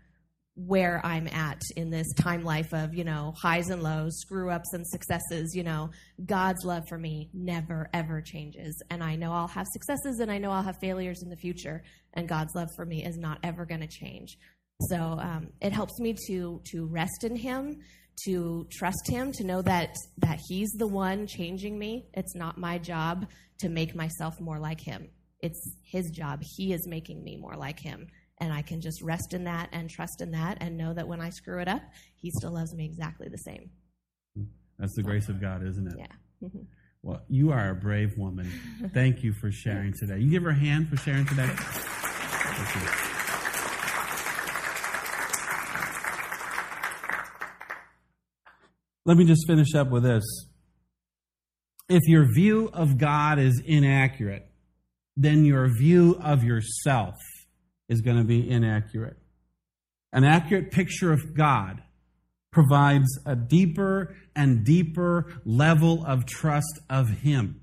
where 0.57 1.05
I'm 1.05 1.27
at 1.27 1.61
in 1.77 1.91
this 1.91 2.13
time 2.15 2.45
life 2.45 2.73
of, 2.73 2.95
you 2.95 3.03
know, 3.03 3.35
highs 3.37 3.71
and 3.71 3.83
lows, 3.83 4.21
screw 4.21 4.51
ups 4.51 4.73
and 4.73 4.87
successes, 4.87 5.55
you 5.55 5.65
know, 5.65 5.91
God's 6.25 6.65
love 6.65 6.85
for 6.89 6.97
me 6.97 7.29
never 7.35 7.91
ever 7.93 8.21
changes. 8.21 8.81
And 8.89 9.03
I 9.03 9.17
know 9.17 9.33
I'll 9.33 9.49
have 9.49 9.67
successes 9.67 10.21
and 10.21 10.31
I 10.31 10.39
know 10.39 10.53
I'll 10.53 10.63
have 10.63 10.79
failures 10.79 11.23
in 11.23 11.29
the 11.29 11.37
future, 11.37 11.83
and 12.15 12.29
God's 12.29 12.55
love 12.55 12.69
for 12.77 12.87
me 12.87 13.05
is 13.05 13.19
not 13.19 13.39
ever 13.43 13.67
going 13.67 13.81
to 13.81 13.89
change. 13.89 14.39
So 14.81 14.97
um, 14.97 15.49
it 15.61 15.73
helps 15.73 15.99
me 16.01 16.17
to 16.29 16.61
to 16.73 16.87
rest 16.87 17.25
in 17.25 17.37
Him, 17.37 17.81
to 18.27 18.67
trust 18.73 19.09
Him, 19.09 19.33
to 19.33 19.45
know 19.45 19.63
that 19.63 19.95
that 20.19 20.41
He's 20.49 20.71
the 20.73 20.87
one 20.87 21.27
changing 21.27 21.79
me. 21.79 22.07
It's 22.15 22.35
not 22.35 22.59
my 22.59 22.79
job 22.79 23.27
to 23.61 23.69
make 23.69 23.95
myself 23.95 24.41
more 24.41 24.59
like 24.59 24.81
Him. 24.81 25.09
It's 25.41 25.77
His 25.83 26.11
job. 26.11 26.43
He 26.43 26.73
is 26.73 26.87
making 26.89 27.23
me 27.23 27.37
more 27.37 27.57
like 27.57 27.79
Him, 27.79 28.09
and 28.39 28.53
I 28.53 28.63
can 28.63 28.81
just 28.81 29.01
rest 29.03 29.33
in 29.33 29.45
that 29.45 29.69
and 29.73 29.89
trust 29.89 30.21
in 30.21 30.33
that, 30.33 30.59
and 30.61 30.77
know 30.77 30.93
that 30.93 31.07
when 31.07 31.21
I 31.21 31.31
screw 31.31 31.61
it 31.61 31.69
up, 31.69 31.83
He 32.17 32.31
still 32.31 32.53
loves 32.53 32.75
me 32.75 32.85
exactly 32.85 33.29
the 33.29 33.39
same. 33.39 33.71
That's 34.79 34.97
the 34.97 35.03
grace 35.03 35.29
of 35.29 35.41
God, 35.41 35.65
isn't 35.65 35.87
it? 35.87 35.95
Yeah. 35.99 36.49
Well, 37.03 37.23
you 37.29 37.53
are 37.53 37.71
a 37.71 37.75
brave 37.75 38.17
woman. 38.17 38.51
Thank 38.95 39.23
you 39.23 39.33
for 39.33 39.53
sharing 39.53 39.93
today. 39.93 40.19
You 40.19 40.31
give 40.31 40.43
her 40.43 40.51
a 40.51 40.55
hand 40.55 40.89
for 40.89 40.97
sharing 40.97 41.27
today. 41.27 41.51
Let 49.07 49.17
me 49.17 49.25
just 49.25 49.47
finish 49.47 49.75
up 49.75 49.91
with 49.91 50.03
this. 50.03 50.25
If 51.89 52.03
your 52.07 52.27
view 52.33 52.71
of 52.73 52.97
God 52.97 53.39
is 53.39 53.63
inaccurate, 53.65 54.47
then 55.17 55.45
your 55.45 55.69
view 55.69 56.19
of 56.23 56.43
yourself 56.43 57.15
is 57.89 58.01
going 58.01 58.17
to 58.17 58.25
be 58.25 58.49
inaccurate. 58.49 59.19
An 60.13 60.25
accurate 60.25 60.71
picture 60.71 61.13
of 61.13 61.35
God 61.37 61.83
provides 62.51 63.19
a 63.27 63.37
deeper 63.37 64.15
and 64.35 64.65
deeper 64.65 65.27
level 65.45 66.05
of 66.07 66.25
trust 66.25 66.81
of 66.89 67.11
Him. 67.11 67.61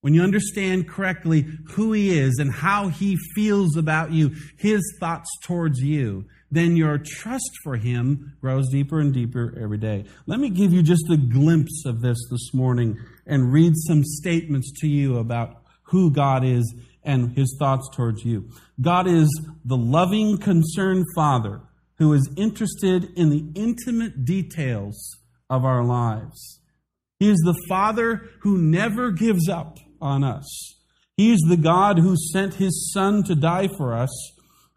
When 0.00 0.14
you 0.14 0.22
understand 0.22 0.88
correctly 0.88 1.46
who 1.72 1.92
He 1.92 2.18
is 2.18 2.38
and 2.38 2.50
how 2.50 2.88
He 2.88 3.16
feels 3.34 3.76
about 3.76 4.10
you, 4.10 4.32
His 4.56 4.82
thoughts 4.98 5.30
towards 5.44 5.80
you, 5.80 6.24
then 6.54 6.76
your 6.76 6.98
trust 6.98 7.50
for 7.62 7.76
Him 7.76 8.36
grows 8.40 8.68
deeper 8.70 9.00
and 9.00 9.12
deeper 9.12 9.54
every 9.60 9.78
day. 9.78 10.04
Let 10.26 10.40
me 10.40 10.50
give 10.50 10.72
you 10.72 10.82
just 10.82 11.10
a 11.10 11.16
glimpse 11.16 11.84
of 11.86 12.00
this 12.00 12.18
this 12.30 12.54
morning 12.54 12.98
and 13.26 13.52
read 13.52 13.72
some 13.86 14.02
statements 14.04 14.72
to 14.80 14.88
you 14.88 15.18
about 15.18 15.62
who 15.84 16.10
God 16.10 16.44
is 16.44 16.74
and 17.02 17.36
His 17.36 17.56
thoughts 17.58 17.88
towards 17.94 18.24
you. 18.24 18.48
God 18.80 19.06
is 19.06 19.28
the 19.64 19.76
loving, 19.76 20.38
concerned 20.38 21.04
Father 21.14 21.60
who 21.98 22.12
is 22.12 22.28
interested 22.36 23.04
in 23.16 23.30
the 23.30 23.46
intimate 23.54 24.24
details 24.24 25.16
of 25.48 25.64
our 25.64 25.84
lives. 25.84 26.60
He 27.18 27.28
is 27.28 27.38
the 27.38 27.60
Father 27.68 28.28
who 28.40 28.58
never 28.58 29.10
gives 29.10 29.48
up 29.48 29.78
on 30.00 30.24
us. 30.24 30.74
He 31.16 31.32
is 31.32 31.40
the 31.48 31.56
God 31.56 31.98
who 31.98 32.16
sent 32.32 32.54
His 32.54 32.90
Son 32.92 33.22
to 33.24 33.34
die 33.34 33.68
for 33.76 33.94
us 33.94 34.10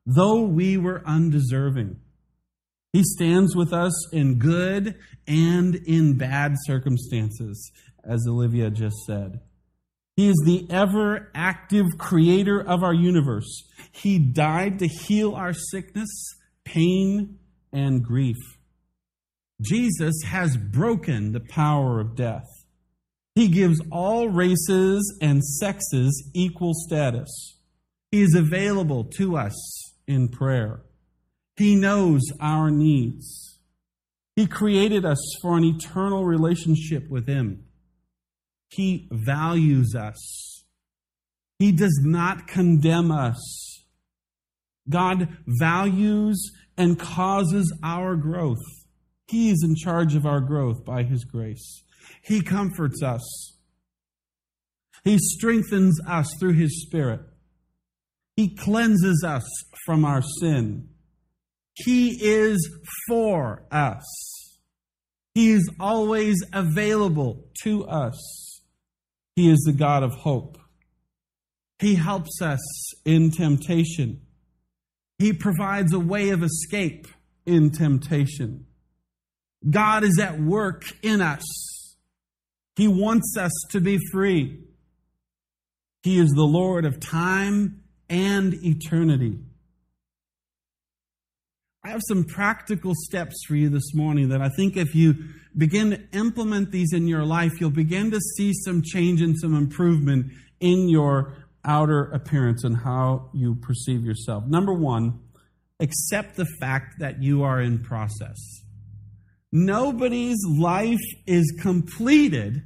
though 0.08 0.41
we 0.41 0.78
were 0.78 1.03
undeserving. 1.05 1.99
He 2.93 3.03
stands 3.03 3.55
with 3.55 3.74
us 3.74 4.12
in 4.14 4.39
good 4.39 4.95
and 5.28 5.76
in 5.76 6.18
bad 6.18 6.55
circumstances, 6.66 7.72
as 8.05 8.26
Olivia 8.28 8.72
just 8.72 8.95
said. 9.05 9.41
He 10.16 10.30
is 10.30 10.41
the 10.45 10.66
ever 10.72 11.30
active 11.36 11.86
creator 11.99 12.60
of 12.60 12.84
our 12.84 12.93
universe. 12.93 13.66
He 13.91 14.18
died 14.18 14.80
to 14.80 14.88
heal 14.88 15.36
our 15.36 15.53
sickness, 15.53 16.10
pain, 16.64 17.38
and 17.74 18.01
grief. 18.01 18.38
Jesus 19.62 20.16
has 20.26 20.55
broken 20.55 21.34
the 21.34 21.43
power 21.49 21.99
of 21.99 22.16
death. 22.16 22.47
He 23.36 23.49
gives 23.49 23.82
all 23.91 24.30
races 24.30 25.18
and 25.22 25.43
sexes 25.43 26.32
equal 26.34 26.74
status. 26.74 27.60
He 28.12 28.22
is 28.22 28.34
available 28.34 29.03
to 29.18 29.36
us 29.36 29.87
in 30.08 30.30
prayer. 30.30 30.82
He 31.58 31.76
knows 31.76 32.22
our 32.39 32.70
needs. 32.70 33.60
He 34.36 34.45
created 34.45 35.03
us 35.03 35.18
for 35.41 35.58
an 35.58 35.64
eternal 35.64 36.24
relationship 36.24 37.10
with 37.10 37.28
Him. 37.28 37.66
He 38.70 39.08
values 39.12 39.95
us. 39.95 40.64
He 41.58 41.72
does 41.72 41.99
not 42.03 42.47
condemn 42.47 43.12
us. 43.12 43.84
God 44.89 45.30
values 45.47 46.51
and 46.78 46.99
causes 46.99 47.76
our 47.84 48.16
growth. 48.16 48.64
He 49.28 49.49
is 49.49 49.64
in 49.64 49.76
charge 49.76 50.16
of 50.16 50.26
our 50.26 50.39
growth 50.39 50.86
by 50.86 51.03
His 51.03 51.26
grace. 51.26 51.84
He 52.22 52.41
comforts 52.41 53.01
us. 53.01 53.58
He 55.03 55.18
strengthens 55.18 55.99
us 56.08 56.32
through 56.39 56.53
His 56.53 56.84
Spirit. 56.84 57.22
He 58.38 58.56
cleanses 58.56 59.26
us 59.28 59.44
from 59.86 60.06
our 60.06 60.22
sin. 60.22 60.90
He 61.74 62.12
is 62.22 62.70
for 63.08 63.64
us. 63.72 64.06
He 65.34 65.52
is 65.52 65.70
always 65.80 66.38
available 66.54 67.48
to 67.64 67.86
us. 67.86 68.62
He 69.36 69.50
is 69.50 69.60
the 69.66 69.74
God 69.74 70.04
of 70.04 70.14
hope. 70.14 70.60
He 71.80 71.96
helps 71.96 72.42
us 72.42 72.60
in 73.06 73.32
temptation. 73.32 74.22
He 75.18 75.34
provides 75.34 75.92
a 75.94 76.00
way 76.00 76.30
of 76.30 76.44
escape 76.44 77.08
in 77.46 77.72
temptation. 77.72 78.68
God 79.68 80.04
is 80.04 80.20
at 80.20 80.40
work 80.40 80.84
in 81.02 81.22
us. 81.22 81.44
He 82.76 82.88
wants 82.88 83.36
us 83.38 83.52
to 83.72 83.80
be 83.80 83.98
free. 84.12 84.64
He 86.04 86.20
is 86.20 86.30
the 86.30 86.44
Lord 86.44 86.86
of 86.86 87.00
time 87.00 87.84
and 88.10 88.53
eternity. 88.64 89.39
I 91.84 91.89
have 91.89 92.01
some 92.08 92.26
practical 92.26 92.93
steps 92.95 93.36
for 93.47 93.55
you 93.55 93.70
this 93.70 93.93
morning 93.93 94.30
that 94.30 94.41
I 94.41 94.49
think 94.49 94.76
if 94.76 94.93
you 94.93 95.16
begin 95.55 95.91
to 95.91 96.01
implement 96.12 96.72
these 96.72 96.91
in 96.91 97.08
your 97.08 97.24
life, 97.24 97.62
you'll 97.62 97.70
begin 97.70 98.12
to 98.12 98.20
see 98.20 98.51
some 98.53 98.82
change 98.82 99.22
and 99.22 99.38
some 99.39 99.55
improvement 99.55 100.34
in 100.60 100.89
your 100.89 101.34
outer 101.64 102.12
appearance 102.12 102.64
and 102.64 102.76
how 102.76 103.30
you 103.34 103.55
perceive 103.55 104.03
yourself. 104.03 104.45
Number 104.45 104.74
one, 104.74 105.20
accept 105.80 106.36
the 106.36 106.47
fact 106.60 106.99
that 106.99 107.22
you 107.22 107.43
are 107.43 107.62
in 107.62 107.84
process. 107.84 108.38
Nobody's 109.51 110.43
life 110.45 110.99
is 111.26 111.58
completed 111.62 112.64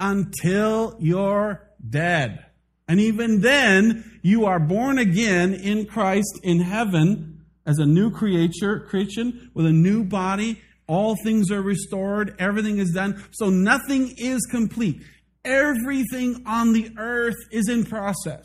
until 0.00 0.96
you're 0.98 1.70
dead. 1.88 2.45
And 2.88 3.00
even 3.00 3.40
then, 3.40 4.18
you 4.22 4.46
are 4.46 4.60
born 4.60 4.98
again 4.98 5.54
in 5.54 5.86
Christ 5.86 6.40
in 6.42 6.60
heaven 6.60 7.44
as 7.66 7.78
a 7.78 7.86
new 7.86 8.10
creature, 8.10 8.80
creation 8.80 9.50
with 9.54 9.66
a 9.66 9.72
new 9.72 10.04
body. 10.04 10.62
All 10.86 11.16
things 11.24 11.50
are 11.50 11.62
restored. 11.62 12.36
Everything 12.38 12.78
is 12.78 12.92
done. 12.92 13.24
So 13.32 13.50
nothing 13.50 14.14
is 14.16 14.46
complete. 14.50 15.02
Everything 15.44 16.44
on 16.46 16.72
the 16.72 16.90
earth 16.96 17.36
is 17.50 17.68
in 17.68 17.84
process. 17.84 18.44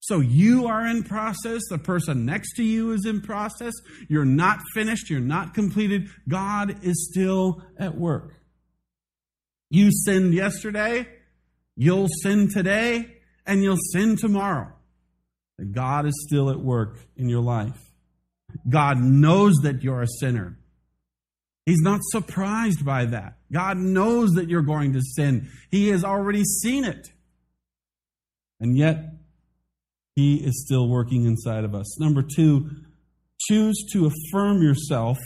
So 0.00 0.20
you 0.20 0.66
are 0.66 0.86
in 0.86 1.04
process. 1.04 1.62
The 1.68 1.78
person 1.78 2.26
next 2.26 2.54
to 2.54 2.64
you 2.64 2.92
is 2.92 3.06
in 3.06 3.20
process. 3.20 3.72
You're 4.08 4.24
not 4.24 4.60
finished. 4.74 5.08
You're 5.08 5.20
not 5.20 5.54
completed. 5.54 6.08
God 6.28 6.84
is 6.84 7.08
still 7.10 7.62
at 7.78 7.96
work. 7.96 8.34
You 9.70 9.90
sinned 9.92 10.34
yesterday. 10.34 11.08
You'll 11.76 12.08
sin 12.22 12.48
today 12.48 13.15
and 13.46 13.62
you'll 13.62 13.78
sin 13.92 14.16
tomorrow. 14.16 14.72
God 15.72 16.06
is 16.06 16.26
still 16.26 16.50
at 16.50 16.58
work 16.58 16.98
in 17.16 17.28
your 17.28 17.40
life. 17.40 17.92
God 18.68 18.98
knows 18.98 19.54
that 19.62 19.82
you're 19.82 20.02
a 20.02 20.08
sinner. 20.20 20.58
He's 21.64 21.80
not 21.80 22.00
surprised 22.04 22.84
by 22.84 23.06
that. 23.06 23.38
God 23.52 23.76
knows 23.76 24.30
that 24.32 24.48
you're 24.48 24.62
going 24.62 24.92
to 24.92 25.00
sin. 25.00 25.50
He 25.70 25.88
has 25.88 26.04
already 26.04 26.44
seen 26.44 26.84
it. 26.84 27.08
And 28.60 28.76
yet, 28.76 29.14
He 30.14 30.36
is 30.36 30.64
still 30.64 30.88
working 30.88 31.26
inside 31.26 31.64
of 31.64 31.74
us. 31.74 31.98
Number 32.00 32.22
two, 32.22 32.70
choose 33.48 33.84
to 33.92 34.06
affirm 34.06 34.62
yourself 34.62 35.18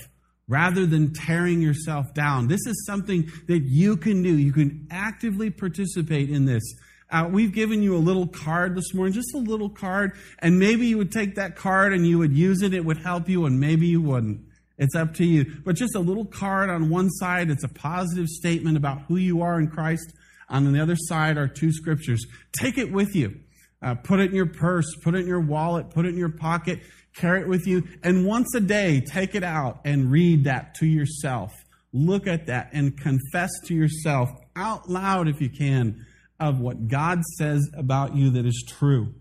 rather 0.49 0.87
than 0.87 1.13
tearing 1.13 1.61
yourself 1.61 2.07
down. 2.15 2.49
This 2.49 2.67
is 2.67 2.85
something 2.87 3.31
that 3.47 3.63
you 3.67 3.97
can 3.97 4.23
do. 4.23 4.37
You 4.37 4.53
can 4.53 4.89
actively 4.91 5.51
participate 5.51 6.31
in 6.31 6.47
this. 6.47 6.63
Uh, 7.11 7.29
we've 7.31 7.53
given 7.53 7.83
you 7.83 7.97
a 7.97 7.99
little 7.99 8.27
card 8.27 8.77
this 8.77 8.95
morning, 8.95 9.13
just 9.13 9.35
a 9.35 9.39
little 9.39 9.69
card, 9.69 10.13
and 10.39 10.59
maybe 10.59 10.87
you 10.87 10.97
would 10.97 11.11
take 11.11 11.35
that 11.35 11.57
card 11.57 11.93
and 11.93 12.07
you 12.07 12.19
would 12.19 12.33
use 12.33 12.63
it. 12.63 12.73
It 12.73 12.85
would 12.85 12.99
help 12.99 13.29
you, 13.29 13.47
and 13.47 13.59
maybe 13.59 13.87
you 13.87 14.01
wouldn't. 14.01 14.43
It's 14.79 14.95
up 14.95 15.15
to 15.15 15.25
you. 15.25 15.61
But 15.65 15.75
just 15.75 15.95
a 15.95 16.01
little 16.01 16.25
card 16.25 16.71
on 16.71 16.89
one 16.89 17.11
side, 17.11 17.51
it's 17.51 17.65
a 17.65 17.69
positive 17.69 18.29
statement 18.29 18.77
about 18.77 19.03
who 19.03 19.17
you 19.17 19.43
are 19.43 19.59
in 19.59 19.69
Christ. 19.69 20.13
On 20.49 20.73
the 20.73 20.81
other 20.81 20.97
side 20.97 21.37
are 21.37 21.49
two 21.49 21.73
scriptures. 21.73 22.25
Take 22.53 22.79
it 22.79 22.93
with 22.93 23.15
you. 23.15 23.41
Uh, 23.83 23.95
put 23.95 24.21
it 24.21 24.31
in 24.31 24.37
your 24.37 24.47
purse, 24.47 24.87
put 25.03 25.15
it 25.15 25.21
in 25.21 25.27
your 25.27 25.41
wallet, 25.41 25.91
put 25.91 26.07
it 26.07 26.11
in 26.11 26.17
your 26.17 26.29
pocket, 26.29 26.81
carry 27.15 27.41
it 27.41 27.49
with 27.49 27.67
you, 27.67 27.83
and 28.03 28.27
once 28.27 28.55
a 28.55 28.61
day, 28.61 29.01
take 29.01 29.35
it 29.35 29.43
out 29.43 29.81
and 29.85 30.11
read 30.11 30.45
that 30.45 30.75
to 30.75 30.87
yourself. 30.87 31.53
Look 31.93 32.27
at 32.27 32.47
that 32.47 32.71
and 32.73 32.97
confess 32.97 33.51
to 33.67 33.75
yourself 33.75 34.31
out 34.55 34.89
loud 34.89 35.29
if 35.29 35.41
you 35.41 35.49
can 35.49 36.07
of 36.41 36.59
what 36.59 36.89
God 36.89 37.23
says 37.37 37.69
about 37.77 38.17
you 38.17 38.31
that 38.31 38.47
is 38.47 38.65
true. 38.67 39.15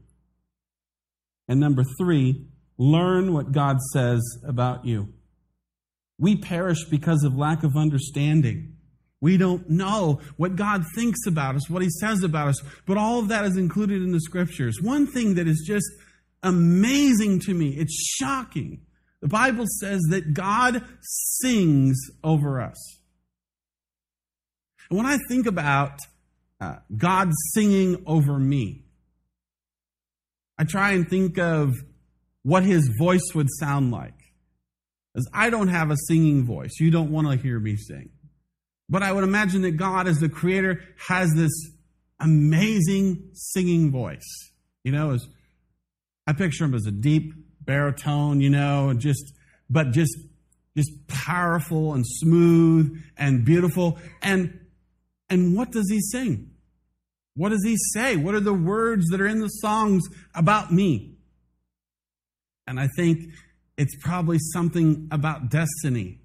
And 1.47 1.59
number 1.59 1.83
three, 1.99 2.45
learn 2.77 3.33
what 3.33 3.51
God 3.51 3.77
says 3.93 4.21
about 4.47 4.85
you. 4.85 5.13
We 6.17 6.37
perish 6.37 6.85
because 6.85 7.23
of 7.23 7.35
lack 7.35 7.63
of 7.63 7.75
understanding. 7.75 8.75
We 9.21 9.37
don't 9.37 9.69
know 9.69 10.21
what 10.37 10.55
God 10.55 10.85
thinks 10.95 11.25
about 11.27 11.55
us, 11.55 11.69
what 11.69 11.81
He 11.81 11.89
says 11.89 12.23
about 12.23 12.49
us, 12.49 12.61
but 12.85 12.97
all 12.97 13.19
of 13.19 13.27
that 13.29 13.45
is 13.45 13.57
included 13.57 14.01
in 14.01 14.11
the 14.11 14.21
scriptures. 14.21 14.79
One 14.81 15.07
thing 15.07 15.35
that 15.35 15.47
is 15.47 15.63
just 15.67 15.87
amazing 16.43 17.39
to 17.41 17.53
me, 17.53 17.75
it's 17.77 18.15
shocking. 18.17 18.81
The 19.21 19.27
Bible 19.27 19.65
says 19.81 20.01
that 20.09 20.33
God 20.33 20.83
sings 21.01 21.97
over 22.23 22.61
us. 22.61 22.99
And 24.89 24.97
when 24.97 25.05
I 25.05 25.17
think 25.27 25.45
about 25.45 25.99
God 26.95 27.29
singing 27.53 28.03
over 28.05 28.37
me, 28.37 28.83
I 30.57 30.65
try 30.65 30.91
and 30.91 31.09
think 31.09 31.37
of 31.37 31.75
what 32.43 32.63
His 32.63 32.89
voice 32.99 33.33
would 33.33 33.47
sound 33.59 33.91
like. 33.91 34.13
As 35.15 35.27
I 35.33 35.49
don't 35.49 35.69
have 35.69 35.89
a 35.89 35.95
singing 36.07 36.45
voice. 36.45 36.79
You 36.79 36.91
don't 36.91 37.11
want 37.11 37.27
to 37.27 37.35
hear 37.37 37.59
me 37.59 37.75
sing. 37.75 38.09
But 38.89 39.03
I 39.03 39.11
would 39.11 39.23
imagine 39.23 39.61
that 39.63 39.71
God, 39.71 40.07
as 40.07 40.19
the 40.19 40.29
creator, 40.29 40.83
has 41.07 41.31
this 41.35 41.51
amazing 42.19 43.29
singing 43.33 43.91
voice. 43.91 44.51
You 44.83 44.91
know, 44.91 45.11
as 45.11 45.27
I 46.27 46.33
picture 46.33 46.65
him 46.65 46.73
as 46.73 46.85
a 46.85 46.91
deep 46.91 47.33
baritone, 47.61 48.41
you 48.41 48.49
know, 48.49 48.93
just, 48.93 49.33
but 49.69 49.91
just, 49.91 50.17
just 50.75 50.91
powerful 51.07 51.93
and 51.93 52.05
smooth 52.05 53.01
and 53.17 53.45
beautiful. 53.45 53.99
And, 54.21 54.59
and 55.29 55.55
what 55.55 55.71
does 55.71 55.89
he 55.89 55.99
sing? 56.01 56.48
What 57.35 57.49
does 57.49 57.63
he 57.63 57.77
say? 57.93 58.15
What 58.15 58.35
are 58.35 58.39
the 58.39 58.53
words 58.53 59.05
that 59.09 59.21
are 59.21 59.27
in 59.27 59.39
the 59.39 59.47
songs 59.47 60.03
about 60.35 60.71
me? 60.71 61.15
And 62.67 62.79
I 62.79 62.87
think 62.95 63.33
it's 63.77 63.95
probably 64.01 64.37
something 64.53 65.07
about 65.11 65.49
destiny, 65.49 66.19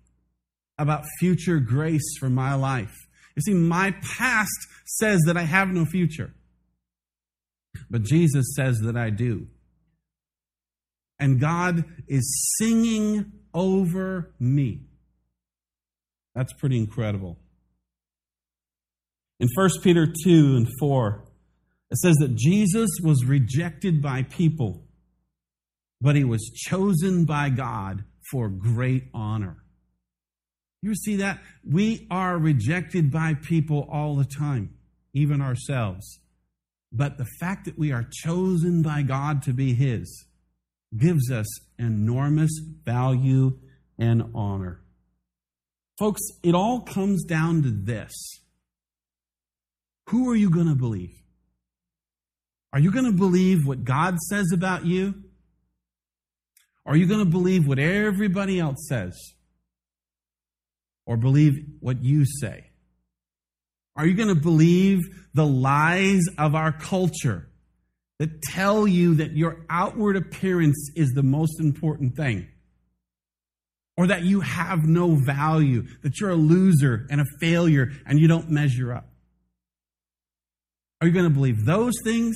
about 0.76 1.04
future 1.20 1.60
grace 1.60 2.16
for 2.18 2.28
my 2.28 2.54
life. 2.54 2.94
You 3.36 3.42
see, 3.42 3.54
my 3.54 3.92
past 4.16 4.50
says 4.86 5.20
that 5.26 5.36
I 5.36 5.42
have 5.42 5.68
no 5.68 5.84
future, 5.84 6.34
but 7.90 8.02
Jesus 8.02 8.54
says 8.56 8.80
that 8.80 8.96
I 8.96 9.10
do. 9.10 9.46
And 11.18 11.40
God 11.40 11.84
is 12.08 12.56
singing 12.58 13.32
over 13.54 14.34
me. 14.38 14.82
That's 16.34 16.52
pretty 16.54 16.76
incredible. 16.76 17.38
In 19.40 19.48
1 19.54 19.70
Peter 19.82 20.06
2 20.06 20.56
and 20.56 20.68
4, 20.78 21.24
it 21.90 21.98
says 21.98 22.16
that 22.16 22.34
Jesus 22.34 22.90
was 23.02 23.24
rejected 23.24 24.02
by 24.02 24.22
people 24.22 24.84
but 26.04 26.16
he 26.16 26.22
was 26.22 26.50
chosen 26.54 27.24
by 27.24 27.48
God 27.48 28.04
for 28.30 28.50
great 28.50 29.04
honor. 29.14 29.56
You 30.82 30.94
see 30.94 31.16
that? 31.16 31.40
We 31.66 32.06
are 32.10 32.36
rejected 32.36 33.10
by 33.10 33.32
people 33.34 33.88
all 33.90 34.14
the 34.14 34.26
time, 34.26 34.74
even 35.14 35.40
ourselves. 35.40 36.20
But 36.92 37.16
the 37.16 37.26
fact 37.40 37.64
that 37.64 37.78
we 37.78 37.90
are 37.90 38.06
chosen 38.12 38.82
by 38.82 39.00
God 39.00 39.42
to 39.44 39.54
be 39.54 39.72
His 39.72 40.26
gives 40.94 41.30
us 41.32 41.46
enormous 41.78 42.52
value 42.84 43.58
and 43.98 44.30
honor. 44.34 44.82
Folks, 45.98 46.20
it 46.42 46.54
all 46.54 46.80
comes 46.82 47.24
down 47.24 47.62
to 47.62 47.70
this 47.70 48.12
Who 50.08 50.30
are 50.30 50.36
you 50.36 50.50
going 50.50 50.68
to 50.68 50.74
believe? 50.74 51.14
Are 52.72 52.80
you 52.80 52.90
going 52.90 53.06
to 53.06 53.12
believe 53.12 53.66
what 53.66 53.84
God 53.84 54.18
says 54.18 54.50
about 54.52 54.84
you? 54.84 55.14
Are 56.86 56.96
you 56.96 57.06
going 57.06 57.20
to 57.20 57.30
believe 57.30 57.66
what 57.66 57.78
everybody 57.78 58.58
else 58.58 58.86
says? 58.88 59.16
Or 61.06 61.16
believe 61.16 61.54
what 61.80 62.02
you 62.02 62.24
say? 62.26 62.66
Are 63.96 64.06
you 64.06 64.14
going 64.14 64.28
to 64.28 64.34
believe 64.34 65.00
the 65.34 65.46
lies 65.46 66.22
of 66.36 66.54
our 66.54 66.72
culture 66.72 67.48
that 68.18 68.42
tell 68.42 68.86
you 68.86 69.14
that 69.16 69.36
your 69.36 69.64
outward 69.70 70.16
appearance 70.16 70.90
is 70.96 71.10
the 71.10 71.22
most 71.22 71.60
important 71.60 72.16
thing? 72.16 72.48
Or 73.96 74.08
that 74.08 74.24
you 74.24 74.40
have 74.40 74.84
no 74.84 75.14
value, 75.14 75.86
that 76.02 76.18
you're 76.18 76.30
a 76.30 76.36
loser 76.36 77.06
and 77.08 77.20
a 77.20 77.24
failure 77.40 77.92
and 78.04 78.18
you 78.18 78.26
don't 78.26 78.50
measure 78.50 78.92
up? 78.92 79.13
Are 81.04 81.06
you 81.06 81.12
going 81.12 81.26
to 81.26 81.30
believe 81.30 81.66
those 81.66 81.92
things? 82.02 82.34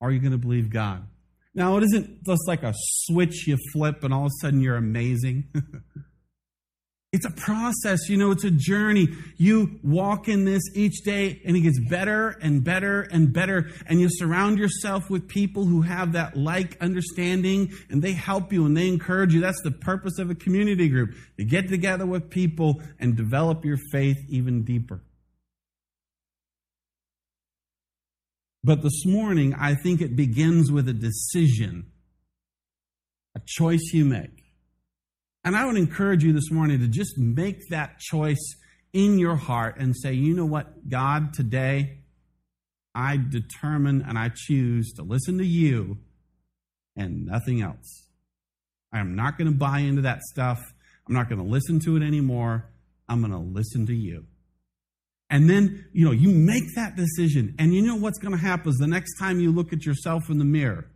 Or 0.00 0.08
are 0.08 0.10
you 0.10 0.18
going 0.18 0.32
to 0.32 0.38
believe 0.38 0.68
God? 0.68 1.06
Now, 1.54 1.76
it 1.76 1.84
isn't 1.84 2.24
just 2.24 2.48
like 2.48 2.64
a 2.64 2.74
switch 2.74 3.46
you 3.46 3.56
flip 3.72 4.02
and 4.02 4.12
all 4.12 4.22
of 4.22 4.32
a 4.32 4.40
sudden 4.40 4.60
you're 4.60 4.74
amazing. 4.74 5.44
It's 7.12 7.26
a 7.26 7.30
process, 7.30 8.08
you 8.08 8.16
know, 8.16 8.30
it's 8.30 8.44
a 8.44 8.50
journey. 8.50 9.06
You 9.36 9.78
walk 9.82 10.28
in 10.28 10.46
this 10.46 10.62
each 10.74 11.02
day 11.04 11.42
and 11.44 11.54
it 11.54 11.60
gets 11.60 11.78
better 11.78 12.30
and 12.40 12.64
better 12.64 13.02
and 13.02 13.30
better. 13.30 13.70
And 13.86 14.00
you 14.00 14.08
surround 14.10 14.56
yourself 14.56 15.10
with 15.10 15.28
people 15.28 15.66
who 15.66 15.82
have 15.82 16.12
that 16.12 16.38
like 16.38 16.78
understanding 16.80 17.70
and 17.90 18.00
they 18.00 18.12
help 18.12 18.50
you 18.50 18.64
and 18.64 18.74
they 18.74 18.88
encourage 18.88 19.34
you. 19.34 19.42
That's 19.42 19.60
the 19.62 19.72
purpose 19.72 20.18
of 20.18 20.30
a 20.30 20.34
community 20.34 20.88
group 20.88 21.14
to 21.36 21.44
get 21.44 21.68
together 21.68 22.06
with 22.06 22.30
people 22.30 22.80
and 22.98 23.14
develop 23.14 23.62
your 23.62 23.76
faith 23.92 24.16
even 24.30 24.64
deeper. 24.64 25.02
But 28.64 28.82
this 28.82 29.04
morning, 29.04 29.54
I 29.54 29.74
think 29.74 30.00
it 30.00 30.14
begins 30.14 30.70
with 30.70 30.88
a 30.88 30.92
decision, 30.92 31.90
a 33.34 33.40
choice 33.44 33.90
you 33.92 34.04
make. 34.04 34.42
And 35.44 35.56
I 35.56 35.66
would 35.66 35.76
encourage 35.76 36.22
you 36.22 36.32
this 36.32 36.50
morning 36.52 36.78
to 36.78 36.86
just 36.86 37.18
make 37.18 37.68
that 37.70 37.98
choice 37.98 38.54
in 38.92 39.18
your 39.18 39.34
heart 39.34 39.78
and 39.78 39.96
say, 39.96 40.12
you 40.12 40.34
know 40.34 40.46
what, 40.46 40.88
God, 40.88 41.34
today 41.34 41.98
I 42.94 43.16
determine 43.16 44.04
and 44.06 44.16
I 44.16 44.30
choose 44.32 44.92
to 44.92 45.02
listen 45.02 45.38
to 45.38 45.46
you 45.46 45.98
and 46.94 47.26
nothing 47.26 47.62
else. 47.62 48.06
I 48.92 49.00
am 49.00 49.16
not 49.16 49.38
going 49.38 49.50
to 49.50 49.56
buy 49.56 49.80
into 49.80 50.02
that 50.02 50.20
stuff. 50.22 50.60
I'm 51.08 51.14
not 51.14 51.28
going 51.28 51.40
to 51.40 51.48
listen 51.48 51.80
to 51.80 51.96
it 51.96 52.02
anymore. 52.02 52.70
I'm 53.08 53.20
going 53.20 53.32
to 53.32 53.38
listen 53.38 53.86
to 53.86 53.94
you. 53.94 54.26
And 55.32 55.50
then, 55.50 55.86
you 55.92 56.04
know, 56.04 56.12
you 56.12 56.28
make 56.28 56.74
that 56.76 56.94
decision. 56.94 57.56
And 57.58 57.74
you 57.74 57.82
know 57.82 57.96
what's 57.96 58.18
going 58.18 58.32
to 58.32 58.40
happen 58.40 58.68
is 58.68 58.76
the 58.76 58.86
next 58.86 59.18
time 59.18 59.40
you 59.40 59.50
look 59.50 59.72
at 59.72 59.84
yourself 59.84 60.30
in 60.30 60.38
the 60.38 60.44
mirror, 60.44 60.86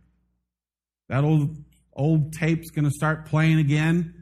that 1.09 1.25
old 1.25 1.57
old 1.91 2.31
tape's 2.31 2.69
going 2.69 2.85
to 2.85 2.91
start 2.91 3.25
playing 3.25 3.59
again 3.59 4.17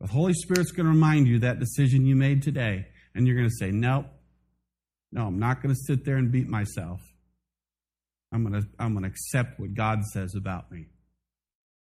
the 0.00 0.06
Holy 0.06 0.32
Spirit's 0.32 0.70
going 0.70 0.86
to 0.86 0.92
remind 0.92 1.26
you 1.26 1.40
that 1.40 1.58
decision 1.58 2.06
you 2.06 2.14
made 2.14 2.42
today, 2.42 2.86
and 3.14 3.26
you're 3.26 3.36
going 3.36 3.48
to 3.48 3.54
say, 3.54 3.70
Nope, 3.70 4.06
no, 5.10 5.26
I'm 5.26 5.38
not 5.38 5.62
going 5.62 5.74
to 5.74 5.80
sit 5.86 6.04
there 6.04 6.16
and 6.16 6.30
beat 6.30 6.48
myself. 6.48 7.00
I'm 8.32 8.48
going 8.48 8.62
to, 8.62 8.68
I'm 8.78 8.92
going 8.92 9.04
to 9.04 9.08
accept 9.08 9.58
what 9.58 9.74
God 9.74 10.04
says 10.04 10.34
about 10.36 10.70
me. 10.70 10.86